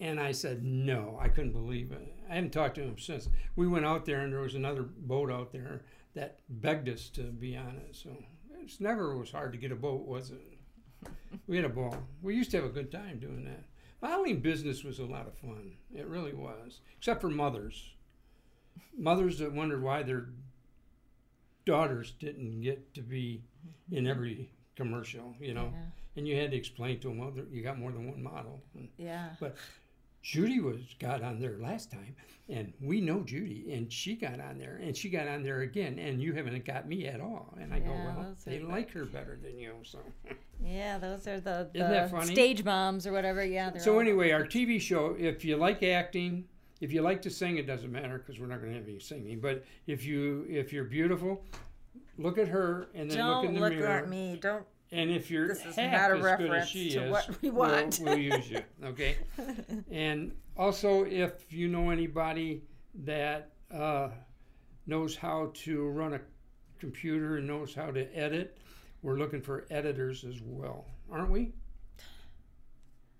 And 0.00 0.18
I 0.18 0.32
said, 0.32 0.64
no, 0.64 1.18
I 1.20 1.28
couldn't 1.28 1.52
believe 1.52 1.92
it. 1.92 2.14
I 2.28 2.36
haven't 2.36 2.54
talked 2.54 2.76
to 2.76 2.82
him 2.82 2.98
since. 2.98 3.28
We 3.54 3.68
went 3.68 3.84
out 3.84 4.06
there 4.06 4.20
and 4.20 4.32
there 4.32 4.40
was 4.40 4.54
another 4.54 4.82
boat 4.82 5.30
out 5.30 5.52
there 5.52 5.82
that 6.14 6.38
begged 6.48 6.88
us 6.88 7.10
to 7.10 7.24
be 7.24 7.54
on 7.54 7.76
it. 7.86 7.94
So 7.94 8.08
it's 8.62 8.80
never 8.80 9.14
was 9.14 9.30
hard 9.30 9.52
to 9.52 9.58
get 9.58 9.72
a 9.72 9.76
boat, 9.76 10.06
was 10.06 10.30
it? 10.30 10.40
We 11.46 11.56
had 11.56 11.64
a 11.64 11.70
ball. 11.70 11.96
We 12.22 12.34
used 12.34 12.50
to 12.52 12.56
have 12.56 12.66
a 12.66 12.70
good 12.70 12.90
time 12.90 13.18
doing 13.18 13.44
that. 13.44 13.64
Modeling 14.02 14.40
business 14.40 14.82
was 14.82 14.98
a 14.98 15.04
lot 15.04 15.26
of 15.28 15.34
fun. 15.38 15.72
It 15.94 16.06
really 16.06 16.32
was, 16.32 16.80
except 16.96 17.20
for 17.20 17.30
mothers. 17.30 17.90
Mothers 18.96 19.38
that 19.38 19.52
wondered 19.52 19.82
why 19.82 20.02
their 20.02 20.30
daughters 21.70 22.12
didn't 22.18 22.60
get 22.60 22.92
to 22.94 23.00
be 23.00 23.42
mm-hmm. 23.66 23.96
in 23.96 24.06
every 24.06 24.50
commercial, 24.76 25.34
you 25.40 25.54
know. 25.54 25.70
Yeah. 25.72 26.16
And 26.16 26.28
you 26.28 26.36
had 26.36 26.50
to 26.50 26.56
explain 26.56 26.98
to 27.00 27.08
them, 27.08 27.18
well, 27.18 27.32
you 27.50 27.62
got 27.62 27.78
more 27.78 27.92
than 27.92 28.10
one 28.10 28.22
model. 28.22 28.60
And 28.74 28.88
Yeah. 28.98 29.28
But 29.38 29.56
Judy 30.22 30.60
was 30.60 30.80
got 30.98 31.22
on 31.22 31.40
there 31.40 31.56
last 31.58 31.90
time, 31.90 32.14
and 32.48 32.72
we 32.80 33.00
know 33.00 33.20
Judy, 33.20 33.72
and 33.72 33.90
she 33.90 34.16
got 34.16 34.38
on 34.40 34.58
there, 34.58 34.78
and 34.82 34.94
she 34.94 35.08
got 35.08 35.28
on 35.28 35.42
there 35.42 35.60
again, 35.60 35.98
and 35.98 36.20
you 36.20 36.34
haven't 36.34 36.64
got 36.64 36.88
me 36.88 37.06
at 37.06 37.20
all. 37.20 37.54
And 37.58 37.72
I 37.72 37.78
go, 37.78 37.90
well, 37.90 38.36
they 38.44 38.58
the- 38.58 38.66
like 38.66 38.90
her 38.90 39.04
better 39.04 39.38
than 39.42 39.58
you, 39.58 39.74
so. 39.82 39.98
Yeah, 40.62 40.98
those 40.98 41.26
are 41.26 41.40
the, 41.40 41.70
the 41.72 42.22
stage 42.22 42.64
moms 42.64 43.06
or 43.06 43.12
whatever. 43.12 43.42
Yeah. 43.42 43.70
They're 43.70 43.80
So 43.80 43.98
anyway, 43.98 44.30
our 44.32 44.44
TV 44.44 44.78
show, 44.78 45.16
if 45.18 45.42
you 45.42 45.56
like 45.56 45.82
acting, 45.82 46.44
if 46.80 46.92
you 46.92 47.02
like 47.02 47.22
to 47.22 47.30
sing, 47.30 47.58
it 47.58 47.66
doesn't 47.66 47.90
matter 47.92 48.18
because 48.18 48.40
we're 48.40 48.46
not 48.46 48.60
going 48.60 48.72
to 48.72 48.78
have 48.78 48.88
any 48.88 48.98
singing. 48.98 49.40
But 49.40 49.64
if 49.86 50.04
you 50.04 50.46
if 50.48 50.72
you're 50.72 50.84
beautiful, 50.84 51.44
look 52.18 52.38
at 52.38 52.48
her 52.48 52.88
and 52.94 53.10
then 53.10 53.18
look 53.26 53.36
Don't 53.42 53.46
in 53.46 53.54
the 53.54 53.60
look 53.60 53.72
mirror. 53.72 53.86
at 53.88 54.08
me. 54.08 54.38
Don't. 54.40 54.64
And 54.92 55.08
if 55.10 55.30
you're 55.30 55.48
This 55.48 55.64
is 55.64 55.76
half 55.76 55.92
not 55.92 56.10
a 56.10 56.14
as 56.32 56.38
good 56.38 56.50
as 56.50 56.68
she 56.68 56.90
to 56.90 57.04
is, 57.04 57.10
what 57.12 57.42
we 57.42 57.50
we'll- 57.50 57.68
want. 57.70 58.00
We'll, 58.02 58.18
use 58.18 58.50
you, 58.50 58.60
okay? 58.84 59.16
and 59.90 60.32
also, 60.56 61.04
if 61.04 61.52
you 61.52 61.68
know 61.68 61.90
anybody 61.90 62.62
that 63.04 63.52
uh, 63.72 64.08
knows 64.86 65.14
how 65.16 65.52
to 65.54 65.86
run 65.90 66.14
a 66.14 66.20
computer 66.80 67.36
and 67.36 67.46
knows 67.46 67.72
how 67.72 67.92
to 67.92 68.04
edit, 68.18 68.58
we're 69.02 69.16
looking 69.16 69.40
for 69.40 69.64
editors 69.70 70.24
as 70.24 70.40
well, 70.42 70.86
aren't 71.10 71.30
we? 71.30 71.52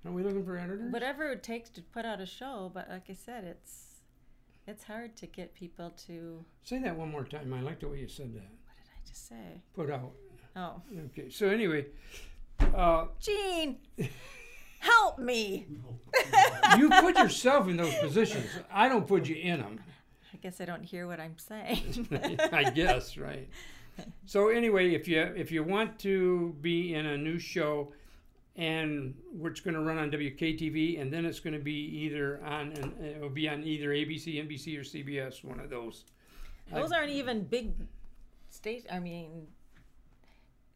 Aren't 0.05 0.17
we 0.17 0.23
looking 0.23 0.45
for 0.45 0.57
editors? 0.57 0.93
Whatever 0.93 1.31
it 1.33 1.43
takes 1.43 1.69
to 1.71 1.83
put 1.83 2.05
out 2.05 2.21
a 2.21 2.27
show, 2.27 2.71
but 2.73 2.89
like 2.89 3.05
I 3.11 3.15
said, 3.15 3.45
it's 3.45 3.87
it's 4.67 4.85
hard 4.85 5.17
to 5.17 5.27
get 5.27 5.55
people 5.55 5.91
to. 6.07 6.45
Say 6.63 6.79
that 6.81 6.97
one 6.97 7.11
more 7.11 7.25
time. 7.25 7.53
I 7.53 7.61
like 7.61 7.81
the 7.81 7.89
way 7.89 8.01
you 8.01 8.09
said 8.09 8.33
that. 8.35 8.41
What 8.43 8.77
did 8.77 8.91
I 8.95 9.09
just 9.09 9.29
say? 9.29 9.63
Put 9.75 9.91
out. 9.91 10.13
Oh, 10.57 10.83
Okay. 11.07 11.29
So 11.31 11.49
anyway, 11.49 11.87
uh, 12.75 13.07
Gene, 13.21 13.77
help 14.81 15.19
me. 15.19 15.67
you 16.79 16.89
put 16.91 17.17
yourself 17.19 17.69
in 17.69 17.77
those 17.77 17.95
positions. 17.97 18.47
I 18.73 18.89
don't 18.89 19.07
put 19.07 19.27
you 19.29 19.37
in 19.37 19.61
them. 19.61 19.81
I 20.33 20.37
guess 20.39 20.61
I 20.61 20.65
don't 20.65 20.83
hear 20.85 21.07
what 21.07 21.21
I'm 21.21 21.37
saying. 21.39 22.09
I 22.53 22.71
guess 22.71 23.17
right. 23.19 23.49
So 24.25 24.49
anyway, 24.49 24.95
if 24.95 25.07
you 25.09 25.21
if 25.21 25.51
you 25.53 25.63
want 25.63 25.99
to 26.01 26.57
be 26.61 26.95
in 26.95 27.05
a 27.07 27.19
new 27.19 27.39
show, 27.39 27.93
and 28.61 29.15
it's 29.43 29.61
going 29.61 29.73
to 29.73 29.81
run 29.81 29.97
on 29.97 30.11
WKTV, 30.11 31.01
and 31.01 31.11
then 31.11 31.25
it's 31.25 31.41
going 31.41 31.55
to 31.55 31.59
be 31.59 31.73
either 31.73 32.43
on 32.45 32.73
and 32.73 32.93
it 33.03 33.19
will 33.19 33.31
be 33.31 33.49
on 33.49 33.65
either 33.65 33.89
ABC, 33.89 34.37
NBC, 34.37 34.79
or 34.79 34.83
CBS, 34.83 35.43
one 35.43 35.59
of 35.59 35.71
those. 35.71 36.05
Those 36.71 36.93
aren't 36.93 37.11
even 37.11 37.45
big 37.45 37.73
state. 38.51 38.87
I 38.93 38.99
mean, 38.99 39.47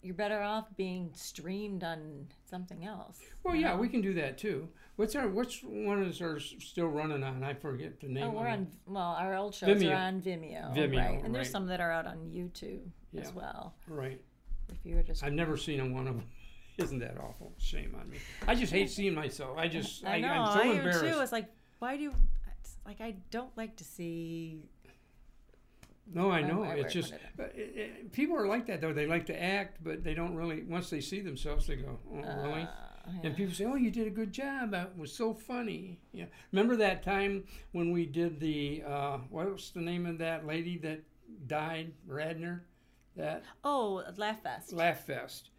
you're 0.00 0.14
better 0.14 0.40
off 0.40 0.64
being 0.78 1.10
streamed 1.14 1.84
on 1.84 2.26
something 2.48 2.86
else. 2.86 3.20
Well, 3.42 3.54
yeah, 3.54 3.74
know? 3.74 3.76
we 3.76 3.90
can 3.90 4.00
do 4.00 4.14
that 4.14 4.38
too. 4.38 4.66
What's 4.96 5.14
our 5.14 5.28
which 5.28 5.62
one 5.62 6.02
is 6.04 6.22
our 6.22 6.40
still 6.40 6.86
running 6.86 7.22
on? 7.22 7.44
I 7.44 7.52
forget 7.52 8.00
the 8.00 8.08
name. 8.08 8.24
Oh, 8.24 8.30
we're 8.30 8.48
on. 8.48 8.66
Well, 8.86 9.14
our 9.18 9.36
old 9.36 9.54
shows 9.54 9.82
Vimeo. 9.82 9.92
are 9.92 9.96
on 9.96 10.22
Vimeo, 10.22 10.74
Vimeo, 10.74 10.96
right? 10.96 11.22
And 11.22 11.34
there's 11.34 11.50
some 11.50 11.66
that 11.66 11.80
are 11.80 11.92
out 11.92 12.06
on 12.06 12.30
YouTube 12.32 12.80
Yeah. 13.12 13.20
as 13.20 13.32
well. 13.34 13.74
right. 13.88 14.20
If 14.70 14.78
you 14.84 14.96
were 14.96 15.02
just, 15.02 15.22
I've 15.22 15.34
never 15.34 15.58
seen 15.58 15.80
a 15.80 15.86
one 15.86 16.08
of 16.08 16.16
them. 16.16 16.24
Isn't 16.78 16.98
that 17.00 17.16
awful? 17.20 17.52
Shame 17.58 17.96
on 18.00 18.10
me. 18.10 18.18
I 18.48 18.54
just 18.54 18.72
hate 18.72 18.90
seeing 18.90 19.14
myself. 19.14 19.56
I 19.58 19.68
just 19.68 20.04
I, 20.04 20.14
I 20.16 20.20
know. 20.20 20.28
am 20.28 20.46
so 20.52 20.60
I 20.60 20.64
embarrassed. 20.74 21.00
too. 21.00 21.20
It's 21.20 21.32
like, 21.32 21.46
why 21.78 21.96
do 21.96 22.02
you? 22.02 22.14
It's 22.60 22.76
like 22.86 23.00
I 23.00 23.16
don't 23.30 23.56
like 23.56 23.76
to 23.76 23.84
see. 23.84 24.62
No, 26.12 26.30
I 26.30 26.42
know. 26.42 26.60
why 26.60 26.74
it's 26.74 26.92
just 26.92 27.12
it 27.14 27.20
it, 27.38 27.72
it, 27.76 28.12
people 28.12 28.36
are 28.36 28.46
like 28.46 28.66
that 28.66 28.80
though. 28.80 28.92
They 28.92 29.06
like 29.06 29.26
to 29.26 29.42
act, 29.42 29.78
but 29.82 30.02
they 30.04 30.14
don't 30.14 30.34
really. 30.34 30.62
Once 30.64 30.90
they 30.90 31.00
see 31.00 31.20
themselves, 31.20 31.66
they 31.66 31.76
go, 31.76 31.98
"Oh, 32.12 32.16
really?" 32.42 32.62
Uh, 32.62 33.10
And 33.22 33.36
people 33.36 33.54
say, 33.54 33.64
"Oh, 33.64 33.76
you 33.76 33.90
did 33.90 34.06
a 34.06 34.10
good 34.10 34.32
job. 34.32 34.72
That 34.72 34.98
was 34.98 35.12
so 35.12 35.32
funny." 35.32 36.00
Yeah. 36.12 36.26
Remember 36.52 36.76
that 36.76 37.02
time 37.02 37.44
when 37.72 37.90
we 37.92 38.04
did 38.06 38.38
the 38.40 38.82
uh, 38.86 39.18
what 39.30 39.50
was 39.50 39.70
the 39.70 39.80
name 39.80 40.04
of 40.06 40.18
that 40.18 40.44
lady 40.46 40.76
that 40.78 41.00
died, 41.46 41.92
Radner? 42.08 42.60
That 43.16 43.44
Oh, 43.62 44.02
Laugh 44.16 44.42
Fest. 44.42 44.72
Laugh 44.72 45.04
Fest. 45.06 45.50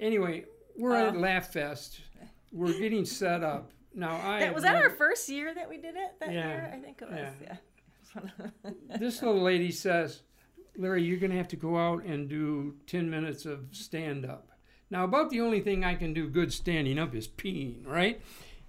Anyway, 0.00 0.44
we're 0.76 0.94
at 0.94 1.14
Uh. 1.14 1.18
Laugh 1.18 1.52
Fest. 1.52 2.00
We're 2.52 2.78
getting 2.78 3.04
set 3.04 3.42
up 3.42 3.72
now. 3.94 4.16
I 4.24 4.40
that 4.40 4.54
was 4.54 4.62
that 4.62 4.76
our 4.76 4.90
first 4.90 5.28
year 5.28 5.52
that 5.54 5.68
we 5.68 5.76
did 5.78 5.96
it. 5.96 6.18
That 6.20 6.32
Yeah, 6.32 6.46
year, 6.48 6.70
I 6.72 6.78
think 6.78 7.02
it 7.02 7.08
was. 7.10 7.18
yeah. 7.42 7.56
Yeah. 8.16 8.70
this 8.98 9.22
little 9.22 9.42
lady 9.42 9.72
says, 9.72 10.22
Larry, 10.76 11.02
you're 11.02 11.18
going 11.18 11.32
to 11.32 11.36
have 11.36 11.48
to 11.48 11.56
go 11.56 11.76
out 11.76 12.04
and 12.04 12.28
do 12.28 12.76
10 12.86 13.10
minutes 13.10 13.44
of 13.44 13.64
stand 13.72 14.24
up. 14.24 14.50
Now, 14.90 15.02
about 15.04 15.30
the 15.30 15.40
only 15.40 15.60
thing 15.60 15.84
I 15.84 15.94
can 15.96 16.12
do 16.14 16.28
good 16.28 16.52
standing 16.52 16.98
up 16.98 17.14
is 17.14 17.26
peeing, 17.26 17.84
right? 17.86 18.20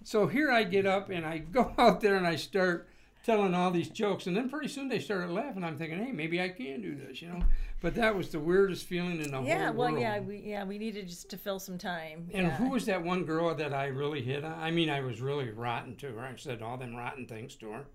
So 0.03 0.25
here 0.27 0.51
I 0.51 0.63
get 0.63 0.85
up 0.87 1.09
and 1.09 1.25
I 1.25 1.39
go 1.39 1.73
out 1.77 2.01
there 2.01 2.15
and 2.15 2.25
I 2.25 2.37
start 2.37 2.89
telling 3.23 3.53
all 3.55 3.71
these 3.71 3.89
jokes, 3.89 4.27
and 4.27 4.37
then 4.37 4.49
pretty 4.49 4.67
soon 4.67 4.87
they 4.87 4.99
started 4.99 5.31
laughing. 5.31 5.63
I'm 5.63 5.77
thinking, 5.77 5.97
hey, 6.03 6.11
maybe 6.11 6.39
I 6.41 6.49
can 6.49 6.81
do 6.81 6.95
this, 6.95 7.21
you 7.23 7.27
know. 7.29 7.41
But 7.81 7.95
that 7.95 8.15
was 8.15 8.29
the 8.29 8.39
weirdest 8.39 8.85
feeling 8.85 9.21
in 9.21 9.31
the 9.31 9.41
Yeah, 9.41 9.67
whole 9.67 9.75
well, 9.75 9.89
world. 9.91 10.01
yeah, 10.01 10.19
well, 10.19 10.31
yeah, 10.31 10.41
we 10.43 10.49
yeah 10.49 10.63
we 10.63 10.77
needed 10.77 11.07
just 11.07 11.29
to 11.29 11.37
fill 11.37 11.59
some 11.59 11.77
time. 11.77 12.29
And 12.33 12.47
yeah. 12.47 12.55
who 12.57 12.69
was 12.69 12.85
that 12.85 13.03
one 13.03 13.25
girl 13.25 13.53
that 13.53 13.73
I 13.73 13.87
really 13.87 14.21
hit 14.21 14.43
on? 14.43 14.53
I 14.59 14.71
mean, 14.71 14.89
I 14.89 15.01
was 15.01 15.21
really 15.21 15.49
rotten 15.51 15.95
to 15.97 16.07
her. 16.13 16.21
I 16.21 16.35
said 16.35 16.61
all 16.61 16.77
them 16.77 16.95
rotten 16.95 17.27
things 17.27 17.55
to 17.57 17.71
her. 17.71 17.85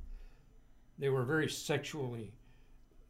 They 0.99 1.09
were 1.09 1.25
very 1.25 1.49
sexually 1.49 2.33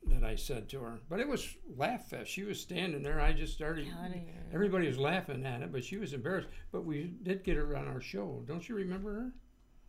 that 0.07 0.25
I 0.25 0.37
said 0.37 0.69
to 0.71 0.81
her. 0.81 1.01
But 1.09 1.21
it 1.21 1.29
was 1.29 1.47
laugh 1.77 2.09
fest. 2.09 2.31
She 2.31 2.45
was 2.45 2.59
standing 2.61 3.03
there. 3.03 3.21
I 3.21 3.33
just 3.33 3.53
started. 3.53 3.87
God, 3.91 4.15
Everybody 4.55 4.87
was 4.87 4.97
laughing 4.99 5.45
at 5.45 5.63
it, 5.63 5.73
but 5.73 5.85
she 5.85 5.99
was 5.99 6.13
embarrassed. 6.13 6.49
But 6.73 6.85
we 6.85 7.13
did 7.23 7.45
get 7.45 7.57
her 7.57 7.77
on 7.77 7.89
our 7.89 8.01
show. 8.01 8.43
Don't 8.47 8.67
you 8.69 8.75
remember 8.77 9.13
her? 9.13 9.33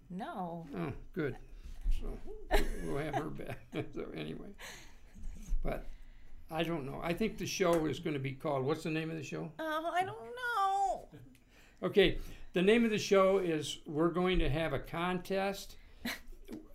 No. 0.10 0.66
Oh, 0.78 0.92
good. 1.14 1.38
So 2.02 2.18
we'll 2.86 2.98
have 2.98 3.16
her 3.16 3.30
back. 3.30 3.60
so 3.94 4.08
anyway, 4.16 4.50
but 5.64 5.88
I 6.52 6.64
don't 6.64 6.86
know. 6.86 7.00
I 7.02 7.14
think 7.14 7.38
the 7.38 7.46
show 7.46 7.86
is 7.86 8.00
going 8.00 8.14
to 8.14 8.20
be 8.20 8.34
called. 8.34 8.66
What's 8.66 8.84
the 8.84 8.90
name 8.90 9.10
of 9.10 9.18
the 9.18 9.24
show? 9.24 9.50
Oh, 9.58 9.92
I 9.94 10.04
don't 10.04 10.18
know. 10.18 11.08
Okay, 11.84 12.18
the 12.54 12.62
name 12.62 12.84
of 12.84 12.92
the 12.92 12.98
show 12.98 13.38
is 13.38 13.80
we're 13.88 14.10
going 14.10 14.38
to 14.40 14.50
have 14.50 14.74
a 14.74 14.80
contest, 14.80 15.78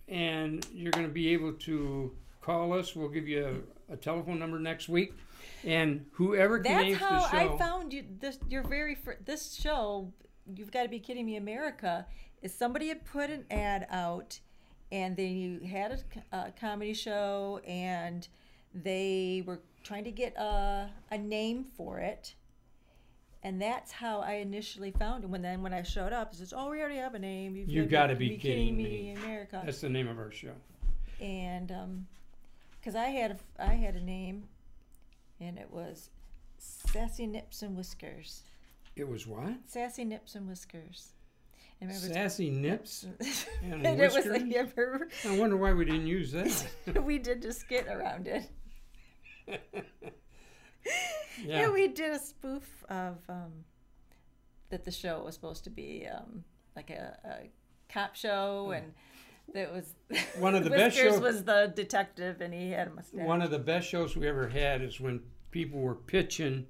and 0.07 0.65
you're 0.73 0.91
going 0.91 1.05
to 1.05 1.11
be 1.13 1.29
able 1.29 1.53
to 1.53 2.11
call 2.41 2.73
us. 2.73 2.95
We'll 2.95 3.09
give 3.09 3.27
you 3.27 3.63
a, 3.89 3.93
a 3.93 3.97
telephone 3.97 4.39
number 4.39 4.59
next 4.59 4.89
week, 4.89 5.13
and 5.63 6.05
whoever 6.11 6.61
That's 6.61 6.83
name 6.83 6.95
how 6.95 7.21
the 7.21 7.29
show. 7.29 7.37
I 7.37 7.57
found 7.57 7.93
you. 7.93 8.03
This 8.19 8.39
your 8.49 8.63
very 8.63 8.95
fir- 8.95 9.19
this 9.23 9.53
show. 9.53 10.11
You've 10.55 10.71
got 10.71 10.83
to 10.83 10.89
be 10.89 10.99
kidding 10.99 11.25
me, 11.25 11.35
America. 11.35 12.05
Is 12.41 12.53
somebody 12.53 12.87
had 12.87 13.05
put 13.05 13.29
an 13.29 13.45
ad 13.51 13.87
out, 13.89 14.39
and 14.91 15.15
then 15.15 15.35
you 15.37 15.59
had 15.67 16.03
a 16.31 16.51
comedy 16.59 16.93
show, 16.93 17.61
and 17.65 18.27
they 18.73 19.43
were 19.45 19.59
trying 19.83 20.03
to 20.05 20.11
get 20.11 20.35
a 20.37 20.89
a 21.11 21.17
name 21.17 21.63
for 21.75 21.99
it. 21.99 22.33
And 23.43 23.61
that's 23.61 23.91
how 23.91 24.19
I 24.21 24.33
initially 24.33 24.91
found 24.91 25.23
it. 25.23 25.29
When 25.29 25.41
then 25.41 25.61
when 25.61 25.73
I 25.73 25.83
showed 25.83 26.11
up, 26.11 26.33
it 26.33 26.37
says, 26.37 26.53
"Oh, 26.55 26.69
we 26.69 26.79
already 26.79 26.97
have 26.97 27.13
a 27.15 27.19
name." 27.19 27.55
You've 27.55 27.69
You 27.69 27.83
got 27.83 28.07
gotta 28.07 28.15
be 28.15 28.37
kidding 28.37 28.75
me. 28.77 29.11
America 29.17 29.61
That's 29.63 29.79
the 29.81 29.89
name 29.89 30.07
of 30.07 30.17
our 30.17 30.31
show. 30.31 30.53
and 31.21 31.71
um, 31.71 32.07
because 32.79 32.95
I 32.95 33.05
had 33.05 33.31
a, 33.31 33.63
I 33.63 33.73
had 33.75 33.95
a 33.95 34.01
name, 34.01 34.45
and 35.39 35.57
it 35.57 35.69
was 35.71 36.09
Sassy 36.57 37.27
Nips 37.27 37.61
and 37.61 37.77
Whiskers. 37.77 38.43
It 38.95 39.07
was 39.07 39.27
what? 39.27 39.53
Sassy 39.67 40.03
Nips 40.03 40.35
and 40.35 40.47
Whiskers. 40.47 41.11
And 41.79 41.93
Sassy 41.93 42.49
nips 42.49 43.05
and 43.63 43.85
and 43.85 44.01
it 44.01 44.11
was 44.11 44.25
like, 44.25 44.43
yeah, 44.47 44.63
remember, 44.75 45.09
I 45.25 45.37
wonder 45.37 45.57
why 45.57 45.73
we 45.73 45.85
didn't 45.85 46.07
use 46.07 46.31
that. 46.31 47.03
we 47.03 47.19
did 47.19 47.45
a 47.45 47.53
skit 47.53 47.87
around 47.87 48.27
it. 48.27 48.49
yeah. 49.47 49.57
Yeah, 51.45 51.69
we 51.69 51.87
did 51.87 52.13
a 52.13 52.19
spoof 52.19 52.83
of 52.89 53.17
um, 53.29 53.51
that 54.69 54.85
the 54.85 54.91
show 54.91 55.23
was 55.23 55.35
supposed 55.35 55.63
to 55.65 55.69
be 55.69 56.07
um, 56.11 56.43
like 56.75 56.89
a, 56.89 57.17
a 57.23 57.93
cop 57.93 58.15
show, 58.15 58.71
and 58.71 58.93
that 59.53 59.71
was 59.71 59.93
One 60.39 60.55
of 60.55 60.63
the 60.63 60.69
best 60.71 60.97
Whiskers 60.97 61.15
show- 61.15 61.21
was 61.21 61.43
the 61.43 61.71
detective, 61.75 62.41
and 62.41 62.53
he 62.53 62.71
had 62.71 62.87
a 62.87 62.91
mustache. 62.91 63.25
One 63.25 63.41
of 63.41 63.51
the 63.51 63.59
best 63.59 63.87
shows 63.87 64.15
we 64.15 64.27
ever 64.27 64.47
had 64.47 64.81
is 64.81 64.99
when 64.99 65.21
people 65.51 65.79
were 65.79 65.95
pitching 65.95 66.65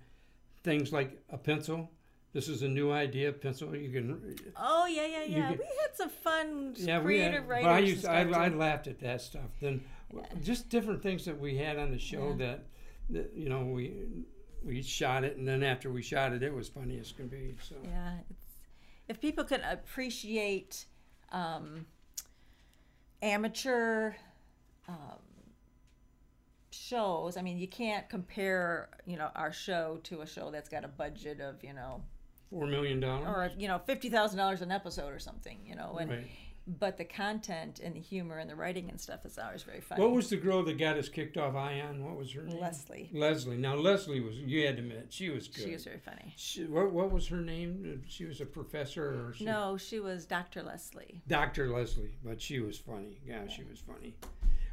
things 0.64 0.92
like 0.92 1.18
a 1.30 1.38
pencil. 1.38 1.90
This 2.34 2.50
is 2.50 2.62
a 2.62 2.68
new 2.68 2.92
idea, 2.92 3.32
pencil. 3.32 3.76
You 3.76 3.90
can, 3.92 4.36
Oh 4.56 4.86
yeah, 4.86 5.06
yeah, 5.08 5.24
yeah. 5.24 5.50
could- 5.50 5.60
we 5.60 5.66
had 5.82 5.96
some 5.96 6.10
fun 6.10 6.74
yeah, 6.78 7.00
creative 7.00 7.42
had. 7.42 7.50
writers. 7.50 7.68
I 7.68 7.80
used, 7.80 8.06
I, 8.06 8.22
I 8.30 8.48
laughed 8.50 8.88
at 8.88 9.00
that 9.00 9.22
stuff. 9.22 9.50
Then, 9.62 9.84
just 10.44 10.70
different 10.70 11.02
things 11.02 11.26
that 11.26 11.40
we 11.40 11.58
had 11.58 11.78
on 11.78 11.92
the 11.92 11.98
show 12.00 12.30
Yeah. 12.30 12.46
that, 12.46 12.66
that, 13.10 13.32
you 13.36 13.50
know, 13.50 13.66
we 13.66 13.94
we 14.64 14.82
shot 14.82 15.24
it, 15.24 15.38
and 15.38 15.48
then 15.48 15.64
after 15.64 15.90
we 15.92 16.02
shot 16.02 16.34
it, 16.34 16.44
it 16.44 16.54
was 16.54 16.68
funny 16.68 17.00
as 17.00 17.12
can 17.12 17.28
be. 17.28 17.56
So 17.62 17.76
yeah, 17.84 18.14
it's, 18.30 18.46
if 19.08 19.22
people 19.22 19.44
could 19.46 19.62
appreciate 19.62 20.86
um, 21.32 21.86
amateur 23.22 24.14
um, 24.90 24.96
shows, 26.72 27.38
I 27.38 27.42
mean, 27.42 27.58
you 27.58 27.68
can't 27.68 28.10
compare, 28.10 28.90
you 29.06 29.18
know, 29.18 29.30
our 29.36 29.52
show 29.54 30.00
to 30.04 30.22
a 30.22 30.28
show 30.28 30.52
that's 30.52 30.70
got 30.70 30.84
a 30.84 30.88
budget 30.90 31.40
of, 31.40 31.64
you 31.64 31.74
know, 31.74 32.02
four 32.50 32.68
million 32.68 33.00
dollars. 33.00 33.28
or 33.28 33.52
you 33.58 33.68
know, 33.68 33.80
fifty 33.86 34.10
thousand 34.10 34.38
dollars 34.38 34.62
an 34.62 34.72
episode 34.72 35.14
or 35.14 35.20
something, 35.20 35.58
you 35.66 35.76
know, 35.76 35.98
and 36.00 36.10
Right. 36.12 36.28
but 36.68 36.98
the 36.98 37.06
content 37.06 37.80
and 37.84 37.96
the 37.96 38.00
humor 38.00 38.38
and 38.40 38.50
the 38.50 38.56
writing 38.56 38.90
and 38.90 39.00
stuff 39.00 39.26
is 39.26 39.38
always 39.38 39.64
very 39.64 39.80
funny. 39.82 40.02
What 40.02 40.12
was 40.12 40.30
the 40.30 40.36
girl 40.38 40.64
that 40.64 40.78
got 40.78 40.98
us 40.98 41.08
kicked 41.10 41.38
off 41.38 41.56
Ion? 41.56 42.04
What 42.06 42.18
was 42.18 42.32
her 42.34 42.44
name? 42.44 42.60
Leslie? 42.60 43.10
Leslie. 43.14 43.58
Now 43.58 43.76
Leslie 43.76 44.20
was. 44.20 44.36
You 44.36 44.66
had 44.66 44.78
to 44.78 44.84
admit 44.84 45.08
she 45.10 45.30
was 45.30 45.48
good. 45.48 45.64
She 45.66 45.72
was 45.72 45.84
very 45.86 46.00
funny. 46.00 46.34
She, 46.36 46.66
what, 46.66 46.92
what 46.92 47.12
was 47.12 47.28
her 47.28 47.38
name? 47.42 48.02
She 48.08 48.26
was 48.26 48.42
a 48.42 48.46
professor 48.46 49.28
or 49.30 49.34
she, 49.34 49.46
No, 49.46 49.78
she 49.78 50.00
was 50.00 50.26
Dr. 50.26 50.62
Leslie. 50.64 51.22
Dr. 51.28 51.70
Leslie, 51.70 52.18
but 52.24 52.42
she 52.42 52.60
was 52.60 52.78
funny. 52.78 53.20
Yeah, 53.26 53.48
she 53.48 53.64
was 53.64 53.80
funny. 53.80 54.16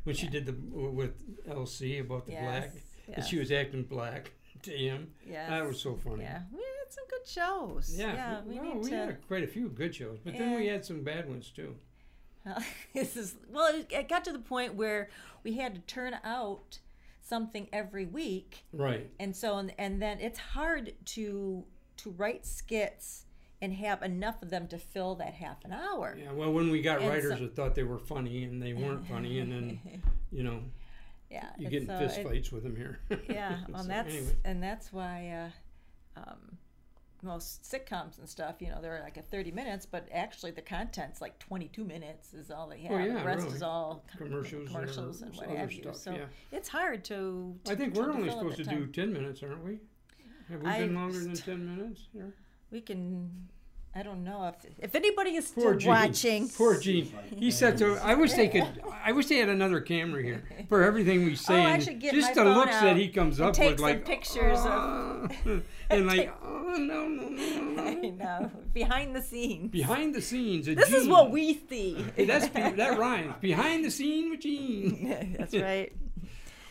When 0.04 0.14
she 0.14 0.26
did 0.26 0.46
the 0.46 0.52
with 0.52 1.14
LC 1.48 2.00
about 2.00 2.26
the 2.26 2.32
Yes, 2.32 2.42
black, 2.44 3.16
and 3.16 3.24
she 3.24 3.38
was 3.38 3.50
acting 3.50 3.84
black 3.84 4.32
him. 4.72 5.12
Yes. 5.28 5.48
That 5.50 5.66
was 5.66 5.80
so 5.80 5.94
funny. 5.96 6.22
Yeah, 6.24 6.42
we 6.52 6.58
had 6.58 6.90
some 6.92 7.04
good 7.10 7.26
shows. 7.26 7.94
Yeah, 7.96 8.14
Yeah, 8.14 8.40
we 8.46 8.54
well, 8.60 8.74
need 8.74 8.82
we 8.84 8.90
to. 8.90 8.96
had 8.96 9.26
quite 9.26 9.42
a 9.44 9.46
few 9.48 9.68
good 9.68 9.94
shows, 9.94 10.18
but 10.24 10.36
then 10.36 10.54
we 10.54 10.66
had 10.66 10.84
some 10.84 11.02
bad 11.02 11.28
ones 11.28 11.50
too. 11.54 11.74
this 12.94 13.16
is 13.16 13.36
well. 13.50 13.74
It, 13.74 13.86
it 13.90 14.08
got 14.08 14.24
to 14.24 14.32
the 14.32 14.38
point 14.38 14.74
where 14.74 15.08
we 15.42 15.54
had 15.56 15.74
to 15.74 15.80
turn 15.82 16.14
out 16.24 16.78
something 17.22 17.68
every 17.72 18.04
week, 18.04 18.64
Right. 18.72 19.10
and 19.18 19.34
so 19.34 19.56
and, 19.56 19.72
and 19.78 20.00
then 20.02 20.20
it's 20.20 20.38
hard 20.38 20.92
to 21.06 21.64
to 21.98 22.10
write 22.10 22.44
skits 22.44 23.24
and 23.62 23.72
have 23.72 24.02
enough 24.02 24.42
of 24.42 24.50
them 24.50 24.66
to 24.68 24.76
fill 24.76 25.14
that 25.14 25.32
half 25.32 25.64
an 25.64 25.72
hour. 25.72 26.18
Yeah. 26.20 26.32
Well, 26.32 26.52
when 26.52 26.70
we 26.70 26.82
got 26.82 27.00
And 27.00 27.08
writers 27.08 27.38
so- 27.38 27.44
that 27.44 27.56
thought 27.56 27.74
they 27.74 27.82
were 27.84 27.98
funny 27.98 28.44
and 28.44 28.60
they 28.62 28.74
weren't 28.74 29.06
funny, 29.06 29.38
and 29.38 29.50
then 29.50 29.80
you 30.30 30.42
know 30.42 30.60
Yeah, 31.34 31.48
you 31.58 31.68
get 31.68 31.82
in 31.82 31.90
uh, 31.90 31.98
fist 31.98 32.18
it- 32.18 32.26
fights 32.26 32.52
with 32.52 32.62
them 32.62 32.76
here. 32.76 33.00
Yeah, 33.28 33.58
well, 33.68 33.82
So, 33.82 33.88
that's 33.88 34.14
anyway. 34.14 34.36
and 34.44 34.62
that's 34.62 34.92
why 34.92 35.50
uh, 36.16 36.20
um, 36.20 36.58
most 37.22 37.64
sitcoms 37.64 38.18
and 38.18 38.28
stuff, 38.28 38.56
you 38.60 38.68
know, 38.68 38.80
they're 38.80 39.00
like 39.02 39.16
a 39.16 39.22
thirty 39.22 39.50
minutes, 39.50 39.84
but 39.84 40.06
actually 40.12 40.52
the 40.52 40.62
content's 40.62 41.20
like 41.20 41.38
twenty-two 41.40 41.84
minutes 41.84 42.34
is 42.34 42.50
all 42.52 42.68
they 42.68 42.80
have. 42.82 42.92
Oh, 42.92 42.98
yeah, 42.98 43.18
the 43.18 43.24
rest 43.24 43.44
really. 43.44 43.56
is 43.56 43.62
all 43.62 44.04
Commercials 44.16 44.68
commercials 44.68 45.22
and 45.22 45.34
what 45.34 45.46
other 45.46 45.56
have 45.56 45.72
you. 45.72 45.90
So 45.94 46.12
yeah. 46.12 46.26
it's 46.52 46.68
hard 46.68 47.04
to. 47.06 47.56
I 47.68 47.74
think 47.74 47.94
to- 47.94 48.00
we're 48.00 48.12
only 48.12 48.30
supposed 48.30 48.58
to 48.58 48.64
do 48.64 48.86
ten 48.86 49.12
minutes, 49.12 49.42
aren't 49.42 49.64
we? 49.64 49.78
Have 50.50 50.62
we 50.62 50.68
I 50.68 50.80
been 50.80 50.94
longer 50.94 51.18
than 51.18 51.34
ten 51.34 51.66
minutes? 51.76 52.02
Here? 52.12 52.32
We 52.70 52.80
can. 52.80 53.48
I 53.96 54.02
don't 54.02 54.24
know 54.24 54.48
if 54.48 54.56
if 54.78 54.94
anybody 54.96 55.36
is 55.36 55.48
Poor 55.52 55.78
still 55.78 55.78
Gene. 55.78 55.88
watching. 55.88 56.48
Poor 56.48 56.78
Gene. 56.80 57.12
He 57.36 57.52
said 57.52 57.78
so. 57.78 57.94
I 58.02 58.14
wish 58.14 58.32
they 58.32 58.48
could. 58.48 58.82
I 59.04 59.12
wish 59.12 59.26
they 59.26 59.36
had 59.36 59.48
another 59.48 59.80
camera 59.80 60.20
here 60.20 60.42
for 60.68 60.82
everything 60.82 61.24
we 61.24 61.36
say. 61.36 61.60
Oh, 61.62 61.62
I 61.62 61.78
should 61.78 62.00
get 62.00 62.12
just 62.12 62.34
my 62.34 62.34
the 62.34 62.50
phone 62.50 62.54
looks 62.58 62.72
that 62.80 62.96
he 62.96 63.08
comes 63.08 63.38
and 63.38 63.48
up 63.50 63.54
take 63.54 63.70
with, 63.70 63.78
some 63.78 63.86
like 63.88 64.04
pictures 64.04 64.58
of- 64.58 64.66
"Ah," 64.66 65.28
and 65.90 66.06
like, 66.08 66.36
oh 66.44 66.74
no, 66.76 67.06
no, 67.06 67.28
no, 67.28 67.60
no, 67.60 67.82
I 67.84 67.94
know 67.94 68.50
behind 68.72 69.14
the 69.14 69.22
scenes. 69.22 69.70
Behind 69.70 70.12
the 70.12 70.20
scenes, 70.22 70.66
this 70.66 70.92
is 70.92 71.06
what 71.06 71.30
we 71.30 71.54
see. 71.68 72.04
Hey, 72.16 72.24
that's 72.24 72.48
that 72.48 72.98
rhymes. 72.98 73.34
Behind 73.40 73.84
the 73.84 73.90
scene 73.90 74.30
with 74.30 74.40
Gene. 74.40 75.36
that's 75.38 75.54
right. 75.54 75.92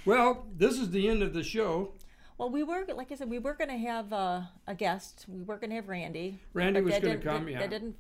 Well, 0.06 0.46
this 0.58 0.78
is 0.78 0.92
the 0.92 1.08
end 1.08 1.24
of 1.24 1.34
the 1.34 1.44
show. 1.44 1.94
Well, 2.38 2.50
we 2.50 2.64
were 2.64 2.86
like 2.96 3.12
I 3.12 3.16
said, 3.16 3.30
we 3.30 3.40
were 3.40 3.54
going 3.54 3.70
to 3.70 3.78
have 3.78 4.12
uh, 4.12 4.42
a 4.68 4.76
guest. 4.76 5.26
We 5.28 5.42
were 5.44 5.58
going 5.58 5.70
to 5.70 5.76
have 5.78 5.88
Randy. 5.90 6.40
Randy 6.54 6.80
but 6.80 6.86
was 6.86 6.94
that 6.96 7.02
gonna 7.02 7.14
didn't- 7.16 7.24
come, 7.32 7.46
That, 7.46 7.52
yeah. 7.52 7.60
that 7.60 7.70
didn't. 7.70 7.96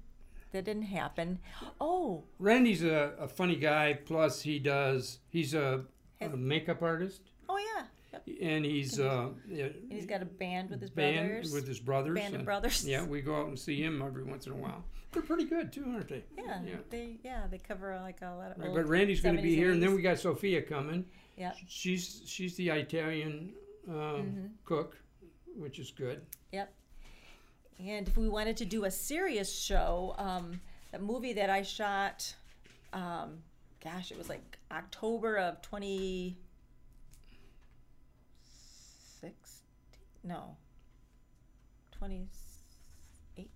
That 0.52 0.66
didn't 0.66 0.84
happen. 0.84 1.40
Oh, 1.82 2.26
Randy's 2.38 2.84
a, 2.84 3.14
a 3.20 3.28
funny 3.28 3.56
guy. 3.56 3.94
Plus, 4.06 4.40
he 4.44 4.60
does. 4.60 5.18
He's 5.30 5.56
a, 5.56 5.84
a 6.22 6.30
makeup 6.30 6.84
artist, 6.84 7.22
oh 7.50 7.58
yeah. 7.58 7.86
Yep. 8.14 8.38
and 8.40 8.64
he's 8.64 9.00
uh, 9.00 9.30
And 9.50 9.74
he's 9.90 10.06
got 10.06 10.22
a 10.22 10.26
band 10.26 10.70
with 10.70 10.80
his 10.80 10.92
band 10.92 11.28
brothers. 11.30 11.52
with 11.54 11.68
his 11.68 11.80
brothers. 11.80 12.14
Band 12.20 12.36
of 12.36 12.46
brothers. 12.46 12.88
Yeah, 12.88 13.04
we 13.04 13.22
go 13.22 13.36
out 13.36 13.48
and 13.48 13.58
see 13.58 13.82
him 13.82 14.04
every 14.06 14.24
once 14.24 14.46
in 14.46 14.52
a 14.54 14.56
while. 14.56 14.84
They're 15.12 15.24
pretty 15.24 15.46
good 15.46 15.74
too, 15.74 15.86
aren't 15.92 16.10
they? 16.10 16.24
yeah, 16.38 16.60
Yeah. 16.64 16.76
they 16.92 17.18
yeah 17.24 17.48
they 17.50 17.58
cover 17.58 18.00
like 18.04 18.22
a 18.22 18.36
lot 18.36 18.52
of. 18.52 18.60
Right, 18.60 18.76
but 18.76 18.88
Randy's 18.88 19.22
going 19.22 19.38
to 19.38 19.42
be 19.42 19.54
70s, 19.54 19.56
here, 19.56 19.72
and 19.72 19.82
then 19.82 19.96
we 19.96 20.04
got 20.04 20.20
Sophia 20.20 20.62
coming. 20.62 21.04
Yep. 21.38 21.56
She's 21.68 22.22
she's 22.28 22.56
the 22.58 22.70
Italian 22.70 23.54
um, 23.90 23.96
Mm-hmm. 23.96 24.46
cook, 24.66 24.98
which 25.56 25.80
is 25.80 25.92
good. 25.92 26.22
Yep. 26.52 26.74
And 27.80 28.08
if 28.08 28.16
we 28.18 28.30
wanted 28.30 28.56
to 28.58 28.66
do 28.66 28.86
a 28.86 28.92
serious 28.92 29.52
show, 29.54 30.16
um, 30.18 30.60
the 30.92 31.00
movie 31.00 31.34
that 31.34 31.50
I 31.50 31.64
shot, 31.64 32.34
um, 32.94 33.40
gosh, 33.84 34.12
it 34.12 34.18
was 34.18 34.30
like 34.30 34.58
October 34.72 35.38
of 35.38 35.62
2016? 35.64 36.38
No. 40.24 40.56
2018? 41.94 43.48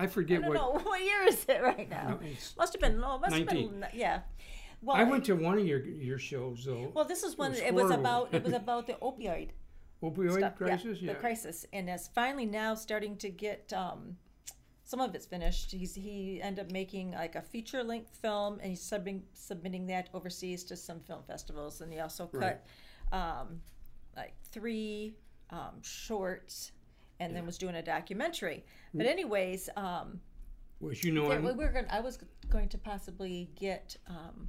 I 0.00 0.04
I 0.04 0.06
forget 0.06 0.40
don't 0.40 0.48
what. 0.50 0.54
know. 0.54 0.78
What 0.84 1.00
year 1.02 1.22
is 1.28 1.44
it 1.48 1.62
right 1.62 1.88
now? 1.88 2.08
No, 2.10 2.16
it's- 2.26 2.54
Must 2.56 2.72
have 2.72 2.80
been, 2.80 3.00
no, 3.00 3.18
must 3.18 3.34
have 3.34 3.46
19. 3.46 3.70
been, 3.80 3.86
yeah. 3.94 4.20
Well, 4.80 4.96
I 4.96 5.04
went 5.04 5.24
to 5.26 5.34
one 5.34 5.58
of 5.58 5.66
your 5.66 5.84
your 5.84 6.18
shows 6.18 6.64
though. 6.64 6.92
Well, 6.94 7.04
this 7.04 7.22
is 7.22 7.36
one. 7.36 7.50
was 7.50 7.60
It 7.60 7.74
was 7.74 7.90
about. 7.90 8.32
It 8.34 8.44
was 8.44 8.52
about 8.52 8.86
the 8.86 8.94
opioid 8.94 9.50
Opioid 10.02 10.38
stuff. 10.38 10.56
crisis. 10.56 11.00
Yeah, 11.00 11.06
Yeah. 11.08 11.12
the 11.14 11.20
crisis, 11.20 11.66
and 11.72 11.88
it's 11.88 12.08
finally 12.08 12.46
now 12.46 12.74
starting 12.74 13.16
to 13.18 13.28
get. 13.30 13.72
Um, 13.72 14.16
some 14.84 15.00
of 15.00 15.14
it's 15.14 15.26
finished. 15.26 15.70
He's 15.70 15.94
he 15.94 16.40
ended 16.40 16.64
up 16.64 16.72
making 16.72 17.10
like 17.10 17.34
a 17.34 17.42
feature 17.42 17.84
length 17.84 18.16
film, 18.22 18.58
and 18.60 18.70
he's 18.70 18.80
submitting 18.80 19.22
submitting 19.34 19.86
that 19.88 20.08
overseas 20.14 20.64
to 20.64 20.76
some 20.76 21.00
film 21.00 21.22
festivals. 21.26 21.82
And 21.82 21.92
he 21.92 21.98
also 21.98 22.26
cut 22.26 22.64
um, 23.12 23.60
like 24.16 24.34
three 24.50 25.14
um, 25.50 25.82
shorts, 25.82 26.72
and 27.20 27.36
then 27.36 27.44
was 27.44 27.58
doing 27.58 27.74
a 27.74 27.82
documentary. 27.82 28.64
But 28.94 29.04
anyways, 29.04 29.68
um, 29.76 30.20
you 30.80 31.12
know, 31.12 31.30
yeah, 31.30 31.40
we 31.40 31.52
were 31.52 31.68
going. 31.68 31.86
I 31.90 32.00
was 32.00 32.18
going 32.48 32.68
to 32.70 32.78
possibly 32.78 33.50
get 33.56 33.94
um, 34.06 34.48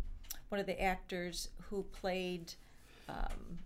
one 0.49 0.59
of 0.59 0.65
the 0.65 0.81
actors 0.81 1.49
who 1.69 1.83
played. 1.83 2.53
Um, 3.07 3.59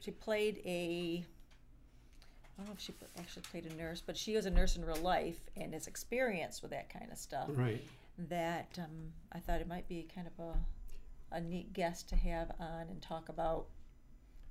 she 0.00 0.10
played 0.10 0.60
a. 0.64 1.24
I 2.58 2.62
don't 2.62 2.68
know 2.68 2.74
if 2.74 2.80
she 2.80 2.94
actually 3.18 3.42
played 3.50 3.66
a 3.66 3.74
nurse, 3.74 4.02
but 4.04 4.16
she 4.16 4.34
was 4.34 4.46
a 4.46 4.50
nurse 4.50 4.76
in 4.76 4.84
real 4.84 4.96
life 4.96 5.40
and 5.56 5.74
is 5.74 5.86
experienced 5.86 6.62
with 6.62 6.70
that 6.70 6.88
kind 6.88 7.10
of 7.12 7.18
stuff. 7.18 7.48
right. 7.50 7.82
That 8.30 8.78
um, 8.78 9.12
I 9.32 9.40
thought 9.40 9.60
it 9.60 9.68
might 9.68 9.86
be 9.88 10.08
kind 10.14 10.26
of 10.26 10.54
a, 11.32 11.36
a 11.36 11.40
neat 11.40 11.74
guest 11.74 12.08
to 12.10 12.16
have 12.16 12.50
on 12.58 12.86
and 12.88 13.02
talk 13.02 13.28
about 13.28 13.66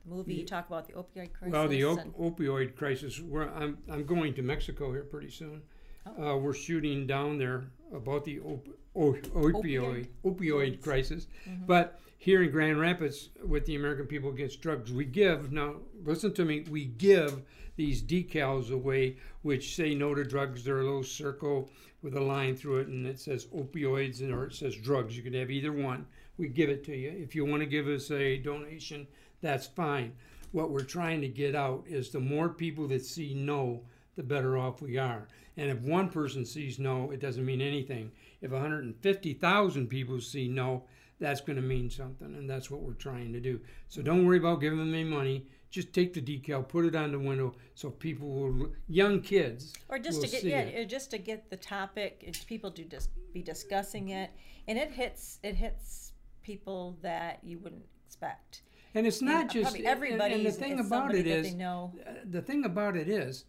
the 0.04 0.14
movie, 0.14 0.44
talk 0.44 0.68
about 0.68 0.88
the 0.88 0.94
opioid 0.94 1.34
crisis. 1.34 1.52
Well, 1.52 1.68
the 1.68 1.84
op- 1.84 2.16
opioid 2.20 2.76
crisis. 2.76 3.20
We're, 3.20 3.50
I'm 3.50 3.80
I'm 3.90 4.06
going 4.06 4.36
to 4.36 4.44
Mexico 4.44 4.92
here 4.92 5.02
pretty 5.04 5.32
soon. 5.32 5.64
Oh. 6.06 6.32
Uh, 6.32 6.38
we're 6.38 6.54
shooting 6.54 7.08
down 7.08 7.38
there 7.38 7.66
about 7.94 8.26
the 8.26 8.40
op- 8.40 8.68
opioid 8.96 10.08
opioid 10.24 10.82
crisis. 10.82 11.28
But 11.68 12.00
here 12.18 12.44
in 12.44 12.52
Grand 12.52 12.80
Rapids, 12.80 13.30
with 13.46 13.66
the 13.66 13.76
American 13.76 14.08
People 14.08 14.30
Against 14.30 14.62
Drugs, 14.62 14.92
we 14.92 15.06
give 15.06 15.52
now. 15.52 15.76
Listen 16.04 16.34
to 16.34 16.46
me. 16.46 16.66
We 16.70 16.86
give 16.86 17.42
these 17.76 18.02
decals 18.02 18.72
away, 18.72 19.18
which 19.42 19.76
say 19.76 19.94
no 19.94 20.16
to 20.16 20.24
drugs. 20.24 20.64
They're 20.64 20.80
a 20.80 20.84
little 20.84 21.04
circle 21.04 21.70
with 22.02 22.16
a 22.16 22.22
line 22.22 22.56
through 22.56 22.78
it, 22.78 22.88
and 22.88 23.06
it 23.06 23.20
says 23.20 23.46
opioids, 23.48 24.22
and 24.22 24.34
or 24.34 24.46
it 24.46 24.54
says 24.54 24.76
drugs. 24.76 25.18
You 25.18 25.24
could 25.24 25.34
have 25.34 25.52
either 25.52 25.72
one. 25.72 26.06
We 26.38 26.48
give 26.48 26.70
it 26.70 26.84
to 26.86 26.96
you. 26.96 27.10
If 27.10 27.36
you 27.36 27.46
want 27.46 27.62
to 27.62 27.66
give 27.66 27.88
us 27.88 28.12
a 28.12 28.38
donation, 28.38 29.08
that's 29.42 29.68
fine. 29.68 30.14
What 30.52 30.72
we're 30.72 30.84
trying 30.84 31.22
to 31.22 31.28
get 31.28 31.56
out 31.56 31.84
is 31.88 32.10
the 32.10 32.20
more 32.20 32.50
people 32.50 32.88
that 32.90 33.06
see 33.06 33.34
no, 33.34 33.82
the 34.16 34.24
better 34.24 34.58
off 34.58 34.82
we 34.82 34.98
are. 34.98 35.28
And 35.58 35.70
if 35.70 35.80
one 35.80 36.10
person 36.10 36.46
sees 36.46 36.80
no, 36.80 37.12
it 37.12 37.20
doesn't 37.20 37.46
mean 37.46 37.62
anything. 37.62 38.12
If 38.42 38.52
150,000 38.52 39.88
people 39.88 40.20
see 40.20 40.48
no, 40.48 40.84
that's 41.20 41.40
going 41.42 41.56
to 41.56 41.62
mean 41.62 41.90
something, 41.90 42.36
and 42.36 42.50
that's 42.50 42.70
what 42.70 42.82
we're 42.82 42.94
trying 42.94 43.32
to 43.34 43.40
do. 43.40 43.62
So 43.88 44.02
don't 44.02 44.26
worry 44.26 44.38
about 44.38 44.60
giving 44.60 44.80
them 44.80 44.94
any 44.94 45.06
money. 45.06 45.48
Just 45.70 45.94
take 45.94 46.14
the 46.14 46.22
decal, 46.22 46.68
put 46.68 46.86
it 46.86 46.96
on 46.96 47.12
the 47.12 47.20
window, 47.20 47.56
so 47.74 47.90
people 47.90 48.28
will, 48.28 48.72
young 48.88 49.22
kids, 49.22 49.74
or 49.90 49.98
just 49.98 50.18
will 50.18 50.26
to 50.26 50.32
get 50.32 50.42
see 50.42 50.50
yeah, 50.50 50.60
it. 50.60 50.80
or 50.80 50.86
just 50.86 51.12
to 51.12 51.18
get 51.18 51.50
the 51.50 51.58
topic 51.58 52.30
people 52.48 52.72
to 52.72 52.84
just 52.84 53.10
be 53.34 53.42
discussing 53.42 54.10
it 54.10 54.32
and 54.68 54.78
it 54.78 54.92
hits 54.92 55.40
it 55.44 55.56
hits 55.56 56.14
people 56.44 56.98
that 57.02 57.40
you 57.44 57.60
wouldn't 57.60 57.86
expect 58.06 58.62
And 58.94 59.06
it's 59.06 59.22
not 59.22 59.42
And 59.42 59.52
just 59.52 59.78
everybody 59.80 60.36
And 60.36 60.46
the 60.46 60.52
thing 60.52 60.80
about 60.80 61.14
it 61.14 61.28
is, 61.28 61.54
uh, 61.54 61.88
the 62.24 62.42
thing 62.42 62.64
about 62.66 62.96
it 62.96 63.10
is, 63.10 63.46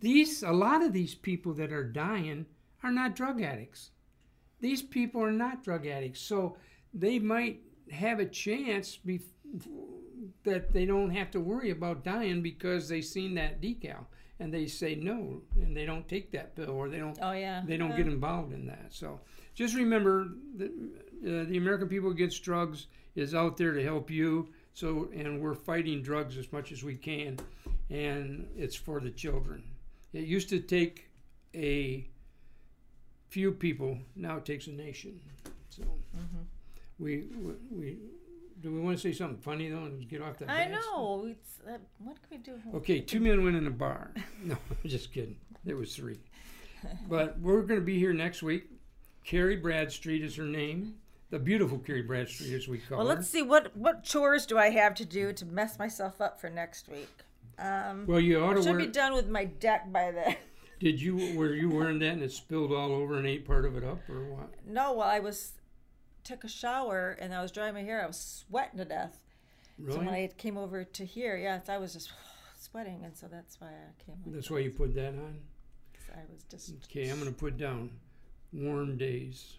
these 0.00 0.42
a 0.42 0.52
lot 0.52 0.82
of 0.82 0.92
these 0.92 1.14
people 1.14 1.52
that 1.54 1.72
are 1.72 1.84
dying 1.84 2.46
are 2.82 2.92
not 2.92 3.16
drug 3.16 3.42
addicts. 3.42 3.90
These 4.60 4.82
people 4.82 5.22
are 5.22 5.32
not 5.32 5.62
drug 5.62 5.86
addicts, 5.86 6.20
so 6.20 6.56
they 6.94 7.18
might 7.18 7.60
have 7.90 8.18
a 8.18 8.26
chance 8.26 8.96
be, 8.96 9.20
that 10.44 10.72
they 10.72 10.84
don't 10.84 11.10
have 11.10 11.30
to 11.32 11.40
worry 11.40 11.70
about 11.70 12.04
dying 12.04 12.42
because 12.42 12.88
they 12.88 13.00
seen 13.00 13.34
that 13.34 13.60
decal 13.60 14.06
and 14.40 14.52
they 14.52 14.66
say 14.66 14.94
no 14.94 15.40
and 15.56 15.76
they 15.76 15.84
don't 15.86 16.06
take 16.08 16.30
that 16.32 16.54
pill 16.54 16.70
or 16.70 16.88
they 16.88 16.98
don't 16.98 17.18
oh 17.22 17.32
yeah 17.32 17.62
they 17.66 17.76
don't 17.76 17.90
Yeah. 17.90 17.96
get 17.98 18.06
involved 18.06 18.52
in 18.52 18.66
that. 18.66 18.86
So 18.90 19.20
just 19.54 19.74
remember 19.74 20.28
that 20.56 20.70
uh, 20.70 21.44
the 21.48 21.56
American 21.56 21.88
People 21.88 22.10
Against 22.10 22.42
Drugs 22.42 22.86
is 23.16 23.34
out 23.34 23.56
there 23.56 23.72
to 23.72 23.82
help 23.82 24.10
you. 24.10 24.48
So 24.74 25.08
and 25.14 25.40
we're 25.40 25.54
fighting 25.54 26.02
drugs 26.02 26.36
as 26.36 26.52
much 26.52 26.70
as 26.72 26.84
we 26.84 26.94
can, 26.94 27.38
and 27.90 28.46
it's 28.56 28.76
for 28.76 29.00
the 29.00 29.10
children. 29.10 29.62
It 30.12 30.24
used 30.24 30.48
to 30.50 30.60
take 30.60 31.08
a 31.54 32.08
few 33.28 33.52
people. 33.52 33.98
Now 34.16 34.36
it 34.36 34.44
takes 34.44 34.66
a 34.66 34.72
nation. 34.72 35.20
So 35.70 35.82
Mm-hmm. 36.16 36.42
we, 36.98 37.24
we 37.40 37.52
we 37.70 37.96
do 38.60 38.72
we 38.72 38.80
want 38.80 38.96
to 38.96 39.00
say 39.02 39.12
something 39.12 39.38
funny 39.38 39.68
though 39.68 39.84
and 39.84 40.08
get 40.08 40.20
off 40.20 40.38
that? 40.38 40.50
i 40.50 40.64
bad 40.64 40.72
stuff? 40.82 40.84
know 40.96 41.26
it's, 41.30 41.60
uh, 41.68 41.78
what 41.98 42.16
can 42.22 42.38
we 42.38 42.38
do 42.38 42.76
Okay, 42.78 42.98
two 43.00 43.20
men 43.20 43.44
went 43.44 43.54
in 43.54 43.66
a 43.68 43.70
bar. 43.70 44.12
No, 44.42 44.56
I'm 44.70 44.90
just 44.90 45.12
kidding. 45.12 45.36
There 45.64 45.76
was 45.76 45.94
three. 45.94 46.18
But 47.08 47.38
we're 47.40 47.62
going 47.62 47.78
to 47.80 47.86
be 47.86 47.98
here 47.98 48.12
next 48.12 48.42
week. 48.42 48.64
Carrie 49.24 49.56
Bradstreet 49.56 50.24
is 50.24 50.34
her 50.36 50.44
name. 50.44 50.94
The 51.30 51.38
beautiful 51.38 51.78
Carrie 51.78 52.02
Bradstreet, 52.02 52.52
as 52.54 52.66
we 52.66 52.78
call 52.78 52.98
well 52.98 53.06
her. 53.06 53.08
Well, 53.10 53.16
let's 53.18 53.28
see 53.30 53.42
what 53.42 53.76
what 53.76 54.02
chores 54.02 54.46
do 54.46 54.56
i 54.58 54.70
have 54.70 54.94
to 54.94 55.04
do 55.04 55.32
to 55.34 55.44
mess 55.44 55.78
myself 55.78 56.20
up 56.20 56.40
for 56.40 56.48
next 56.50 56.88
week 56.88 57.10
um 57.58 58.06
Well, 58.06 58.20
you 58.20 58.40
ought 58.40 58.54
to 58.54 58.62
should 58.62 58.70
wear. 58.76 58.78
be 58.86 58.86
done 58.86 59.14
with 59.14 59.28
my 59.28 59.44
deck 59.44 59.92
by 59.92 60.10
then 60.12 60.36
Did 60.80 61.00
you 61.00 61.36
were 61.36 61.54
you 61.54 61.70
wearing 61.70 61.98
that 62.00 62.12
and 62.12 62.22
it 62.22 62.30
spilled 62.32 62.72
all 62.72 62.92
over 62.92 63.18
and 63.18 63.26
ate 63.26 63.44
part 63.46 63.64
of 63.64 63.76
it 63.76 63.82
up 63.84 63.98
or 64.08 64.24
what? 64.24 64.50
no 64.66 64.92
well 64.92 65.08
i 65.08 65.18
was 65.18 65.52
took 66.24 66.44
a 66.44 66.48
shower 66.48 67.16
and 67.20 67.34
i 67.34 67.42
was 67.42 67.50
drying 67.50 67.74
my 67.74 67.82
hair 67.82 68.02
i 68.02 68.06
was 68.06 68.44
sweating 68.48 68.78
to 68.78 68.84
death 68.84 69.24
Really? 69.78 69.92
So 69.92 69.98
when 69.98 70.08
I 70.08 70.26
came 70.36 70.56
over 70.56 70.82
to 70.82 71.04
here, 71.04 71.36
yes, 71.36 71.68
I 71.68 71.78
was 71.78 71.92
just 71.92 72.10
sweating, 72.58 73.02
and 73.04 73.16
so 73.16 73.28
that's 73.30 73.60
why 73.60 73.68
I 73.68 74.02
came. 74.04 74.16
Like 74.26 74.34
That's 74.34 74.50
why 74.50 74.58
you 74.58 74.72
put 74.72 74.92
that 74.96 75.10
on. 75.10 75.38
I 76.12 76.22
was 76.32 76.42
just 76.50 76.72
Okay, 76.90 77.08
I'm 77.08 77.20
going 77.20 77.32
to 77.32 77.38
put 77.38 77.56
down 77.56 77.90
warm 78.52 78.96
days. 78.96 79.58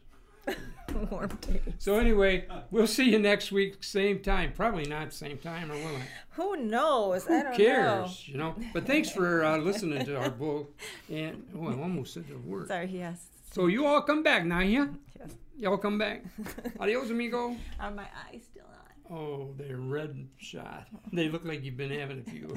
warm 1.11 1.29
days. 1.41 1.61
So 1.77 1.97
anyway, 1.99 2.45
we'll 2.71 2.87
see 2.87 3.09
you 3.09 3.19
next 3.19 3.51
week, 3.51 3.83
same 3.83 4.19
time. 4.19 4.53
Probably 4.53 4.85
not 4.85 5.13
same 5.13 5.37
time, 5.37 5.71
or 5.71 5.75
will 5.75 5.95
I? 5.95 6.01
Who 6.31 6.57
knows? 6.57 7.27
I 7.27 7.37
Who 7.37 7.43
don't 7.43 7.55
cares? 7.55 8.27
You 8.27 8.37
know. 8.37 8.55
But 8.73 8.85
thanks 8.85 9.09
for 9.09 9.43
uh, 9.43 9.57
listening 9.69 10.05
to 10.05 10.17
our 10.17 10.29
bull. 10.29 10.69
And 11.09 11.45
oh, 11.55 11.67
I 11.67 11.81
almost 11.81 12.13
said 12.13 12.27
the 12.27 12.37
word. 12.37 12.67
Sorry, 12.67 12.89
yes. 12.91 13.25
So 13.51 13.67
you 13.67 13.85
all 13.85 14.01
come 14.01 14.23
back 14.23 14.45
now, 14.45 14.59
yeah? 14.59 14.87
Yes. 15.19 15.31
Y'all 15.57 15.77
come 15.77 15.97
back. 15.97 16.23
Adios, 16.79 17.09
amigo. 17.09 17.55
Are 17.79 17.91
my 17.91 18.05
eyes 18.27 18.41
still 18.49 18.65
on? 18.65 19.17
Oh, 19.17 19.53
they're 19.57 19.77
red 19.77 20.27
shot. 20.37 20.87
They 21.11 21.29
look 21.29 21.43
like 21.43 21.63
you've 21.63 21.77
been 21.77 21.91
having 21.91 22.19
a 22.19 22.29
few. 22.29 22.47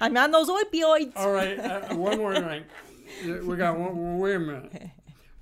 I'm 0.00 0.16
on 0.16 0.30
those 0.32 0.48
opioids. 0.48 1.12
all 1.16 1.30
right, 1.32 1.58
uh, 1.58 1.94
one 1.94 2.18
more 2.18 2.34
thing. 2.34 2.64
We 3.46 3.56
got 3.56 3.78
one. 3.78 4.18
Wait 4.18 4.34
a 4.34 4.38
minute. 4.40 4.90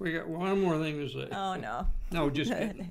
We 0.02 0.12
got 0.12 0.26
one 0.28 0.60
more 0.60 0.78
thing 0.78 0.98
to 0.98 1.08
say. 1.08 1.28
Oh 1.32 1.54
no! 1.54 1.86
No, 2.10 2.28
just 2.28 2.50
kidding. 2.58 2.90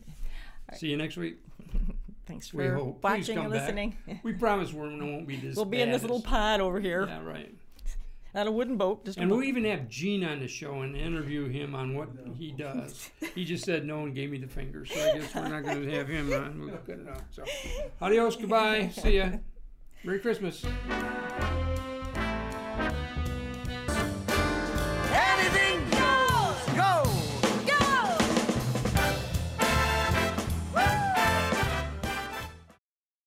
See 0.75 0.87
you 0.87 0.95
next 0.97 1.17
week. 1.17 1.37
Thanks 2.25 2.53
We 2.53 2.63
for 2.67 2.75
hope. 2.75 3.03
Watching 3.03 3.35
come 3.35 3.45
and 3.47 3.53
back. 3.53 3.63
listening. 3.63 3.97
We 4.23 4.31
promise 4.31 4.71
we 4.71 4.79
won't 4.79 5.27
be 5.27 5.35
this. 5.35 5.57
We'll 5.57 5.65
be 5.65 5.81
in 5.81 5.89
bad 5.89 5.95
this 5.95 6.01
little 6.03 6.21
pod 6.21 6.61
over 6.61 6.79
here, 6.79 7.05
Yeah, 7.05 7.21
right. 7.25 7.53
on 8.33 8.47
a 8.47 8.51
wooden 8.51 8.77
boat. 8.77 9.03
Just 9.03 9.17
And 9.17 9.29
boat. 9.29 9.35
we'll 9.37 9.45
even 9.45 9.65
have 9.65 9.89
Gene 9.89 10.23
on 10.23 10.39
the 10.39 10.47
show 10.47 10.81
and 10.83 10.95
interview 10.95 11.49
him 11.49 11.75
on 11.75 11.93
what 11.95 12.07
he 12.37 12.51
does. 12.53 13.09
He 13.35 13.43
just 13.43 13.65
said 13.65 13.85
no 13.85 14.03
and 14.05 14.15
gave 14.15 14.31
me 14.31 14.37
the 14.37 14.47
finger, 14.47 14.85
so 14.85 14.95
I 14.95 15.17
guess 15.19 15.35
we're 15.35 15.49
not 15.49 15.63
going 15.65 15.81
to 15.85 15.91
have 15.91 16.07
him 16.07 16.31
on. 16.31 16.61
We'll 16.61 16.77
cut 16.77 16.99
it 16.99 17.09
out. 17.09 17.21
So, 17.31 17.43
adios, 18.01 18.37
goodbye, 18.37 18.89
see 18.93 19.17
ya. 19.17 19.31
Merry 20.05 20.19
Christmas. 20.19 20.63